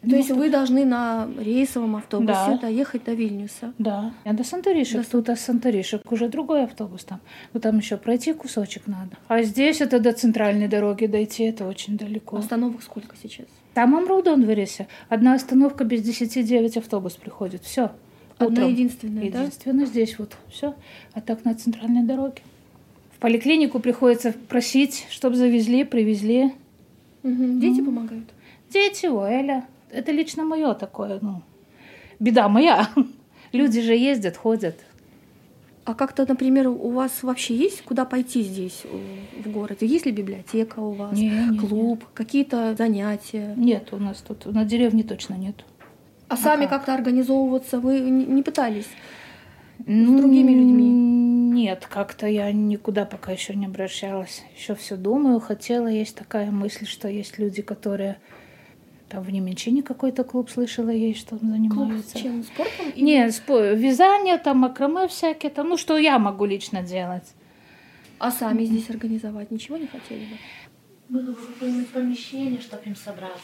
То 0.09 0.17
есть 0.17 0.31
вы 0.31 0.51
должны 0.51 0.85
на 0.85 1.27
рейсовом 1.39 1.97
автобусе 1.97 2.33
Да. 2.33 2.59
доехать 2.59 3.05
до 3.05 3.15
Вильнюса. 3.15 3.73
Да. 3.79 4.13
А 4.25 4.33
до 4.35 4.45
Санторишек, 4.45 5.03
До 5.03 5.11
тут 5.11 5.31
от 5.31 5.41
Санторишек 5.41 6.13
уже 6.13 6.29
другой 6.29 6.65
автобус 6.65 7.05
там. 7.05 7.21
Ну 7.55 7.61
там 7.61 7.79
еще 7.79 7.97
пройти 7.97 8.35
кусочек 8.35 8.87
надо. 8.87 9.17
А 9.29 9.43
здесь 9.43 9.81
это 9.81 10.01
до 10.01 10.13
центральной 10.13 10.69
дороги 10.69 11.07
дойти, 11.07 11.45
это 11.45 11.67
очень 11.67 11.97
далеко. 11.97 12.37
Остановок 12.37 12.83
сколько 12.83 13.17
сейчас? 13.17 13.47
Там 13.75 13.97
Амрудон 13.97 14.43
Вересе. 14.45 14.87
Одна 15.09 15.35
остановка 15.35 15.85
без 15.85 16.03
10-9 16.03 16.79
автобус 16.79 17.15
приходит. 17.15 17.65
Все. 17.65 17.91
Одна 18.39 18.65
единственная, 18.65 19.31
да? 19.31 19.41
Единственное 19.41 19.87
здесь 19.87 20.19
вот. 20.19 20.37
Все. 20.49 20.75
А 21.13 21.21
так 21.21 21.45
на 21.45 21.55
центральной 21.55 22.03
дороге. 22.05 22.43
В 23.17 23.19
поликлинику 23.19 23.81
приходится 23.81 24.33
просить, 24.49 25.07
чтобы 25.11 25.37
завезли, 25.37 25.85
привезли. 25.85 26.53
Мгм. 27.23 27.61
Дети 27.61 27.81
помогают? 27.81 28.25
Дети, 28.71 29.07
о, 29.07 29.27
Эля. 29.27 29.67
Это 29.91 30.13
лично 30.13 30.45
мое 30.45 30.75
такое, 30.75 31.19
ну, 31.23 31.43
беда 32.19 32.49
моя. 32.49 32.89
Люди 33.53 33.81
же 33.81 33.95
ездят, 33.95 34.37
ходят. 34.37 34.77
А 35.85 35.95
как-то, 35.95 36.25
например, 36.27 36.69
у 36.69 36.91
вас 36.91 37.23
вообще 37.23 37.55
есть 37.55 37.83
куда 37.83 38.07
пойти 38.07 38.43
здесь, 38.43 38.83
э, 38.85 39.43
в 39.45 39.51
городе? 39.51 39.87
Есть 39.87 40.07
ли 40.07 40.13
библиотека 40.13 40.81
у 40.81 40.93
вас? 40.93 41.13
Не, 41.13 41.29
не, 41.29 41.59
клуб? 41.59 42.05
Какие-то 42.15 42.75
занятия? 42.75 43.53
Нет, 43.57 43.89
у 43.93 43.99
нас 43.99 44.25
тут 44.27 44.47
на 44.47 44.65
деревне 44.65 45.03
точно 45.03 45.35
нет. 45.35 45.65
А 46.29 46.37
сами 46.39 46.67
как-то 46.67 46.95
организовываться 46.95 47.81
вы 47.81 48.01
не 48.01 48.25
не 48.25 48.43
пытались? 48.43 48.89
С 49.79 49.83
другими 49.87 50.53
людьми? 50.53 50.89
Нет, 51.55 51.87
как-то 51.89 52.27
я 52.27 52.51
никуда 52.53 53.05
пока 53.05 53.33
еще 53.33 53.55
не 53.55 53.67
обращалась. 53.67 54.43
Еще 54.57 54.75
все 54.75 54.97
думаю, 54.97 55.39
хотела. 55.41 55.87
Есть 55.87 56.17
такая 56.17 56.51
мысль, 56.51 56.87
что 56.87 57.09
есть 57.09 57.39
люди, 57.39 57.61
которые 57.61 58.17
там 59.15 59.23
в 59.23 59.31
Неменчине 59.31 59.83
какой-то 59.83 60.25
клуб 60.25 60.51
слышала, 60.51 60.91
есть, 60.91 61.21
что 61.21 61.37
он 61.37 61.41
Клуб 61.41 61.53
занимается. 61.53 62.19
с 62.19 62.21
чем? 62.21 62.43
Спортом? 62.43 62.91
или- 62.95 63.05
Нет, 63.05 63.31
спо- 63.31 63.75
вязание, 63.75 64.39
там 64.39 64.59
макраме 64.59 65.07
всякие, 65.07 65.51
там, 65.51 65.69
ну 65.69 65.77
что 65.77 65.97
я 65.97 66.19
могу 66.19 66.45
лично 66.45 66.83
делать. 66.83 67.33
А 68.19 68.33
сами 68.33 68.65
здесь 68.65 68.91
организовать 68.91 69.51
ничего 69.53 69.77
не 69.77 69.87
хотели 69.87 70.25
бы? 70.25 70.37
Было 71.09 71.33
бы 71.33 71.35
какое-нибудь 71.35 71.89
помещение, 71.91 72.61
чтобы 72.61 72.83
им 72.87 72.97
собраться. 72.97 73.39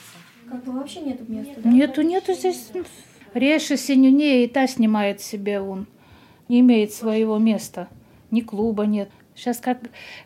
Как 0.48 0.64
бы 0.64 0.72
вообще 0.72 1.00
нет 1.00 1.28
места, 1.28 1.60
да? 1.62 1.70
Нету, 1.70 2.02
нету 2.02 2.32
здесь. 2.32 2.70
ну, 2.74 2.82
Реша 3.34 3.76
Синюне 3.76 4.44
и 4.44 4.48
та 4.48 4.66
снимает 4.66 5.20
себе 5.20 5.60
он. 5.60 5.86
Не 6.48 6.60
имеет 6.60 6.92
своего 6.92 7.38
места. 7.38 7.86
Ни 8.32 8.40
клуба 8.40 8.86
нет. 8.86 9.08
Сейчас 9.34 9.58
как, 9.58 9.78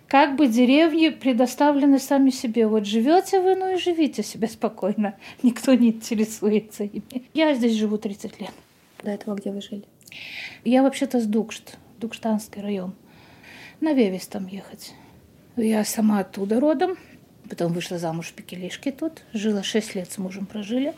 как 0.08 0.36
бы 0.36 0.48
деревни 0.48 1.10
предоставлены 1.10 1.98
сами 1.98 2.30
себе. 2.30 2.66
Вот 2.66 2.86
живете 2.86 3.40
вы, 3.40 3.54
ну 3.54 3.74
и 3.74 3.78
живите 3.78 4.22
себе 4.22 4.48
спокойно. 4.48 5.14
Никто 5.42 5.74
не 5.74 5.88
интересуется 5.88 6.84
ими. 6.84 7.28
Я 7.32 7.54
здесь 7.54 7.74
живу 7.74 7.98
30 7.98 8.40
лет. 8.40 8.52
До 9.02 9.10
этого 9.10 9.34
где 9.34 9.50
вы 9.50 9.60
жили? 9.60 9.84
Я 10.64 10.82
вообще-то 10.82 11.20
с 11.20 11.26
Дукшт, 11.26 11.78
Дукштанский 11.98 12.62
район. 12.62 12.94
На 13.80 13.92
Вевис 13.92 14.26
там 14.26 14.46
ехать. 14.46 14.94
Я 15.56 15.84
сама 15.84 16.20
оттуда 16.20 16.58
родом. 16.58 16.96
Потом 17.48 17.72
вышла 17.72 17.98
замуж 17.98 18.28
в 18.28 18.32
Пекелишке 18.32 18.90
тут. 18.90 19.22
Жила 19.32 19.62
шесть 19.62 19.94
лет 19.94 20.10
с 20.10 20.18
мужем 20.18 20.46
прожили. 20.46 20.94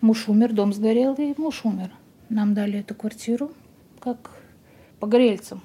Муж 0.00 0.28
умер, 0.28 0.52
дом 0.52 0.72
сгорел, 0.72 1.14
и 1.14 1.34
муж 1.36 1.64
умер. 1.64 1.90
Нам 2.28 2.54
дали 2.54 2.80
эту 2.80 2.94
квартиру 2.94 3.52
как 4.00 4.30
погорельцам. 4.98 5.62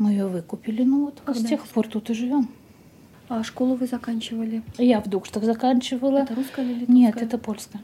Мы 0.00 0.12
ее 0.12 0.28
выкупили, 0.28 0.82
ну 0.82 1.04
вот 1.04 1.20
Когда 1.26 1.38
с 1.38 1.44
тех 1.44 1.66
пор 1.66 1.86
тут 1.86 2.08
и 2.08 2.14
живем. 2.14 2.48
А 3.28 3.44
школу 3.44 3.74
вы 3.74 3.86
заканчивали? 3.86 4.62
Я 4.78 5.02
в 5.02 5.08
Дукштах 5.08 5.44
заканчивала. 5.44 6.20
Это 6.20 6.34
русская 6.34 6.64
или 6.64 6.72
литовская? 6.72 6.96
Нет, 6.96 7.16
это 7.20 7.36
польская. 7.36 7.82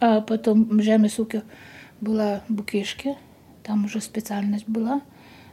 А 0.00 0.20
потом 0.20 0.64
в 0.64 0.82
Жемесуке 0.82 1.44
была 2.00 2.42
Букишки. 2.48 3.16
Там 3.62 3.84
уже 3.84 4.00
специальность 4.00 4.68
была 4.68 5.00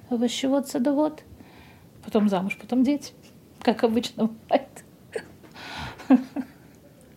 овощевод, 0.09 0.67
садовод. 0.67 1.23
Потом 2.03 2.27
замуж, 2.27 2.57
потом 2.59 2.83
дети. 2.83 3.13
Как 3.61 3.83
обычно 3.83 4.31
бывает. 4.31 4.83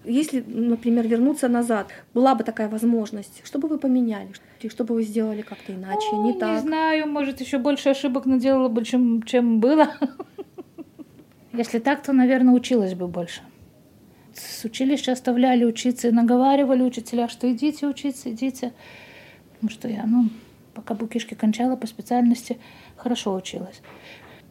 Если, 0.09 0.43
например, 0.47 1.07
вернуться 1.07 1.49
назад, 1.49 1.89
была 2.15 2.35
бы 2.35 2.43
такая 2.43 2.69
возможность, 2.69 3.43
что 3.45 3.59
бы 3.59 3.69
вы 3.69 3.79
поменяли? 3.79 4.31
И 4.63 4.69
Что 4.69 4.85
бы 4.85 4.95
вы 4.95 5.03
сделали 5.03 5.43
как-то 5.43 5.73
иначе, 5.75 6.09
Ну, 6.13 6.25
не 6.33 6.39
так? 6.39 6.63
знаю, 6.63 7.07
может, 7.07 7.41
еще 7.41 7.59
больше 7.59 7.91
ошибок 7.91 8.25
наделала 8.27 8.69
бы, 8.69 8.85
чем, 8.85 9.23
чем 9.23 9.61
было. 9.61 9.89
Если 11.53 11.79
так, 11.79 12.03
то, 12.03 12.13
наверное, 12.13 12.55
училась 12.55 12.95
бы 12.95 13.07
больше. 13.07 13.43
С 14.35 14.65
училища 14.65 15.13
оставляли 15.13 15.65
учиться 15.65 16.09
и 16.09 16.13
наговаривали 16.13 16.83
учителя, 16.83 17.29
что 17.29 17.51
идите 17.53 17.87
учиться, 17.87 18.31
идите. 18.31 18.73
Потому 19.55 19.71
что 19.71 19.89
я, 19.89 20.05
ну, 20.07 20.29
пока 20.75 20.95
букишки 20.95 21.35
кончала 21.35 21.77
по 21.77 21.87
специальности, 21.87 22.59
хорошо 22.97 23.35
училась. 23.35 23.83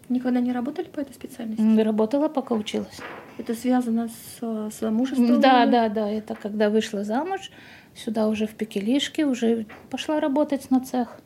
Никогда 0.10 0.40
не 0.40 0.54
работали 0.54 0.88
по 0.88 1.02
этой 1.02 1.14
специальности? 1.14 1.82
Работала, 1.82 2.30
пока 2.30 2.56
училась. 2.56 3.00
Это 3.38 3.54
связано 3.54 4.08
с, 4.08 4.38
э, 4.42 4.70
замужеством? 4.80 5.42
Да, 5.42 5.66
да, 5.66 5.90
да. 5.90 6.10
Это 6.10 6.36
когда 6.36 6.70
вышла 6.70 7.04
замуж, 7.04 7.52
сюда 7.94 8.28
уже 8.28 8.48
в 8.48 8.56
Пекелишке, 8.56 9.26
уже 9.26 9.66
пошла 9.90 10.20
работать 10.20 10.72
на 10.72 10.80
цех. 10.80 11.20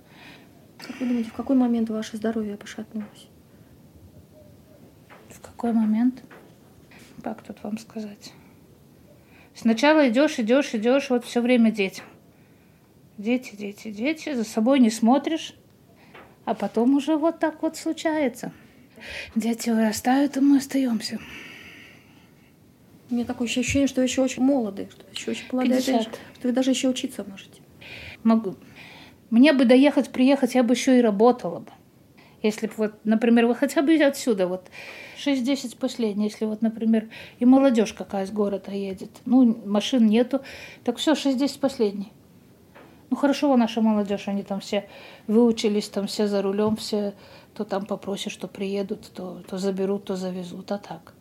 Как 0.80 1.00
вы 1.00 1.06
думаете, 1.06 1.30
в 1.30 1.34
какой 1.34 1.56
момент 1.56 1.90
ваше 1.90 2.18
здоровье 2.18 2.58
пошатнулось? 2.58 3.28
В 5.30 5.40
какой 5.42 5.74
момент? 5.74 6.24
Как 7.24 7.44
тут 7.44 7.62
вам 7.62 7.78
сказать? 7.78 8.34
Сначала 9.54 10.10
идешь, 10.10 10.40
идешь, 10.40 10.74
идешь, 10.74 11.10
вот 11.12 11.24
все 11.24 11.42
время 11.42 11.72
дети. 11.72 12.02
Дети, 13.20 13.56
дети, 13.56 13.92
дети, 13.92 14.34
за 14.34 14.44
собой 14.44 14.80
не 14.80 14.90
смотришь, 14.90 15.54
а 16.46 16.56
потом 16.56 16.96
уже 16.96 17.16
вот 17.16 17.38
так 17.38 17.62
вот 17.62 17.78
случается. 17.78 18.52
Дети 19.36 19.70
вырастают, 19.70 20.38
и 20.38 20.40
мы 20.40 20.58
остаемся. 20.58 21.20
У 23.10 23.16
меня 23.16 23.26
такое 23.26 23.48
ощущение, 23.48 23.88
что 23.88 24.02
вы 24.02 24.06
еще 24.06 24.22
очень 24.22 24.44
молоды, 24.44 24.88
что 24.92 25.04
вы 25.06 25.12
еще 25.12 25.32
очень 25.32 25.46
молодая 25.52 25.80
50. 25.80 25.94
женщина, 25.94 26.16
что 26.36 26.48
вы 26.48 26.54
даже 26.54 26.72
еще 26.72 26.88
учиться 26.88 27.26
можете. 27.28 27.62
Могу. 28.24 28.56
Мне 29.30 29.54
бы 29.54 29.66
доехать, 29.66 30.10
приехать, 30.10 30.56
я 30.56 30.64
бы 30.64 30.74
еще 30.74 30.98
и 30.98 31.02
работала 31.02 31.60
бы. 31.60 31.72
Если 32.42 32.68
бы 32.68 32.74
вот, 32.78 32.94
например, 33.04 33.46
вы 33.46 33.56
хотя 33.56 33.82
бы 33.82 33.94
отсюда, 33.96 34.48
вот 34.48 34.68
6-10 35.18 35.78
последний, 35.78 36.26
если 36.26 36.46
вот, 36.46 36.62
например, 36.62 37.10
и 37.40 37.46
молодежь 37.46 37.94
какая 37.94 38.26
из 38.26 38.32
города 38.32 38.72
едет, 38.72 39.12
ну, 39.26 39.62
машин 39.66 40.08
нету, 40.08 40.42
так 40.84 40.98
все, 40.98 41.14
6-10 41.14 41.60
последний. 41.60 42.12
Ну, 43.12 43.18
хорошо, 43.18 43.56
наша 43.58 43.82
молодежь, 43.82 44.28
они 44.28 44.42
там 44.42 44.62
все 44.62 44.88
выучились, 45.28 45.90
там 45.90 46.08
все 46.08 46.28
за 46.28 46.42
рулем, 46.42 46.78
все, 46.78 47.14
то 47.56 47.64
там 47.64 47.86
попросишь, 47.86 48.32
что 48.32 48.48
приедут, 48.48 49.12
то, 49.14 49.42
то 49.48 49.58
заберут, 49.58 50.06
то 50.06 50.16
завезут, 50.16 50.72
а 50.72 50.78
так. 50.78 51.14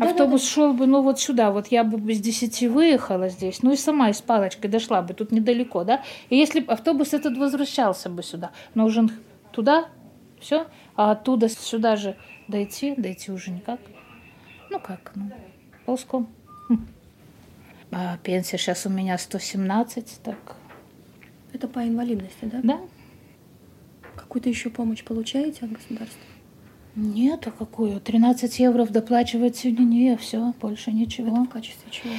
Автобус 0.00 0.46
шел 0.46 0.74
бы, 0.74 0.86
ну 0.86 1.02
вот 1.02 1.18
сюда, 1.18 1.50
вот 1.50 1.68
я 1.68 1.82
бы 1.82 1.98
без 1.98 2.20
десяти 2.20 2.68
выехала 2.68 3.28
здесь, 3.28 3.62
ну 3.62 3.72
и 3.72 3.76
сама 3.76 4.10
и 4.10 4.12
с 4.12 4.20
палочкой 4.20 4.70
дошла 4.70 5.02
бы, 5.02 5.14
тут 5.14 5.32
недалеко, 5.32 5.82
да? 5.84 6.02
И 6.28 6.36
если 6.36 6.60
бы 6.60 6.72
автобус 6.72 7.14
этот 7.14 7.36
возвращался 7.36 8.08
бы 8.08 8.22
сюда, 8.22 8.52
но 8.74 8.84
уже 8.84 9.08
туда, 9.50 9.88
все, 10.40 10.66
а 10.94 11.12
оттуда 11.12 11.48
сюда 11.48 11.96
же 11.96 12.16
дойти, 12.48 12.94
дойти 12.96 13.32
уже 13.32 13.50
никак. 13.50 13.80
Ну 14.70 14.78
как, 14.78 15.12
ну, 15.14 15.32
ползком. 15.86 16.28
Хм. 16.68 16.86
А 17.90 18.18
пенсия 18.18 18.58
сейчас 18.58 18.86
у 18.86 18.90
меня 18.90 19.16
117, 19.18 20.20
так, 20.22 20.56
Это 21.52 21.66
по 21.66 21.80
инвалидности, 21.80 22.44
да? 22.44 22.60
да? 22.62 22.80
Какую-то 24.28 24.50
еще 24.50 24.68
помощь 24.68 25.02
получаете 25.02 25.64
от 25.64 25.72
государства? 25.72 26.20
Нет, 26.96 27.46
а 27.46 27.50
какую? 27.50 27.98
13 27.98 28.58
евро 28.58 28.84
доплачивать 28.84 29.56
сегодня 29.56 29.84
не, 29.84 30.16
все, 30.18 30.52
больше 30.60 30.90
Это 30.90 30.98
ничего. 30.98 31.44
в 31.44 31.48
качестве 31.48 31.90
чего? 31.90 32.12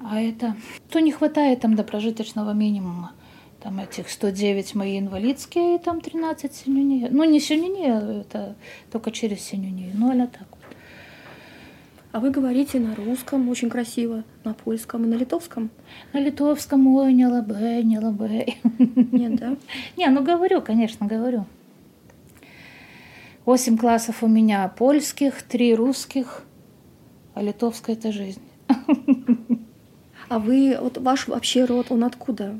А 0.00 0.18
это, 0.18 0.56
то 0.88 0.98
не 0.98 1.12
хватает 1.12 1.60
там 1.60 1.76
до 1.76 1.84
прожиточного 1.84 2.52
минимума. 2.52 3.12
Там 3.62 3.78
этих 3.80 4.08
109 4.08 4.74
мои 4.74 4.98
инвалидские, 4.98 5.76
и 5.76 5.78
там 5.78 6.00
13 6.00 6.54
синюни. 6.54 7.08
Ну, 7.10 7.24
не 7.24 7.38
синюни, 7.38 8.20
это 8.22 8.56
только 8.90 9.10
через 9.10 9.42
синюни. 9.42 9.92
Ну, 9.92 10.12
а 10.12 10.26
так. 10.26 10.48
А 12.16 12.18
вы 12.18 12.30
говорите 12.30 12.80
на 12.80 12.94
русском 12.94 13.46
очень 13.50 13.68
красиво, 13.68 14.24
на 14.42 14.54
польском 14.54 15.04
и 15.04 15.06
на 15.06 15.16
литовском? 15.16 15.68
На 16.14 16.18
литовском, 16.18 16.86
ой, 16.86 17.12
не 17.12 17.26
лабе, 17.26 17.82
не 17.82 17.98
лабе. 17.98 18.54
Нет, 19.12 19.36
да? 19.36 19.54
Не, 19.98 20.08
ну 20.08 20.24
говорю, 20.24 20.62
конечно, 20.62 21.06
говорю. 21.06 21.44
Восемь 23.44 23.76
классов 23.76 24.22
у 24.22 24.28
меня 24.28 24.66
польских, 24.68 25.42
три 25.42 25.74
русских, 25.74 26.42
а 27.34 27.42
литовская 27.42 27.94
это 27.94 28.12
жизнь. 28.12 28.40
А 30.30 30.38
вы, 30.38 30.78
вот 30.80 30.96
ваш 30.96 31.28
вообще 31.28 31.66
род, 31.66 31.88
он 31.90 32.02
откуда? 32.02 32.58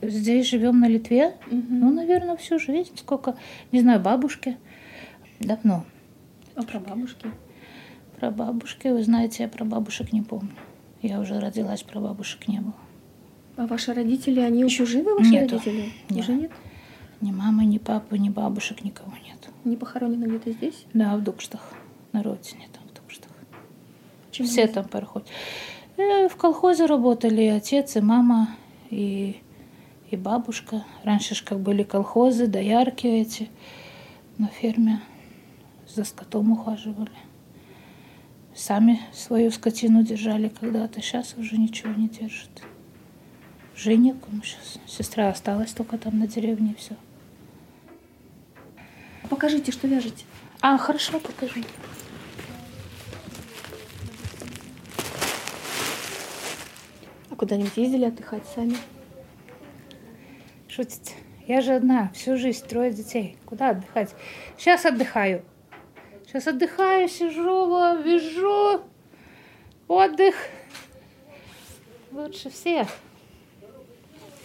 Здесь 0.00 0.48
живем 0.48 0.78
на 0.78 0.86
Литве, 0.88 1.34
Мгм. 1.50 1.80
ну, 1.80 1.92
наверное, 1.92 2.36
всю 2.36 2.60
жизнь. 2.60 2.92
Сколько, 2.94 3.34
не 3.72 3.80
знаю, 3.80 3.98
бабушки. 3.98 4.56
Давно. 5.40 5.84
А 6.54 6.62
про 6.62 6.78
бабушки? 6.78 7.28
Про 8.18 8.30
бабушки, 8.30 8.88
вы 8.88 9.02
знаете, 9.02 9.44
я 9.44 9.48
про 9.48 9.64
бабушек 9.64 10.12
не 10.12 10.22
помню. 10.22 10.50
Я 11.02 11.20
уже 11.20 11.38
родилась, 11.38 11.82
про 11.82 12.00
бабушек 12.00 12.48
не 12.48 12.60
было. 12.60 12.74
А 13.56 13.66
ваши 13.66 13.92
родители, 13.94 14.40
они 14.40 14.62
еще 14.62 14.84
живы, 14.86 15.14
ваши 15.16 15.30
Нету. 15.30 15.56
родители? 15.58 15.92
Нет. 16.10 16.24
Уже 16.24 16.34
нет? 16.34 16.50
Ни 17.20 17.30
мамы, 17.32 17.64
ни 17.64 17.78
папы, 17.78 18.18
ни 18.18 18.28
бабушек, 18.28 18.82
никого 18.84 19.12
нет. 19.24 19.48
Не 19.64 19.76
похоронены 19.76 20.24
где-то 20.24 20.52
здесь? 20.52 20.84
Да, 20.94 21.16
в 21.16 21.22
Дукштах. 21.22 21.72
На 22.12 22.22
родине 22.22 22.68
там, 22.72 22.82
в 22.88 22.94
Дукштах. 22.94 23.30
Чем 24.30 24.46
Все 24.46 24.64
они- 24.64 24.72
там 24.72 24.84
проходят. 24.88 25.28
Э, 25.96 26.28
В 26.28 26.36
колхозе 26.36 26.86
работали 26.86 27.42
и 27.42 27.48
отец, 27.48 27.96
и 27.96 28.00
мама, 28.00 28.48
и, 28.90 29.36
и 30.10 30.16
бабушка. 30.16 30.84
Раньше 31.04 31.34
ж 31.34 31.42
как 31.42 31.60
были 31.60 31.82
колхозы, 31.82 32.46
доярки 32.46 33.06
эти 33.06 33.48
на 34.38 34.46
ферме. 34.48 35.00
За 35.88 36.04
скотом 36.04 36.52
ухаживали. 36.52 37.10
Сами 38.58 39.00
свою 39.12 39.52
скотину 39.52 40.02
держали 40.02 40.48
когда-то. 40.48 41.00
Сейчас 41.00 41.36
уже 41.38 41.56
ничего 41.56 41.92
не 41.92 42.08
держат. 42.08 42.50
Уже 43.76 43.94
некому 43.94 44.42
сейчас. 44.42 44.80
Сестра 44.84 45.28
осталась 45.28 45.70
только 45.70 45.96
там 45.96 46.18
на 46.18 46.26
деревне 46.26 46.72
и 46.72 46.74
все. 46.74 46.96
Покажите, 49.30 49.70
что 49.70 49.86
вяжете. 49.86 50.24
А, 50.60 50.76
хорошо, 50.76 51.20
покажи. 51.20 51.62
А 57.30 57.36
куда-нибудь 57.36 57.76
ездили 57.76 58.06
отдыхать 58.06 58.42
сами? 58.56 58.76
Шутите. 60.66 61.14
Я 61.46 61.60
же 61.60 61.74
одна, 61.74 62.10
всю 62.12 62.36
жизнь, 62.36 62.66
трое 62.66 62.90
детей. 62.90 63.36
Куда 63.46 63.70
отдыхать? 63.70 64.16
Сейчас 64.58 64.84
отдыхаю. 64.84 65.44
Сейчас 66.28 66.46
отдыхаю, 66.46 67.08
сижу, 67.08 67.70
вяжу. 68.04 68.82
Отдых. 69.88 70.34
Лучше 72.12 72.50
всех. 72.50 72.86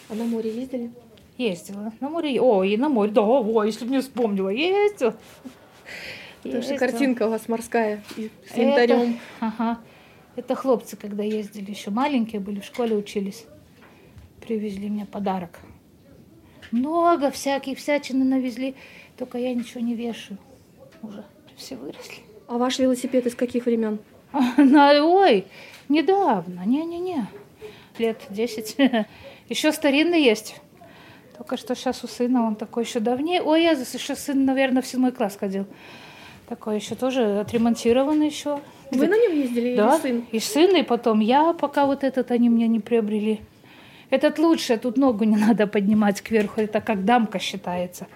А 0.08 0.16
на 0.16 0.24
море 0.24 0.50
ездили? 0.50 0.92
Ездила. 1.38 1.92
На 2.00 2.08
море. 2.08 2.40
Ой, 2.40 2.72
и 2.72 2.78
на 2.78 2.88
море. 2.88 3.12
Да, 3.12 3.22
ой, 3.22 3.68
если 3.68 3.84
бы 3.84 3.92
не 3.92 4.00
вспомнила. 4.00 4.48
Ездила. 4.48 5.14
Потому 6.42 6.64
что 6.64 6.78
картинка 6.78 7.28
у 7.28 7.30
вас 7.30 7.50
морская 7.50 8.02
и 8.16 8.32
с 8.48 8.52
Это- 8.52 8.62
янтарем. 8.62 9.20
Ага. 9.42 9.80
Это 10.38 10.56
хлопцы, 10.56 10.96
когда 10.96 11.24
ездили, 11.24 11.72
еще 11.72 11.92
маленькие 11.92 12.40
были, 12.40 12.62
в 12.62 12.66
школе 12.66 12.96
учились. 12.96 13.46
Привезли 14.40 14.90
мне 14.90 15.06
подарок. 15.06 15.60
Много 16.72 17.30
всяких 17.30 17.78
всячины 17.78 18.24
навезли, 18.24 18.76
только 19.18 19.38
я 19.38 19.54
ничего 19.54 19.82
не 19.82 19.96
вешаю. 19.96 20.40
Уже 21.02 21.26
все 21.64 21.76
выросли. 21.76 22.18
А 22.48 22.58
ваш 22.58 22.80
велосипед 22.80 23.26
из 23.26 23.36
каких 23.36 23.66
времен? 23.66 24.00
На- 24.58 25.04
Ой, 25.04 25.46
недавно, 25.90 26.64
не-не-не, 26.66 27.28
лет 27.98 28.22
10. 28.30 28.76
Еще 29.50 29.72
старинный 29.72 30.22
есть. 30.22 30.56
Только 31.38 31.58
что 31.58 31.76
сейчас 31.76 32.04
у 32.04 32.08
сына, 32.08 32.46
он 32.46 32.56
такой 32.56 32.84
еще 32.84 33.00
давнее. 33.00 33.42
Ой, 33.42 33.64
я 33.64 33.72
еще 33.72 34.16
сын, 34.16 34.46
наверное, 34.46 34.82
в 34.84 34.88
седьмой 34.88 35.12
класс 35.12 35.36
ходил. 35.38 35.66
Такой 36.48 36.76
еще 36.76 36.94
тоже 36.96 37.40
отремонтированный 37.40 38.28
еще. 38.28 38.60
Вы 38.92 39.08
на 39.08 39.16
нем 39.18 39.32
ездили 39.34 39.76
Да, 39.76 39.96
или 39.96 40.02
сын? 40.02 40.26
и 40.32 40.40
сын, 40.40 40.76
и 40.76 40.84
потом 40.84 41.20
я, 41.22 41.54
пока 41.54 41.86
вот 41.88 42.04
этот 42.04 42.30
они 42.32 42.50
мне 42.50 42.68
не 42.68 42.80
приобрели. 42.80 43.42
Этот 44.12 44.38
лучше, 44.38 44.78
тут 44.78 44.98
ногу 44.98 45.24
не 45.24 45.36
надо 45.48 45.66
поднимать 45.66 46.22
кверху, 46.22 46.62
это 46.62 46.82
как 46.82 47.04
дамка 47.04 47.40
считается. 47.40 48.08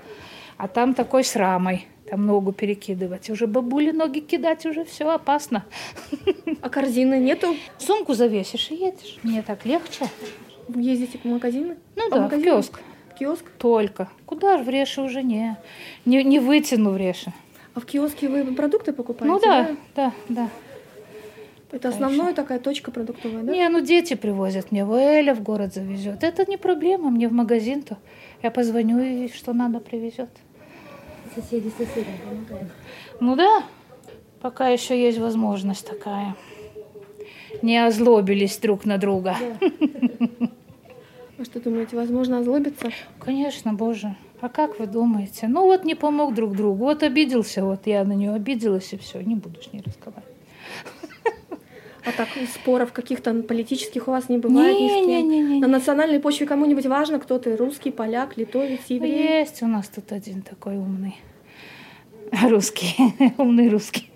А 0.58 0.68
там 0.68 0.94
такой 0.94 1.24
с 1.24 1.36
рамой, 1.36 1.88
там 2.10 2.26
ногу 2.26 2.52
перекидывать. 2.52 3.30
Уже 3.30 3.48
бабуле 3.48 3.94
ноги 3.94 4.20
кидать, 4.20 4.66
уже 4.66 4.84
все 4.86 5.10
опасно. 5.10 5.66
А 6.62 6.70
корзины 6.70 7.20
нету? 7.20 7.56
Сумку 7.78 8.14
завесишь 8.14 8.72
и 8.72 8.76
едешь. 8.76 9.20
Мне 9.24 9.42
так 9.42 9.66
легче. 9.66 10.06
Ездите 10.76 11.18
по 11.18 11.28
магазину? 11.28 11.76
Ну 11.96 12.10
По 12.10 12.16
да, 12.16 12.18
в 12.18 12.24
магазинам? 12.24 12.56
киоск. 12.56 12.80
В 13.12 13.18
киоск? 13.20 13.46
Только. 13.58 14.10
Куда 14.26 14.58
ж 14.58 14.66
в 14.66 14.70
Реше 14.70 15.02
уже 15.02 15.24
не, 15.24 15.58
не, 16.06 16.24
не 16.24 16.40
вытяну 16.40 16.92
в 16.92 16.98
Реше. 16.98 17.32
А 17.74 17.80
в 17.80 17.86
киоске 17.86 18.28
вы 18.28 18.44
продукты 18.56 18.92
покупаете? 18.92 19.34
Ну 19.34 19.40
да, 19.40 19.70
да, 19.96 20.14
да. 20.30 20.50
Это 21.72 21.90
основная 21.90 22.34
такая 22.34 22.60
точка 22.60 22.92
продуктовая, 22.92 23.44
да? 23.44 23.52
Не, 23.52 23.68
ну 23.70 23.82
дети 23.82 24.16
привозят 24.16 24.72
мне, 24.72 24.82
Эля 24.82 25.36
в 25.36 25.44
город 25.44 25.74
завезет. 25.74 26.24
Это 26.24 26.50
не 26.50 26.58
проблема, 26.58 27.10
мне 27.10 27.28
в 27.28 27.34
магазин-то. 27.34 27.98
Я 28.42 28.52
позвоню, 28.52 29.00
и 29.00 29.28
что 29.30 29.54
надо 29.54 29.80
привезет. 29.80 30.30
Соседи 31.38 31.70
соседям 31.70 32.16
помогают. 32.28 32.72
Ну 33.20 33.36
да, 33.36 33.64
пока 34.42 34.70
еще 34.70 35.00
есть 35.00 35.20
возможность 35.20 35.86
такая. 35.86 36.36
Не 37.62 37.86
озлобились 37.86 38.58
друг 38.58 38.86
на 38.86 38.98
друга. 38.98 39.36
Вы 41.38 41.46
что 41.46 41.60
думаете, 41.60 41.96
возможно 41.96 42.40
озлобиться? 42.40 42.90
Конечно, 43.20 43.74
боже. 43.74 44.16
А 44.42 44.50
как 44.50 44.80
вы 44.80 44.88
думаете? 44.88 45.48
Ну 45.48 45.66
вот 45.66 45.86
не 45.86 45.94
помог 45.94 46.34
друг 46.34 46.56
другу. 46.56 46.86
Вот 46.86 47.04
обиделся, 47.04 47.64
вот 47.64 47.86
я 47.86 48.04
на 48.04 48.14
нее 48.14 48.34
обиделась, 48.34 48.92
и 48.94 48.98
все, 48.98 49.22
не 49.22 49.36
буду 49.36 49.62
с 49.62 49.72
ней 49.72 49.84
разговаривать. 49.86 50.27
А 52.08 52.12
так 52.14 52.30
споров 52.54 52.94
каких-то 52.94 53.34
политических 53.44 54.08
у 54.08 54.12
вас 54.12 54.30
не 54.30 54.38
бывает 54.38 54.80
ни 54.80 54.88
с 54.88 54.92
кем? 54.94 55.08
Не-не-не. 55.30 55.60
На 55.60 55.68
национальной 55.68 56.20
почве 56.20 56.46
кому-нибудь 56.46 56.86
важно, 56.86 57.20
кто 57.20 57.38
ты? 57.38 57.56
Русский, 57.58 57.92
поляк, 57.92 58.38
литовец, 58.38 58.80
еврей? 58.88 59.40
Есть 59.40 59.62
у 59.62 59.68
нас 59.68 59.88
тут 59.90 60.12
один 60.14 60.42
такой 60.42 60.78
умный. 60.78 61.16
Русский. 62.44 62.96
Умный 63.38 63.70
русский. 63.70 64.10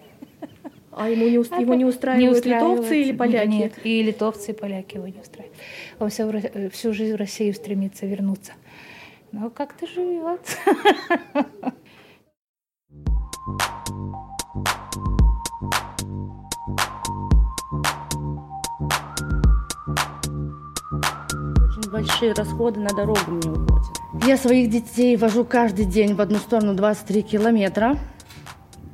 А 0.94 1.10
ему 1.10 1.28
не, 1.28 1.38
уст- 1.38 1.52
А 1.54 1.62
его 1.62 1.74
не 1.74 1.86
устраивают, 1.86 2.38
устраивает. 2.38 2.74
литовцы 2.80 3.02
или 3.02 3.12
поляки? 3.14 3.48
Нет, 3.48 3.74
и 3.84 4.04
литовцы, 4.04 4.52
и 4.52 4.54
поляки 4.54 4.96
его 4.96 5.08
не 5.08 5.20
устраивают. 5.22 5.58
Он 6.00 6.10
всё 6.10 6.28
в 6.28 6.32
Ро- 6.32 6.52
э, 6.54 6.70
всю 6.70 6.94
жизнь 6.94 7.14
в 7.14 7.18
Россию 7.18 7.54
стремится 7.54 8.06
вернуться. 8.06 8.54
Но 9.32 9.50
как-то 9.50 9.88
живет. 9.88 10.42
большие 21.92 22.32
расходы 22.32 22.80
на 22.80 22.90
дорогу 22.90 23.20
мне 23.28 23.52
уходят. 23.52 24.26
Я 24.26 24.38
своих 24.38 24.70
детей 24.70 25.18
вожу 25.18 25.44
каждый 25.44 25.86
день 25.86 26.16
в 26.16 26.22
одну 26.22 26.38
сторону 26.38 26.74
23 26.74 27.22
километра. 27.22 27.98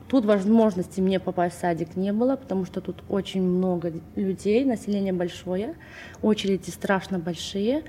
Тут 0.07 0.25
возможности 0.25 1.01
мне 1.01 1.19
попасть 1.19 1.57
в 1.57 1.59
садик 1.59 1.95
не 1.95 2.13
было, 2.13 2.37
потому 2.37 2.65
что 2.65 2.81
тут 2.81 3.03
очень 3.09 3.43
много 3.43 3.91
людей, 4.15 4.63
население 4.63 5.13
большое, 5.13 5.75
очереди 6.21 6.69
страшно 6.69 7.19
большие. 7.19 7.83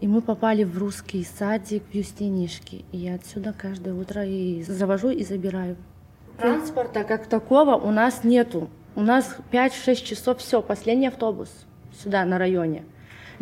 И 0.00 0.06
мы 0.06 0.20
попали 0.20 0.64
в 0.64 0.78
русский 0.78 1.24
садик 1.24 1.82
в 1.90 1.94
Юстинишке. 1.94 2.82
И 2.92 2.98
я 2.98 3.14
отсюда 3.14 3.54
каждое 3.56 3.94
утро 3.94 4.24
и 4.24 4.62
завожу 4.62 5.08
и 5.08 5.24
забираю. 5.24 5.76
Транспорта 6.38 7.04
как 7.04 7.26
такого 7.26 7.74
у 7.74 7.90
нас 7.90 8.22
нету. 8.22 8.68
У 8.94 9.00
нас 9.00 9.36
5-6 9.50 10.04
часов 10.04 10.38
все, 10.38 10.60
последний 10.60 11.08
автобус 11.08 11.50
сюда, 12.02 12.24
на 12.24 12.38
районе. 12.38 12.84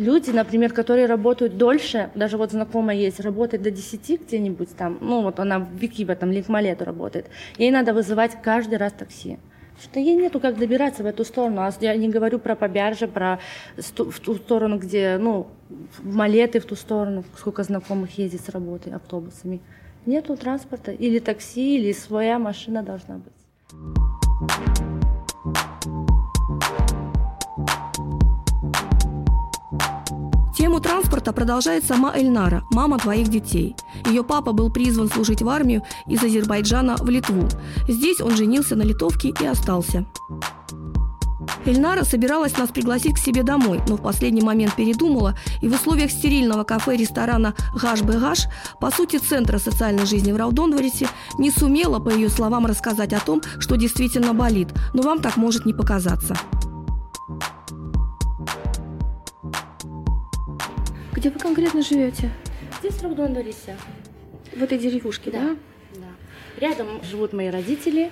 Люди, 0.01 0.31
например, 0.31 0.73
которые 0.73 1.05
работают 1.05 1.57
дольше, 1.57 2.09
даже 2.15 2.37
вот 2.37 2.49
знакомая 2.49 2.95
есть, 2.95 3.19
работает 3.19 3.61
до 3.61 3.69
10 3.69 4.21
где-нибудь 4.21 4.75
там, 4.75 4.97
ну 4.99 5.21
вот 5.21 5.39
она 5.39 5.59
в 5.59 5.75
Викибе, 5.75 6.15
там, 6.15 6.31
Ликмалету 6.31 6.85
работает, 6.85 7.27
ей 7.59 7.69
надо 7.69 7.93
вызывать 7.93 8.41
каждый 8.41 8.79
раз 8.79 8.93
такси. 8.93 9.37
Что 9.79 9.99
ей 9.99 10.15
нету 10.15 10.39
как 10.39 10.57
добираться 10.57 11.03
в 11.03 11.05
эту 11.05 11.23
сторону. 11.23 11.61
А 11.61 11.71
я 11.81 11.95
не 11.95 12.09
говорю 12.09 12.39
про 12.39 12.55
Побярже, 12.55 13.07
про 13.07 13.39
в 13.77 14.19
ту 14.19 14.35
сторону, 14.35 14.79
где, 14.79 15.17
ну, 15.19 15.47
в 15.99 16.15
Малеты, 16.15 16.59
в 16.59 16.65
ту 16.65 16.75
сторону, 16.75 17.23
сколько 17.37 17.63
знакомых 17.63 18.17
ездит 18.17 18.41
с 18.41 18.49
работы 18.49 18.89
автобусами. 18.89 19.59
Нету 20.05 20.35
транспорта. 20.35 20.91
Или 20.91 21.19
такси, 21.19 21.77
или 21.77 21.93
своя 21.93 22.37
машина 22.37 22.83
должна 22.83 23.15
быть. 23.15 24.90
Тему 30.61 30.79
транспорта 30.79 31.33
продолжает 31.33 31.85
сама 31.85 32.13
Эльнара, 32.15 32.63
мама 32.69 32.99
двоих 32.99 33.29
детей. 33.29 33.75
Ее 34.05 34.23
папа 34.23 34.51
был 34.51 34.71
призван 34.71 35.09
служить 35.09 35.41
в 35.41 35.49
армию 35.49 35.81
из 36.05 36.23
Азербайджана 36.23 36.97
в 36.97 37.09
Литву. 37.09 37.49
Здесь 37.87 38.21
он 38.21 38.35
женился 38.35 38.75
на 38.75 38.83
литовке 38.83 39.33
и 39.41 39.43
остался. 39.47 40.05
Эльнара 41.65 42.03
собиралась 42.03 42.55
нас 42.59 42.69
пригласить 42.69 43.15
к 43.15 43.17
себе 43.17 43.41
домой, 43.41 43.81
но 43.87 43.95
в 43.97 44.03
последний 44.03 44.43
момент 44.43 44.75
передумала 44.75 45.35
и 45.63 45.67
в 45.67 45.73
условиях 45.73 46.11
стерильного 46.11 46.63
кафе-ресторана 46.63 47.55
«Гаш 47.81 48.03
Гаш», 48.03 48.41
по 48.79 48.91
сути 48.91 49.17
центра 49.17 49.57
социальной 49.57 50.05
жизни 50.05 50.31
в 50.31 50.37
Раудондворисе, 50.37 51.07
не 51.39 51.49
сумела, 51.49 51.97
по 51.97 52.09
ее 52.09 52.29
словам, 52.29 52.67
рассказать 52.67 53.13
о 53.13 53.19
том, 53.19 53.41
что 53.57 53.77
действительно 53.77 54.35
болит, 54.35 54.67
но 54.93 55.01
вам 55.01 55.21
так 55.21 55.37
может 55.37 55.65
не 55.65 55.73
показаться. 55.73 56.35
Где 61.21 61.29
вы 61.29 61.37
конкретно 61.37 61.83
живете? 61.83 62.31
Здесь 62.79 62.95
в 62.95 63.03
Рудондорисе. 63.03 63.77
В 64.55 64.63
этой 64.63 64.79
деревушке, 64.79 65.29
да? 65.29 65.55
Да. 65.93 66.07
Рядом 66.59 66.87
живут 67.03 67.31
мои 67.31 67.51
родители, 67.51 68.09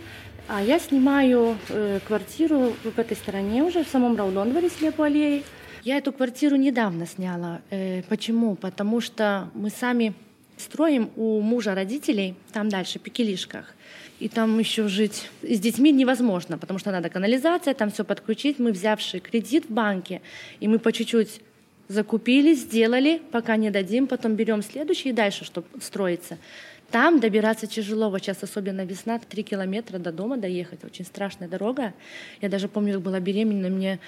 а 0.47 0.61
я 0.61 0.77
снимаю 0.77 1.57
э, 1.69 2.01
квартиру 2.05 2.75
в 2.83 2.99
этой 2.99 3.17
стороне 3.17 3.63
уже, 3.63 3.83
в 3.83 3.87
самом 3.87 4.15
Раудондворе, 4.15 4.69
слепой 4.69 5.07
аллее. 5.07 5.41
Я 5.83 5.97
эту 5.97 6.13
квартиру 6.13 6.55
недавно 6.55 7.07
сняла. 7.07 7.61
Э, 7.71 8.03
почему? 8.03 8.53
Потому 8.53 9.01
что 9.01 9.49
мы 9.55 9.71
сами 9.71 10.13
строим 10.57 11.09
у 11.15 11.41
мужа 11.41 11.73
родителей, 11.73 12.35
там 12.53 12.69
дальше, 12.69 12.99
в 12.99 13.01
Пекелишках. 13.01 13.73
И 14.19 14.29
там 14.29 14.59
еще 14.59 14.87
жить 14.87 15.31
и 15.41 15.55
с 15.55 15.59
детьми 15.59 15.91
невозможно, 15.91 16.59
потому 16.59 16.77
что 16.77 16.91
надо 16.91 17.09
канализация, 17.09 17.73
там 17.73 17.89
все 17.89 18.03
подключить. 18.03 18.59
Мы 18.59 18.71
взявши 18.71 19.19
кредит 19.19 19.65
в 19.67 19.73
банке, 19.73 20.21
и 20.59 20.67
мы 20.67 20.77
по 20.77 20.91
чуть-чуть 20.91 21.41
закупили, 21.89 22.53
сделали, 22.53 23.21
пока 23.31 23.57
не 23.57 23.71
дадим, 23.71 24.07
потом 24.07 24.35
берем 24.35 24.61
следующий 24.61 25.09
и 25.09 25.13
дальше, 25.13 25.43
чтобы 25.43 25.67
строиться. 25.81 26.37
Там 26.91 27.19
добираться 27.19 27.67
тяжело, 27.67 28.09
вот 28.09 28.21
сейчас 28.21 28.41
особенно 28.41 28.85
весна, 28.85 29.19
три 29.19 29.43
километра 29.43 29.99
до 29.99 30.11
дома 30.11 30.37
доехать, 30.37 30.83
очень 30.83 31.05
страшная 31.05 31.47
дорога. 31.47 31.93
Я 32.41 32.49
даже 32.49 32.67
помню, 32.67 32.93
как 32.93 33.01
была 33.01 33.19
беременна, 33.19 33.69
мне 33.69 33.99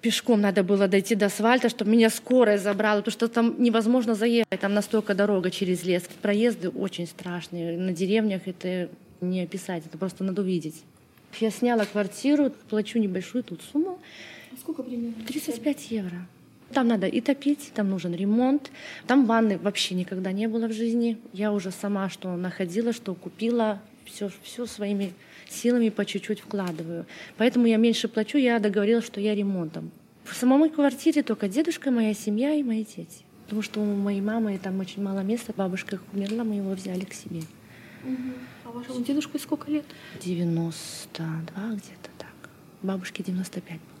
пешком 0.00 0.40
надо 0.40 0.62
было 0.62 0.88
дойти 0.88 1.14
до 1.14 1.26
асфальта, 1.26 1.68
чтобы 1.68 1.90
меня 1.90 2.10
скорая 2.10 2.58
забрала, 2.58 3.00
потому 3.00 3.12
что 3.12 3.28
там 3.28 3.54
невозможно 3.62 4.14
заехать, 4.14 4.60
там 4.60 4.74
настолько 4.74 5.14
дорога 5.14 5.50
через 5.50 5.84
лес. 5.84 6.04
Проезды 6.20 6.68
очень 6.70 7.06
страшные, 7.06 7.78
на 7.78 7.92
деревнях 7.92 8.42
это 8.46 8.90
не 9.20 9.42
описать, 9.42 9.84
это 9.86 9.96
просто 9.96 10.24
надо 10.24 10.42
увидеть. 10.42 10.82
Я 11.40 11.50
сняла 11.50 11.84
квартиру, 11.84 12.50
плачу 12.68 12.98
небольшую 12.98 13.44
тут 13.44 13.60
сумму, 13.72 13.98
А 14.52 14.56
Сколько 14.58 14.82
примерно? 14.82 15.24
35 15.26 15.90
евро. 15.90 16.26
Там 16.72 16.88
надо 16.88 17.06
и 17.06 17.20
топить, 17.20 17.72
там 17.74 17.90
нужен 17.90 18.14
ремонт. 18.14 18.70
Там 19.06 19.26
ванны 19.26 19.58
вообще 19.58 19.94
никогда 19.94 20.32
не 20.32 20.48
было 20.48 20.66
в 20.66 20.72
жизни. 20.72 21.18
Я 21.32 21.52
уже 21.52 21.70
сама 21.70 22.08
что 22.10 22.34
находила, 22.36 22.92
что 22.92 23.14
купила, 23.14 23.80
все, 24.04 24.30
все 24.42 24.66
своими 24.66 25.12
силами 25.48 25.90
по 25.90 26.04
чуть-чуть 26.04 26.40
вкладываю. 26.40 27.06
Поэтому 27.36 27.66
я 27.66 27.76
меньше 27.76 28.08
плачу, 28.08 28.38
я 28.38 28.58
договорилась, 28.58 29.06
что 29.06 29.20
я 29.20 29.34
ремонтом. 29.34 29.90
В 30.24 30.34
самой 30.34 30.70
квартире 30.70 31.22
только 31.22 31.48
дедушка, 31.48 31.90
моя 31.90 32.12
семья 32.14 32.54
и 32.54 32.62
мои 32.62 32.84
дети. 32.84 33.24
Потому 33.44 33.62
что 33.62 33.80
у 33.80 33.84
моей 33.84 34.20
мамы 34.20 34.58
там 34.60 34.80
очень 34.80 35.02
мало 35.02 35.20
места. 35.20 35.52
Бабушка 35.56 36.00
умерла, 36.12 36.42
мы 36.42 36.56
его 36.56 36.70
взяли 36.70 37.04
к 37.04 37.14
себе. 37.14 37.42
А 38.64 38.70
вашему 38.70 39.04
дедушке 39.04 39.38
сколько 39.38 39.70
лет? 39.70 39.84
92 40.20 41.68
где-то 41.68 42.10
так. 42.18 42.50
Бабушке 42.82 43.22
95 43.22 43.78
было. 43.78 43.95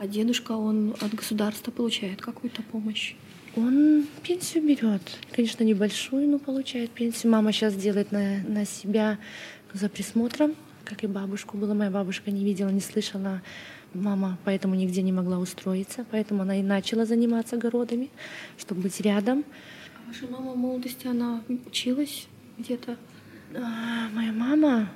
А 0.00 0.06
дедушка, 0.06 0.52
он 0.52 0.96
от 1.02 1.12
государства 1.12 1.70
получает 1.70 2.22
какую-то 2.22 2.62
помощь? 2.62 3.16
Он 3.54 4.06
пенсию 4.22 4.66
берет. 4.66 5.02
Конечно, 5.30 5.62
небольшую, 5.62 6.26
но 6.26 6.38
получает 6.38 6.90
пенсию. 6.90 7.30
Мама 7.30 7.52
сейчас 7.52 7.74
делает 7.74 8.10
на, 8.10 8.38
на 8.48 8.64
себя 8.64 9.18
за 9.74 9.90
присмотром, 9.90 10.54
как 10.84 11.04
и 11.04 11.06
бабушку 11.06 11.58
была. 11.58 11.74
Моя 11.74 11.90
бабушка 11.90 12.30
не 12.30 12.46
видела, 12.46 12.70
не 12.70 12.80
слышала. 12.80 13.42
Мама 13.92 14.38
поэтому 14.46 14.74
нигде 14.74 15.02
не 15.02 15.12
могла 15.12 15.38
устроиться. 15.38 16.06
Поэтому 16.10 16.44
она 16.44 16.58
и 16.58 16.62
начала 16.62 17.04
заниматься 17.04 17.56
огородами, 17.56 18.08
чтобы 18.56 18.80
быть 18.80 18.98
рядом. 19.02 19.44
Ваша 20.06 20.26
мама 20.28 20.52
в 20.52 20.56
молодости, 20.56 21.08
она 21.08 21.44
училась 21.66 22.26
где-то? 22.56 22.96
А, 23.54 24.08
моя 24.14 24.32
мама, 24.32 24.88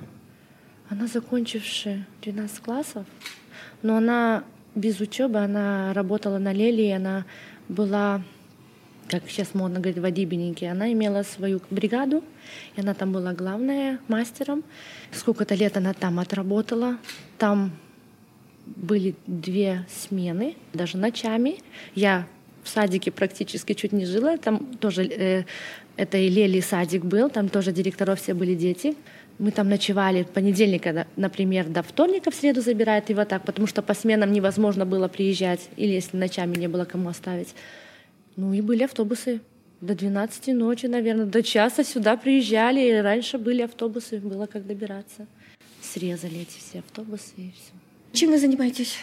она 0.89 1.05
закончившая 1.05 2.07
12 2.23 2.59
классов, 2.59 3.05
но 3.83 3.97
она 3.97 4.43
без 4.75 4.99
учебы, 4.99 5.39
она 5.39 5.93
работала 5.93 6.37
на 6.37 6.53
лелии, 6.53 6.91
она 6.91 7.25
была, 7.69 8.21
как 9.07 9.23
сейчас 9.29 9.53
модно 9.53 9.79
говорить, 9.79 10.01
водибельники. 10.01 10.65
Она 10.65 10.91
имела 10.91 11.23
свою 11.23 11.61
бригаду, 11.69 12.23
и 12.75 12.81
она 12.81 12.93
там 12.93 13.11
была 13.11 13.33
главная 13.33 13.99
мастером. 14.07 14.63
Сколько-то 15.11 15.55
лет 15.55 15.77
она 15.77 15.93
там 15.93 16.19
отработала. 16.19 16.97
Там 17.37 17.71
были 18.65 19.15
две 19.25 19.85
смены, 19.89 20.55
даже 20.73 20.97
ночами. 20.97 21.57
Я 21.93 22.27
в 22.63 22.69
садике 22.69 23.11
практически 23.11 23.73
чуть 23.73 23.93
не 23.93 24.05
жила. 24.05 24.37
Там 24.37 24.75
тоже 24.77 25.03
э, 25.03 25.43
это 25.97 26.17
и 26.17 26.29
Лели 26.29 26.59
садик 26.59 27.05
был, 27.05 27.29
там 27.29 27.47
тоже 27.47 27.71
директоров 27.71 28.19
все 28.19 28.33
были 28.33 28.55
дети. 28.55 28.95
Мы 29.37 29.51
там 29.51 29.67
ночевали 29.67 30.23
понедельника, 30.23 31.07
например, 31.17 31.67
до 31.67 31.83
вторника 31.83 32.31
в 32.31 32.35
среду 32.35 32.61
забирают 32.61 33.09
его 33.09 33.25
так, 33.25 33.43
потому 33.43 33.67
что 33.67 33.81
по 33.81 33.93
сменам 33.93 34.31
невозможно 34.31 34.85
было 34.85 35.09
приезжать, 35.09 35.69
или 35.75 35.91
если 35.91 36.15
ночами 36.15 36.55
не 36.55 36.67
было 36.67 36.85
кому 36.85 37.09
оставить. 37.09 37.53
Ну 38.37 38.53
и 38.53 38.61
были 38.61 38.83
автобусы. 38.83 39.41
До 39.81 39.93
12 39.93 40.47
ночи, 40.47 40.85
наверное, 40.85 41.25
до 41.25 41.43
часа 41.43 41.83
сюда 41.83 42.15
приезжали, 42.15 42.79
и 42.79 42.93
раньше 42.93 43.37
были 43.37 43.61
автобусы, 43.61 44.19
было 44.19 44.45
как 44.45 44.65
добираться. 44.65 45.27
Срезали 45.81 46.41
эти 46.41 46.57
все 46.57 46.79
автобусы 46.79 47.33
и 47.35 47.51
все. 47.51 47.73
Чем 48.13 48.31
вы 48.31 48.39
занимаетесь? 48.39 48.95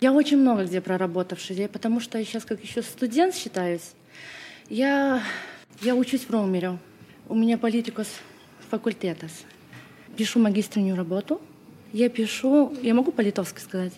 Я 0.00 0.12
очень 0.12 0.38
много 0.38 0.64
где 0.64 0.80
проработавший, 0.80 1.56
я, 1.56 1.68
потому 1.68 2.00
что 2.00 2.18
я 2.18 2.24
сейчас 2.24 2.44
как 2.46 2.62
еще 2.64 2.82
студент 2.82 3.34
считаюсь. 3.34 3.92
Я, 4.70 5.22
я 5.82 5.94
учусь 5.94 6.22
в 6.22 6.30
Ромере. 6.30 6.78
У 7.28 7.34
меня 7.34 7.58
политикус 7.58 8.08
факультетас. 8.70 9.44
Пишу 10.18 10.40
магистриню 10.40 10.96
работу. 10.96 11.40
Я 11.92 12.08
пишу, 12.08 12.74
я 12.82 12.92
могу 12.92 13.12
по-литовски 13.12 13.60
сказать. 13.60 13.92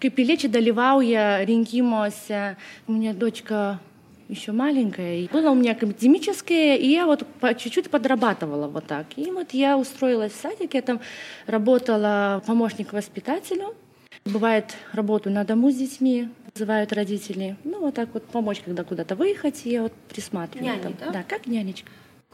Piliečiai 0.00 0.50
dalyvauja 0.50 1.44
rinkimuose. 1.44 2.56
У 2.88 2.92
меня 2.92 3.12
дочка 3.12 3.78
еще 4.26 4.52
маленькая. 4.52 5.18
И 5.18 5.28
было 5.28 5.50
у 5.50 5.54
меня 5.54 5.72
академическое, 5.72 6.76
и 6.76 6.88
я 6.88 7.04
вот 7.04 7.26
по 7.40 7.54
чуть-чуть 7.54 7.90
подрабатывала 7.90 8.68
вот 8.68 8.86
так. 8.86 9.06
И 9.16 9.30
вот 9.30 9.52
я 9.52 9.76
устроилась 9.76 10.32
в 10.32 10.40
садик, 10.40 10.72
я 10.72 10.80
там 10.80 10.98
работала 11.46 12.42
помощник 12.46 12.94
воспитателю. 12.94 13.74
Бывает, 14.24 14.74
работаю 14.92 15.34
на 15.34 15.44
дому 15.44 15.70
с 15.70 15.74
детьми, 15.74 16.30
вызывают 16.54 16.94
родители. 16.94 17.56
Ну, 17.64 17.80
вот 17.80 17.94
так 17.94 18.08
вот 18.14 18.24
помочь, 18.24 18.62
когда 18.64 18.82
куда-то 18.82 19.14
выехать, 19.14 19.60
я 19.66 19.82
вот 19.82 19.92
присматриваю. 20.08 20.70
Няня, 20.70 20.82
там. 20.82 20.94
да? 20.98 21.10
Да, 21.10 21.22
как 21.22 21.46
нянечка. 21.46 21.90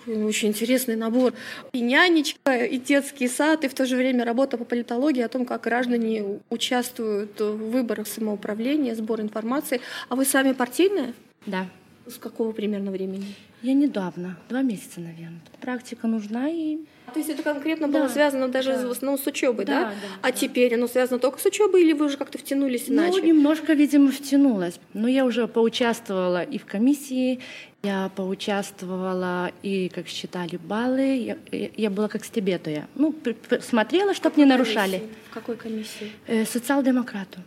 Очень 0.07 0.49
интересный 0.49 0.97
набор. 0.97 1.33
И 1.73 1.81
нянечка, 1.81 2.65
и 2.65 2.79
детский 2.79 3.29
сад, 3.29 3.65
и 3.65 3.69
в 3.69 3.75
то 3.75 3.87
же 3.87 3.97
время 3.97 4.25
работа 4.25 4.59
по 4.59 4.65
политологии 4.65 5.23
о 5.23 5.29
том, 5.29 5.45
как 5.45 5.63
граждане 5.63 6.41
участвуют 6.51 7.41
в 7.41 7.71
выборах 7.71 8.07
самоуправления, 8.09 8.95
сбор 8.95 9.21
информации. 9.21 9.81
А 10.09 10.17
вы 10.17 10.25
сами 10.25 10.53
партийная? 10.53 11.15
Да. 11.47 11.69
С 12.07 12.19
какого 12.19 12.53
примерно 12.53 12.91
времени? 12.91 13.35
Я 13.63 13.75
недавно, 13.75 14.37
два 14.49 14.63
месяца, 14.63 15.01
наверное. 15.01 15.41
Практика 15.61 16.09
нужна 16.09 16.49
и 16.51 16.79
То 17.13 17.19
есть 17.21 17.31
это 17.31 17.43
конкретно 17.45 17.87
Да, 17.89 18.01
было 18.01 18.09
связано 18.09 18.49
даже 18.49 18.73
да. 18.73 18.91
основном 18.91 19.19
с 19.19 19.27
учебой, 19.27 19.65
да? 19.65 19.85
Да, 19.85 19.89
да, 19.91 19.95
а 20.23 20.27
да. 20.27 20.33
теперь 20.33 20.75
оно 20.75 20.89
связано 20.89 21.21
только 21.21 21.39
с 21.39 21.47
учебой, 21.47 21.83
или 21.83 21.93
вы 21.93 22.07
уже 22.07 22.17
как-то 22.17 22.39
втянулись 22.39 22.89
иначе? 22.89 23.19
Ну, 23.21 23.25
немножко, 23.25 23.75
видимо, 23.75 24.11
втянулась. 24.11 24.81
Но 24.95 25.07
я 25.07 25.25
уже 25.25 25.47
поучаствовала 25.47 26.43
и 26.43 26.59
в 26.59 26.67
комиссии, 26.67 27.39
я 27.85 28.11
поучаствовала 28.17 29.53
и, 29.63 29.89
как 29.89 30.09
считали, 30.09 30.57
баллы. 30.57 31.17
Я, 31.17 31.37
я- 31.53 31.71
я 31.77 31.91
была 31.91 32.09
как 32.09 32.25
стебетуя. 32.25 32.89
Ну, 32.97 33.15
смотрела, 33.61 34.15
чтобы 34.15 34.37
не 34.39 34.45
нарушали. 34.45 35.03
В 35.31 35.35
какой 35.35 35.57
комиссии? 35.57 36.11
Э, 36.27 36.45
социал-демократу. 36.45 37.39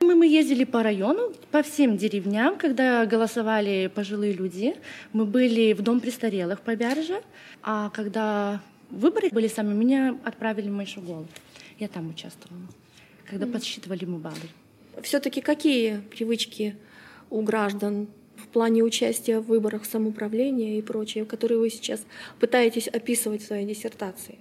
Мы, 0.00 0.14
мы 0.14 0.26
ездили 0.26 0.64
по 0.64 0.82
району, 0.82 1.32
по 1.50 1.62
всем 1.62 1.96
деревням, 1.96 2.58
когда 2.58 3.06
голосовали 3.06 3.90
пожилые 3.94 4.34
люди. 4.34 4.74
Мы 5.12 5.24
были 5.24 5.72
в 5.72 5.82
дом 5.82 6.00
престарелых 6.00 6.60
по 6.60 6.76
Бярже, 6.76 7.22
а 7.62 7.90
когда 7.90 8.60
выборы 8.90 9.30
были 9.30 9.48
сами, 9.48 9.72
меня 9.72 10.18
отправили 10.22 10.68
в 10.68 10.72
Майшугол. 10.72 11.26
Я 11.78 11.88
там 11.88 12.10
участвовала, 12.10 12.66
когда 13.28 13.46
подсчитывали 13.46 14.04
мы 14.04 14.18
баллы. 14.18 14.36
Все-таки 15.02 15.40
какие 15.40 16.00
привычки 16.10 16.76
у 17.30 17.40
граждан 17.40 18.08
в 18.36 18.48
плане 18.48 18.82
участия 18.82 19.40
в 19.40 19.46
выборах 19.46 19.86
самоуправления 19.86 20.78
и 20.78 20.82
прочее, 20.82 21.24
которые 21.24 21.58
вы 21.58 21.70
сейчас 21.70 22.02
пытаетесь 22.38 22.86
описывать 22.86 23.42
в 23.42 23.46
своей 23.46 23.66
диссертации? 23.66 24.38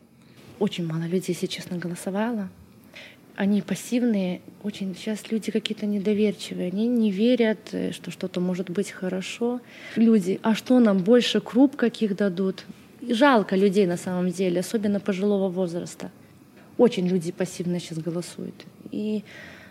Очень 0.59 0.85
мало 0.85 1.03
людей, 1.03 1.33
если 1.33 1.47
честно, 1.47 1.77
голосовало. 1.77 2.49
Они 3.35 3.61
пассивные, 3.61 4.41
очень 4.63 4.95
сейчас 4.95 5.29
люди 5.29 5.51
какие-то 5.51 5.85
недоверчивые, 5.85 6.69
они 6.69 6.87
не 6.87 7.11
верят, 7.11 7.59
э, 7.73 7.91
что 7.91 8.09
что-то 8.09 8.39
может 8.39 8.69
быть 8.69 8.91
хорошо. 8.91 9.59
Люди, 9.97 10.39
а 10.41 10.55
что 10.55 10.79
нам 10.79 10.99
больше 10.99 11.41
круп 11.41 11.75
каких 11.75 12.15
дадут? 12.15 12.65
Жалко 13.01 13.57
людей 13.57 13.87
на 13.87 13.97
самом 13.97 14.31
деле, 14.31 14.61
особенно 14.61 15.01
пожилого 15.01 15.49
возраста. 15.49 16.11
Очень 16.77 17.07
люди 17.07 17.31
пассивно 17.33 17.79
сейчас 17.79 17.97
голосуют. 17.97 18.65
И 18.91 19.23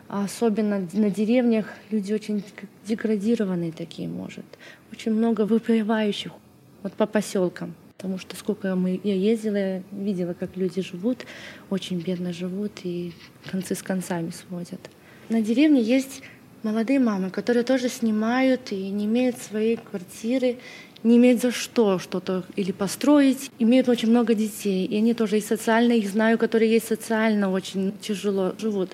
особенно 0.09 0.87
на 0.93 1.11
деревнях 1.11 1.67
люди 1.91 2.13
очень 2.13 2.45
деградированные 2.87 3.73
такие, 3.73 4.09
может. 4.09 4.45
Очень 4.93 5.13
много 5.13 5.47
выпивающих 5.47 6.33
вот 6.83 6.93
по 6.93 7.07
поселкам. 7.07 7.75
Потому 8.05 8.19
что 8.19 8.37
сколько 8.37 8.75
мы, 8.75 9.01
я 9.03 9.15
ездила, 9.15 9.83
видела, 9.91 10.35
как 10.35 10.59
люди 10.59 10.83
живут, 10.83 11.25
очень 11.71 11.99
бедно 12.03 12.35
живут 12.35 12.73
и 12.83 13.15
концы 13.51 13.75
с 13.75 13.83
концами 13.83 14.29
сводят. 14.29 14.91
На 15.31 15.41
деревне 15.41 15.81
есть 15.81 16.21
молодые 16.63 16.99
мамы, 16.99 17.31
которые 17.31 17.63
тоже 17.65 17.89
снимают 17.89 18.73
и 18.73 18.91
не 18.91 19.07
имеют 19.07 19.39
своей 19.39 19.79
квартиры, 19.79 20.59
не 21.03 21.17
имеют 21.17 21.41
за 21.41 21.51
что 21.51 21.99
что-то 21.99 22.45
или 22.57 22.73
построить, 22.73 23.51
имеют 23.59 23.89
очень 23.89 24.11
много 24.11 24.35
детей. 24.35 24.85
И 24.85 24.99
они 24.99 25.15
тоже 25.15 25.39
и 25.39 25.41
социально, 25.41 25.95
их 25.95 26.07
знаю, 26.07 26.37
которые 26.37 26.71
есть 26.71 26.87
социально 26.87 27.51
очень 27.51 27.97
тяжело 28.03 28.55
живут. 28.59 28.91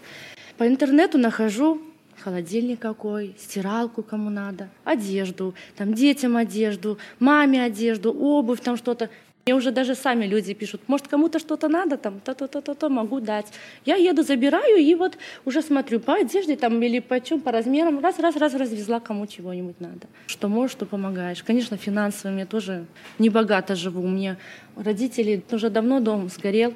По 0.57 0.69
интернету 0.69 1.19
нахожу 1.19 1.83
холодильник 2.21 2.79
какой, 2.79 3.35
стиралку 3.39 4.03
кому 4.03 4.31
надо, 4.31 4.69
одежду, 4.85 5.55
там 5.77 5.95
детям 5.95 6.37
одежду, 6.37 6.99
маме 7.19 7.65
одежду, 7.65 8.13
обувь, 8.13 8.61
там 8.61 8.77
что-то. 8.77 9.11
Мне 9.47 9.55
уже 9.55 9.71
даже 9.71 9.95
сами 9.95 10.27
люди 10.27 10.53
пишут, 10.55 10.83
может, 10.87 11.09
кому-то 11.09 11.39
что-то 11.39 11.69
надо, 11.69 11.97
там, 11.97 12.21
то-то-то-то, 12.21 12.89
могу 12.91 13.21
дать. 13.21 13.47
Я 13.87 13.97
еду, 13.97 14.23
забираю 14.23 14.77
и 14.77 14.95
вот 14.95 15.17
уже 15.47 15.63
смотрю 15.63 15.99
по 15.99 16.15
одежде 16.15 16.57
там 16.57 16.83
или 16.83 17.01
по 17.01 17.21
чем, 17.21 17.41
по 17.41 17.51
размерам, 17.51 18.01
раз-раз-раз 18.01 18.55
развезла, 18.55 19.01
кому 19.01 19.27
чего-нибудь 19.27 19.81
надо. 19.81 20.07
Что 20.27 20.49
можешь, 20.49 20.73
что 20.73 20.87
помогаешь. 20.87 21.43
Конечно, 21.43 21.77
финансово 21.79 22.39
я 22.39 22.47
тоже 22.47 22.85
не 23.19 23.31
богато 23.31 23.75
живу. 23.75 24.03
У 24.03 24.09
меня 24.09 24.37
родители, 24.77 25.43
уже 25.51 25.71
давно 25.71 26.01
дом 26.01 26.29
сгорел, 26.29 26.75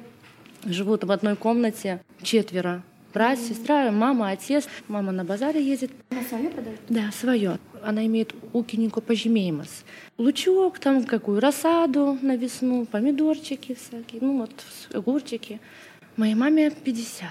живут 0.65 1.03
в 1.03 1.11
одной 1.11 1.35
комнате, 1.35 2.01
четверо. 2.23 2.81
Брат, 3.15 3.39
сестра, 3.39 3.89
мама, 3.91 4.31
отец. 4.31 4.67
Мама 4.89 5.13
на 5.13 5.23
базаре 5.23 5.65
ездит. 5.65 5.89
Она 6.09 6.21
свое 6.21 6.49
продает? 6.49 6.81
Да, 6.89 7.11
свое. 7.13 7.59
Она 7.81 8.05
имеет 8.07 8.35
ūkininko 8.51 9.01
pažymėjimas. 9.01 9.85
Лучок, 10.17 10.79
там 10.79 11.05
какую 11.05 11.39
рассаду 11.39 12.19
на 12.21 12.35
весну, 12.35 12.85
помидорчики 12.85 13.73
всякие, 13.73 14.19
ну 14.21 14.39
вот 14.39 14.51
огурчики. 14.93 15.61
Моей 16.17 16.35
маме 16.35 16.71
50. 16.71 17.29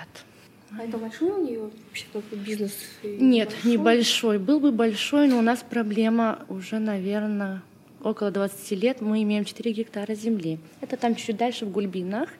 А 0.71 0.85
это 0.85 0.97
большой 0.97 1.31
у 1.33 1.45
нее 1.45 1.61
вообще 1.61 2.07
такой 2.11 2.39
бизнес? 2.39 2.73
Нет, 3.03 3.51
большой? 3.51 3.73
небольшой. 3.73 4.39
Был 4.39 4.61
бы 4.61 4.73
большой, 4.73 5.29
но 5.29 5.39
у 5.39 5.43
нас 5.43 5.63
проблема 5.69 6.47
уже, 6.49 6.79
наверное, 6.79 7.61
около 8.03 8.31
20 8.31 8.71
лет. 8.83 9.03
Мы 9.03 9.23
имеем 9.23 9.45
4 9.45 9.71
гектара 9.73 10.15
земли. 10.15 10.59
Это 10.81 10.97
там 10.97 11.15
чуть 11.15 11.37
дальше 11.37 11.67
в 11.67 11.71
Гульбинах. 11.71 12.31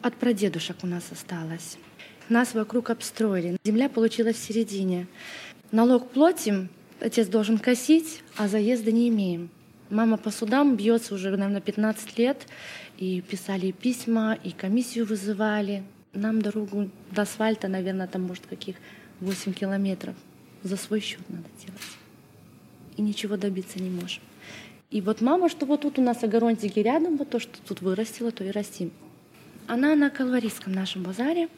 От 0.00 0.14
прадедушек 0.14 0.76
у 0.84 0.86
нас 0.86 1.02
осталось. 1.10 1.76
Нас 2.28 2.54
вокруг 2.54 2.90
обстроили. 2.90 3.58
Земля 3.64 3.88
получилась 3.88 4.36
в 4.36 4.42
середине. 4.42 5.06
Налог 5.72 6.10
платим, 6.10 6.70
отец 7.00 7.28
должен 7.28 7.58
косить, 7.58 8.22
а 8.36 8.48
заезда 8.48 8.92
не 8.92 9.08
имеем. 9.08 9.50
Мама 9.90 10.16
по 10.16 10.30
судам 10.30 10.76
бьется 10.76 11.14
уже, 11.14 11.30
наверное, 11.30 11.60
15 11.60 12.18
лет. 12.18 12.46
И 12.96 13.20
писали 13.20 13.72
письма, 13.72 14.38
и 14.42 14.52
комиссию 14.52 15.04
вызывали. 15.04 15.82
Нам 16.12 16.40
дорогу 16.40 16.90
до 17.10 17.22
асфальта, 17.22 17.68
наверное, 17.68 18.06
там, 18.06 18.22
может, 18.22 18.46
каких 18.46 18.76
8 19.20 19.52
километров. 19.52 20.14
За 20.62 20.76
свой 20.76 21.00
счет 21.00 21.20
надо 21.28 21.48
делать. 21.58 21.82
И 22.96 23.02
ничего 23.02 23.36
добиться 23.36 23.82
не 23.82 23.90
можем. 23.90 24.22
И 24.90 25.00
вот 25.00 25.20
мама, 25.20 25.48
что 25.48 25.66
вот 25.66 25.82
тут 25.82 25.98
у 25.98 26.02
нас 26.02 26.22
огородики 26.22 26.78
рядом, 26.78 27.16
вот 27.16 27.28
то, 27.30 27.40
что 27.40 27.58
тут 27.66 27.82
вырастила, 27.82 28.30
то 28.30 28.44
и 28.44 28.50
растим. 28.50 28.92
Она 29.66 29.94
на 29.96 30.08
Калварийском 30.08 30.72
нашем 30.72 31.02
базаре 31.02 31.48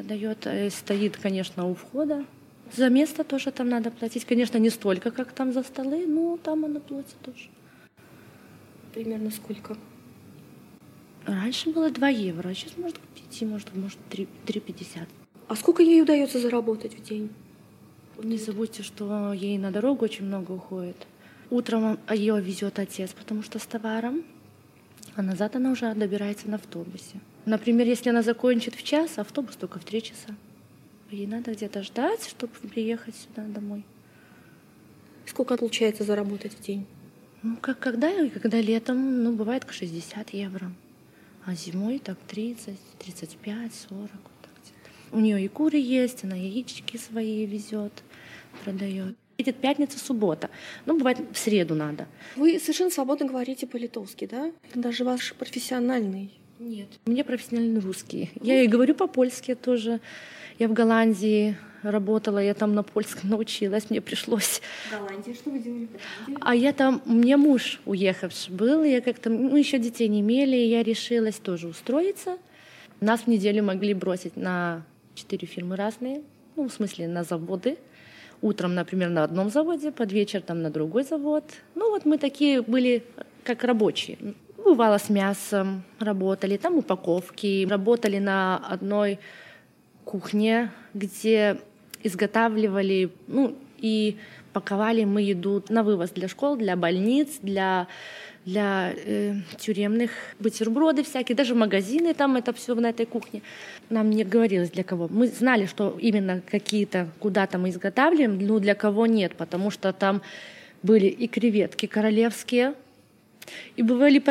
продает, 0.00 0.46
э, 0.46 0.70
стоит, 0.70 1.16
конечно, 1.16 1.66
у 1.66 1.74
входа. 1.74 2.24
За 2.72 2.88
место 2.88 3.24
тоже 3.24 3.50
там 3.50 3.68
надо 3.68 3.90
платить. 3.90 4.24
Конечно, 4.24 4.58
не 4.58 4.70
столько, 4.70 5.10
как 5.10 5.32
там 5.32 5.52
за 5.52 5.62
столы, 5.62 6.06
но 6.06 6.38
там 6.38 6.64
она 6.64 6.80
платит 6.80 7.16
тоже. 7.22 7.48
Примерно 8.94 9.30
сколько? 9.30 9.76
Раньше 11.26 11.70
было 11.70 11.90
2 11.90 12.08
евро, 12.08 12.48
а 12.48 12.54
сейчас 12.54 12.76
может 12.78 12.98
быть 12.98 13.42
может, 13.42 13.74
может 13.76 13.98
3, 14.08 14.28
3,50. 14.46 15.06
А 15.48 15.56
сколько 15.56 15.82
ей 15.82 16.02
удается 16.02 16.38
заработать 16.38 16.94
в 16.94 17.02
день? 17.02 17.30
Не 18.22 18.38
забудьте, 18.38 18.82
что 18.82 19.32
ей 19.32 19.58
на 19.58 19.70
дорогу 19.70 20.04
очень 20.04 20.24
много 20.24 20.52
уходит. 20.52 20.96
Утром 21.50 21.98
ее 22.10 22.40
везет 22.40 22.78
отец, 22.78 23.12
потому 23.12 23.42
что 23.42 23.58
с 23.58 23.66
товаром, 23.66 24.22
а 25.16 25.22
назад 25.22 25.56
она 25.56 25.70
уже 25.72 25.94
добирается 25.94 26.48
на 26.48 26.56
автобусе. 26.56 27.20
Например, 27.46 27.86
если 27.86 28.10
она 28.10 28.22
закончит 28.22 28.74
в 28.74 28.82
час, 28.82 29.18
автобус 29.18 29.56
только 29.56 29.78
в 29.78 29.84
три 29.84 30.02
часа. 30.02 30.34
Ей 31.10 31.26
надо 31.26 31.52
где-то 31.52 31.82
ждать, 31.82 32.28
чтобы 32.28 32.52
приехать 32.68 33.16
сюда 33.16 33.42
домой. 33.42 33.84
Сколько 35.26 35.56
получается 35.56 36.04
заработать 36.04 36.54
в 36.54 36.62
день? 36.62 36.86
Ну, 37.42 37.56
как 37.60 37.78
когда, 37.78 38.10
когда 38.28 38.60
летом, 38.60 39.24
ну, 39.24 39.32
бывает 39.32 39.64
к 39.64 39.72
60 39.72 40.30
евро. 40.30 40.72
А 41.46 41.54
зимой 41.54 41.98
так 41.98 42.18
30, 42.28 42.78
35, 42.98 43.74
40, 43.88 44.00
вот 44.00 44.10
так. 44.42 44.52
У 45.12 45.18
нее 45.18 45.42
и 45.42 45.48
куры 45.48 45.78
есть, 45.78 46.22
она 46.24 46.36
яички 46.36 46.96
свои 46.96 47.46
везет, 47.46 47.92
продает. 48.62 49.16
Едет 49.38 49.56
пятница, 49.56 49.98
суббота. 49.98 50.50
Ну, 50.84 50.98
бывает, 50.98 51.18
в 51.32 51.38
среду 51.38 51.74
надо. 51.74 52.06
Вы 52.36 52.58
совершенно 52.58 52.90
свободно 52.90 53.26
говорите 53.26 53.66
по-литовски, 53.66 54.26
да? 54.26 54.52
Даже 54.74 55.04
ваш 55.04 55.32
профессиональный. 55.34 56.30
Нет. 56.60 56.88
У 57.06 57.10
меня 57.10 57.24
профессиональный 57.24 57.80
русский. 57.80 58.30
Я 58.42 58.62
и 58.62 58.66
говорю 58.66 58.94
по-польски 58.94 59.54
тоже. 59.54 59.98
Я 60.58 60.68
в 60.68 60.74
Голландии 60.74 61.56
работала, 61.82 62.38
я 62.38 62.52
там 62.52 62.74
на 62.74 62.82
польском 62.82 63.30
научилась, 63.30 63.88
мне 63.88 64.02
пришлось. 64.02 64.60
В 64.90 64.92
Голландии 64.92 65.32
что 65.32 65.50
вы 65.50 65.58
делали? 65.58 65.88
А 66.42 66.54
я 66.54 66.74
там, 66.74 67.00
у 67.06 67.12
меня 67.12 67.38
муж 67.38 67.80
уехавший 67.86 68.52
был, 68.52 68.84
я 68.84 69.00
как-то, 69.00 69.30
мы 69.30 69.58
еще 69.58 69.78
детей 69.78 70.08
не 70.08 70.20
имели, 70.20 70.54
и 70.54 70.68
я 70.68 70.82
решилась 70.82 71.36
тоже 71.36 71.66
устроиться. 71.66 72.36
Нас 73.00 73.22
в 73.22 73.26
неделю 73.28 73.64
могли 73.64 73.94
бросить 73.94 74.36
на 74.36 74.84
четыре 75.14 75.48
фирмы 75.48 75.76
разные, 75.76 76.20
ну, 76.56 76.68
в 76.68 76.72
смысле, 76.74 77.08
на 77.08 77.24
заводы. 77.24 77.78
Утром, 78.42 78.74
например, 78.74 79.08
на 79.08 79.24
одном 79.24 79.48
заводе, 79.48 79.92
под 79.92 80.12
вечер 80.12 80.42
там 80.42 80.60
на 80.60 80.70
другой 80.70 81.04
завод. 81.04 81.44
Ну, 81.74 81.88
вот 81.88 82.04
мы 82.04 82.18
такие 82.18 82.60
были 82.60 83.02
как 83.44 83.64
рабочие. 83.64 84.18
Бывало 84.70 84.98
с 84.98 85.10
мясом 85.10 85.82
работали, 85.98 86.56
там 86.56 86.76
упаковки, 86.76 87.66
работали 87.68 88.18
на 88.18 88.56
одной 88.56 89.18
кухне, 90.04 90.70
где 90.94 91.58
изготавливали, 92.04 93.10
ну, 93.26 93.56
и 93.78 94.16
паковали 94.52 95.02
мы 95.02 95.22
еду 95.22 95.64
на 95.68 95.82
вывоз 95.82 96.10
для 96.10 96.28
школ, 96.28 96.56
для 96.56 96.76
больниц, 96.76 97.40
для 97.42 97.88
для 98.44 98.94
э, 98.94 99.34
тюремных 99.58 100.12
бутерброды 100.38 101.02
всякие, 101.02 101.34
даже 101.34 101.56
магазины 101.56 102.14
там 102.14 102.36
это 102.36 102.52
все 102.52 102.76
на 102.76 102.90
этой 102.90 103.06
кухне. 103.06 103.42
Нам 103.90 104.08
не 104.10 104.22
говорилось 104.22 104.70
для 104.70 104.84
кого. 104.84 105.08
Мы 105.08 105.26
знали, 105.26 105.66
что 105.66 105.96
именно 106.00 106.42
какие-то 106.48 107.08
куда-то 107.18 107.58
мы 107.58 107.70
изготавливаем, 107.70 108.38
но 108.38 108.60
для 108.60 108.76
кого 108.76 109.06
нет, 109.06 109.32
потому 109.36 109.72
что 109.72 109.92
там 109.92 110.22
были 110.84 111.06
и 111.06 111.26
креветки 111.26 111.86
королевские, 111.86 112.74
и 113.76 113.82
бывали 113.82 114.22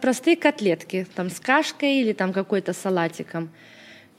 простые 0.00 0.36
котлетки, 0.36 1.06
там 1.14 1.30
с 1.30 1.40
кашкой 1.40 2.00
или 2.00 2.12
там 2.12 2.32
какой-то 2.32 2.72
салатиком. 2.72 3.50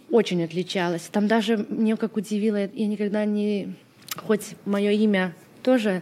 Очень 0.09 0.43
отличалось. 0.43 1.03
Там 1.03 1.27
даже 1.27 1.65
мне 1.69 1.95
как 1.95 2.17
удивило, 2.17 2.57
я 2.57 2.87
никогда 2.87 3.25
не... 3.25 3.75
Хоть 4.15 4.55
мое 4.65 4.91
имя 4.91 5.33
тоже 5.61 6.01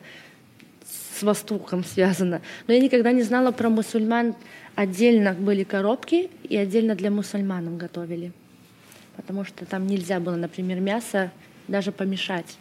с 1.18 1.24
Востоком 1.24 1.84
связано, 1.84 2.42
но 2.68 2.74
я 2.74 2.80
никогда 2.80 3.12
не 3.12 3.24
знала 3.24 3.52
про 3.52 3.70
мусульман. 3.70 4.36
Отдельно 4.76 5.34
были 5.34 5.64
коробки, 5.64 6.30
и 6.44 6.56
отдельно 6.56 6.96
для 6.96 7.10
мусульман 7.10 7.78
готовили. 7.78 8.32
Потому 9.16 9.44
что 9.44 9.66
там 9.66 9.88
нельзя 9.88 10.20
было, 10.20 10.36
например, 10.36 10.80
мясо 10.80 11.32
даже 11.68 11.92
помешать. 11.92 12.58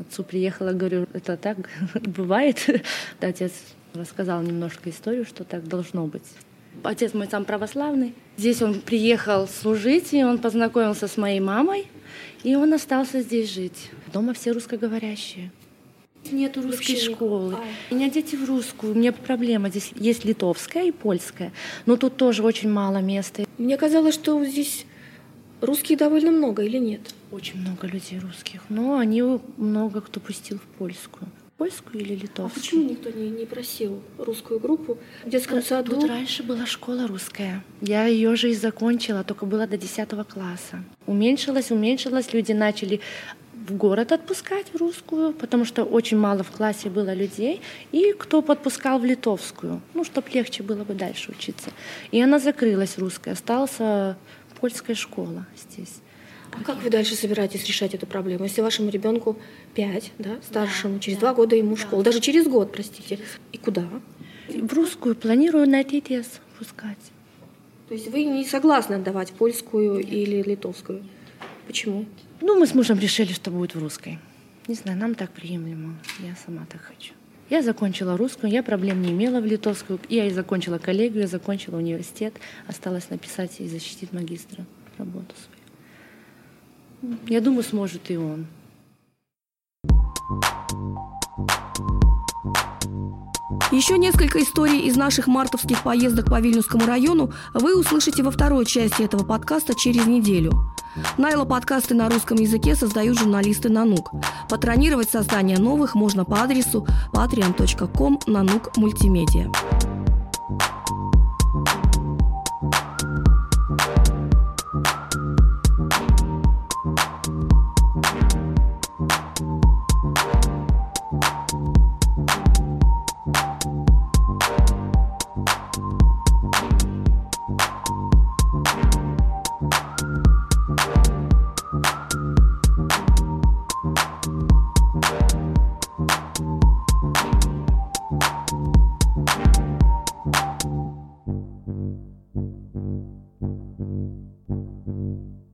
Отцу 0.00 0.24
приехала, 0.24 0.72
говорю, 0.72 1.06
это 1.12 1.36
так 1.36 1.56
бывает. 1.94 2.58
Отец 3.20 3.52
рассказал 3.94 4.42
немножко 4.42 4.90
историю, 4.90 5.24
что 5.24 5.44
так 5.44 5.66
должно 5.68 6.06
быть. 6.06 6.24
Отец 6.82 7.14
мой 7.14 7.28
сам 7.30 7.44
православный. 7.44 8.14
Здесь 8.36 8.62
он 8.62 8.80
приехал 8.80 9.46
служить, 9.46 10.12
и 10.12 10.24
он 10.24 10.38
познакомился 10.38 11.06
с 11.06 11.16
моей 11.16 11.40
мамой, 11.40 11.86
и 12.44 12.56
он 12.56 12.72
остался 12.72 13.20
здесь 13.20 13.52
жить. 13.52 13.90
Дома 14.12 14.32
все 14.32 14.52
русскоговорящие. 14.52 15.50
Нету 16.30 16.62
русской 16.62 16.92
Вообще 16.92 17.12
школы. 17.12 17.54
А. 17.54 17.92
У 17.92 17.96
меня 17.96 18.08
дети 18.08 18.36
в 18.36 18.48
русскую. 18.48 18.94
У 18.94 18.96
меня 18.96 19.12
проблема. 19.12 19.68
Здесь 19.68 19.92
есть 19.96 20.24
литовская 20.24 20.84
и 20.84 20.92
польская. 20.92 21.52
Но 21.84 21.96
тут 21.96 22.16
тоже 22.16 22.42
очень 22.42 22.70
мало 22.70 22.98
места. 22.98 23.44
Мне 23.58 23.76
казалось, 23.76 24.14
что 24.14 24.42
здесь 24.44 24.86
русских 25.60 25.98
довольно 25.98 26.30
много 26.30 26.62
или 26.62 26.78
нет? 26.78 27.14
Очень 27.32 27.60
много 27.60 27.88
людей 27.88 28.20
русских. 28.20 28.62
Но 28.68 28.98
они 28.98 29.22
много 29.56 30.00
кто 30.00 30.20
пустил 30.20 30.58
в 30.58 30.78
польскую 30.78 31.28
польскую 31.56 32.00
или 32.00 32.14
литовскую. 32.14 32.46
А 32.46 32.50
почему 32.50 32.90
никто 32.90 33.10
не, 33.10 33.30
не 33.30 33.46
просил 33.46 34.02
русскую 34.18 34.60
группу 34.60 34.98
в 35.24 35.28
детском 35.28 35.62
саду? 35.62 35.92
Тут 35.92 36.08
раньше 36.08 36.42
была 36.42 36.66
школа 36.66 37.06
русская. 37.06 37.62
Я 37.80 38.06
ее 38.06 38.34
же 38.36 38.50
и 38.50 38.54
закончила, 38.54 39.24
только 39.24 39.46
была 39.46 39.66
до 39.66 39.76
10 39.76 40.08
класса. 40.28 40.84
Уменьшилась, 41.06 41.70
уменьшилась, 41.70 42.32
люди 42.32 42.52
начали 42.52 43.00
в 43.66 43.76
город 43.76 44.12
отпускать 44.12 44.66
в 44.72 44.76
русскую, 44.76 45.32
потому 45.32 45.64
что 45.64 45.84
очень 45.84 46.18
мало 46.18 46.42
в 46.42 46.50
классе 46.50 46.90
было 46.90 47.14
людей, 47.14 47.60
и 47.92 48.12
кто 48.12 48.42
подпускал 48.42 48.98
в 48.98 49.04
литовскую, 49.04 49.80
ну, 49.94 50.04
чтобы 50.04 50.28
легче 50.30 50.62
было 50.62 50.82
бы 50.84 50.94
дальше 50.94 51.30
учиться. 51.30 51.70
И 52.10 52.20
она 52.20 52.38
закрылась, 52.38 52.98
русская, 52.98 53.32
осталась 53.32 53.78
польская 54.60 54.94
школа 54.94 55.46
здесь. 55.56 56.00
А 56.52 56.64
как 56.64 56.82
вы 56.82 56.90
дальше 56.90 57.14
собираетесь 57.14 57.66
решать 57.66 57.94
эту 57.94 58.06
проблему? 58.06 58.44
Если 58.44 58.60
вашему 58.60 58.90
ребенку 58.90 59.38
5, 59.74 60.12
да, 60.18 60.38
старшему, 60.42 60.98
через 60.98 61.18
два 61.18 61.34
года 61.34 61.56
ему 61.56 61.76
в 61.76 61.80
школу, 61.80 62.02
даже 62.02 62.20
через 62.20 62.46
год, 62.46 62.72
простите, 62.72 63.18
и 63.52 63.58
куда? 63.58 63.88
В 64.48 64.72
русскую 64.74 65.14
планирую 65.14 65.68
на 65.68 65.82
ТТС 65.82 66.40
пускать. 66.58 66.98
То 67.88 67.94
есть 67.94 68.08
вы 68.08 68.24
не 68.24 68.44
согласны 68.44 68.94
отдавать 68.94 69.32
польскую 69.32 69.98
или 70.00 70.42
литовскую? 70.42 71.02
Почему? 71.66 72.04
Ну, 72.40 72.58
мы 72.58 72.66
с 72.66 72.74
мужем 72.74 72.98
решили, 72.98 73.32
что 73.32 73.50
будет 73.50 73.74
в 73.74 73.78
русской. 73.78 74.18
Не 74.68 74.74
знаю, 74.74 74.98
нам 74.98 75.14
так 75.14 75.30
приемлемо. 75.30 75.98
Я 76.20 76.36
сама 76.44 76.66
так 76.70 76.82
хочу. 76.82 77.14
Я 77.50 77.62
закончила 77.62 78.16
русскую, 78.16 78.50
я 78.50 78.62
проблем 78.62 79.02
не 79.02 79.10
имела 79.10 79.40
в 79.40 79.46
литовскую. 79.46 79.98
Я 80.08 80.26
и 80.26 80.30
закончила 80.30 80.78
коллегию, 80.78 81.22
я 81.22 81.26
закончила 81.26 81.76
университет. 81.76 82.34
Осталось 82.66 83.10
написать 83.10 83.60
и 83.60 83.68
защитить 83.68 84.12
магистра 84.12 84.64
работу 84.98 85.34
свою. 85.36 85.61
Я 87.26 87.40
думаю, 87.40 87.64
сможет 87.64 88.10
и 88.10 88.16
он. 88.16 88.46
Еще 93.70 93.96
несколько 93.96 94.42
историй 94.42 94.80
из 94.80 94.96
наших 94.96 95.26
мартовских 95.26 95.82
поездок 95.82 96.26
по 96.26 96.40
Вильнюсскому 96.40 96.84
району 96.84 97.32
вы 97.54 97.78
услышите 97.78 98.22
во 98.22 98.30
второй 98.30 98.66
части 98.66 99.02
этого 99.02 99.24
подкаста 99.24 99.74
через 99.74 100.06
неделю. 100.06 100.52
Найла 101.16 101.46
подкасты 101.46 101.94
на 101.94 102.10
русском 102.10 102.36
языке 102.36 102.74
создают 102.74 103.18
журналисты 103.18 103.70
«Нанук». 103.70 104.10
Патронировать 104.50 105.08
создание 105.08 105.58
новых 105.58 105.94
можно 105.94 106.26
по 106.26 106.42
адресу 106.42 106.86
patreon.com 107.14 108.20
«Нанук 108.26 108.76
Мультимедиа». 108.76 109.50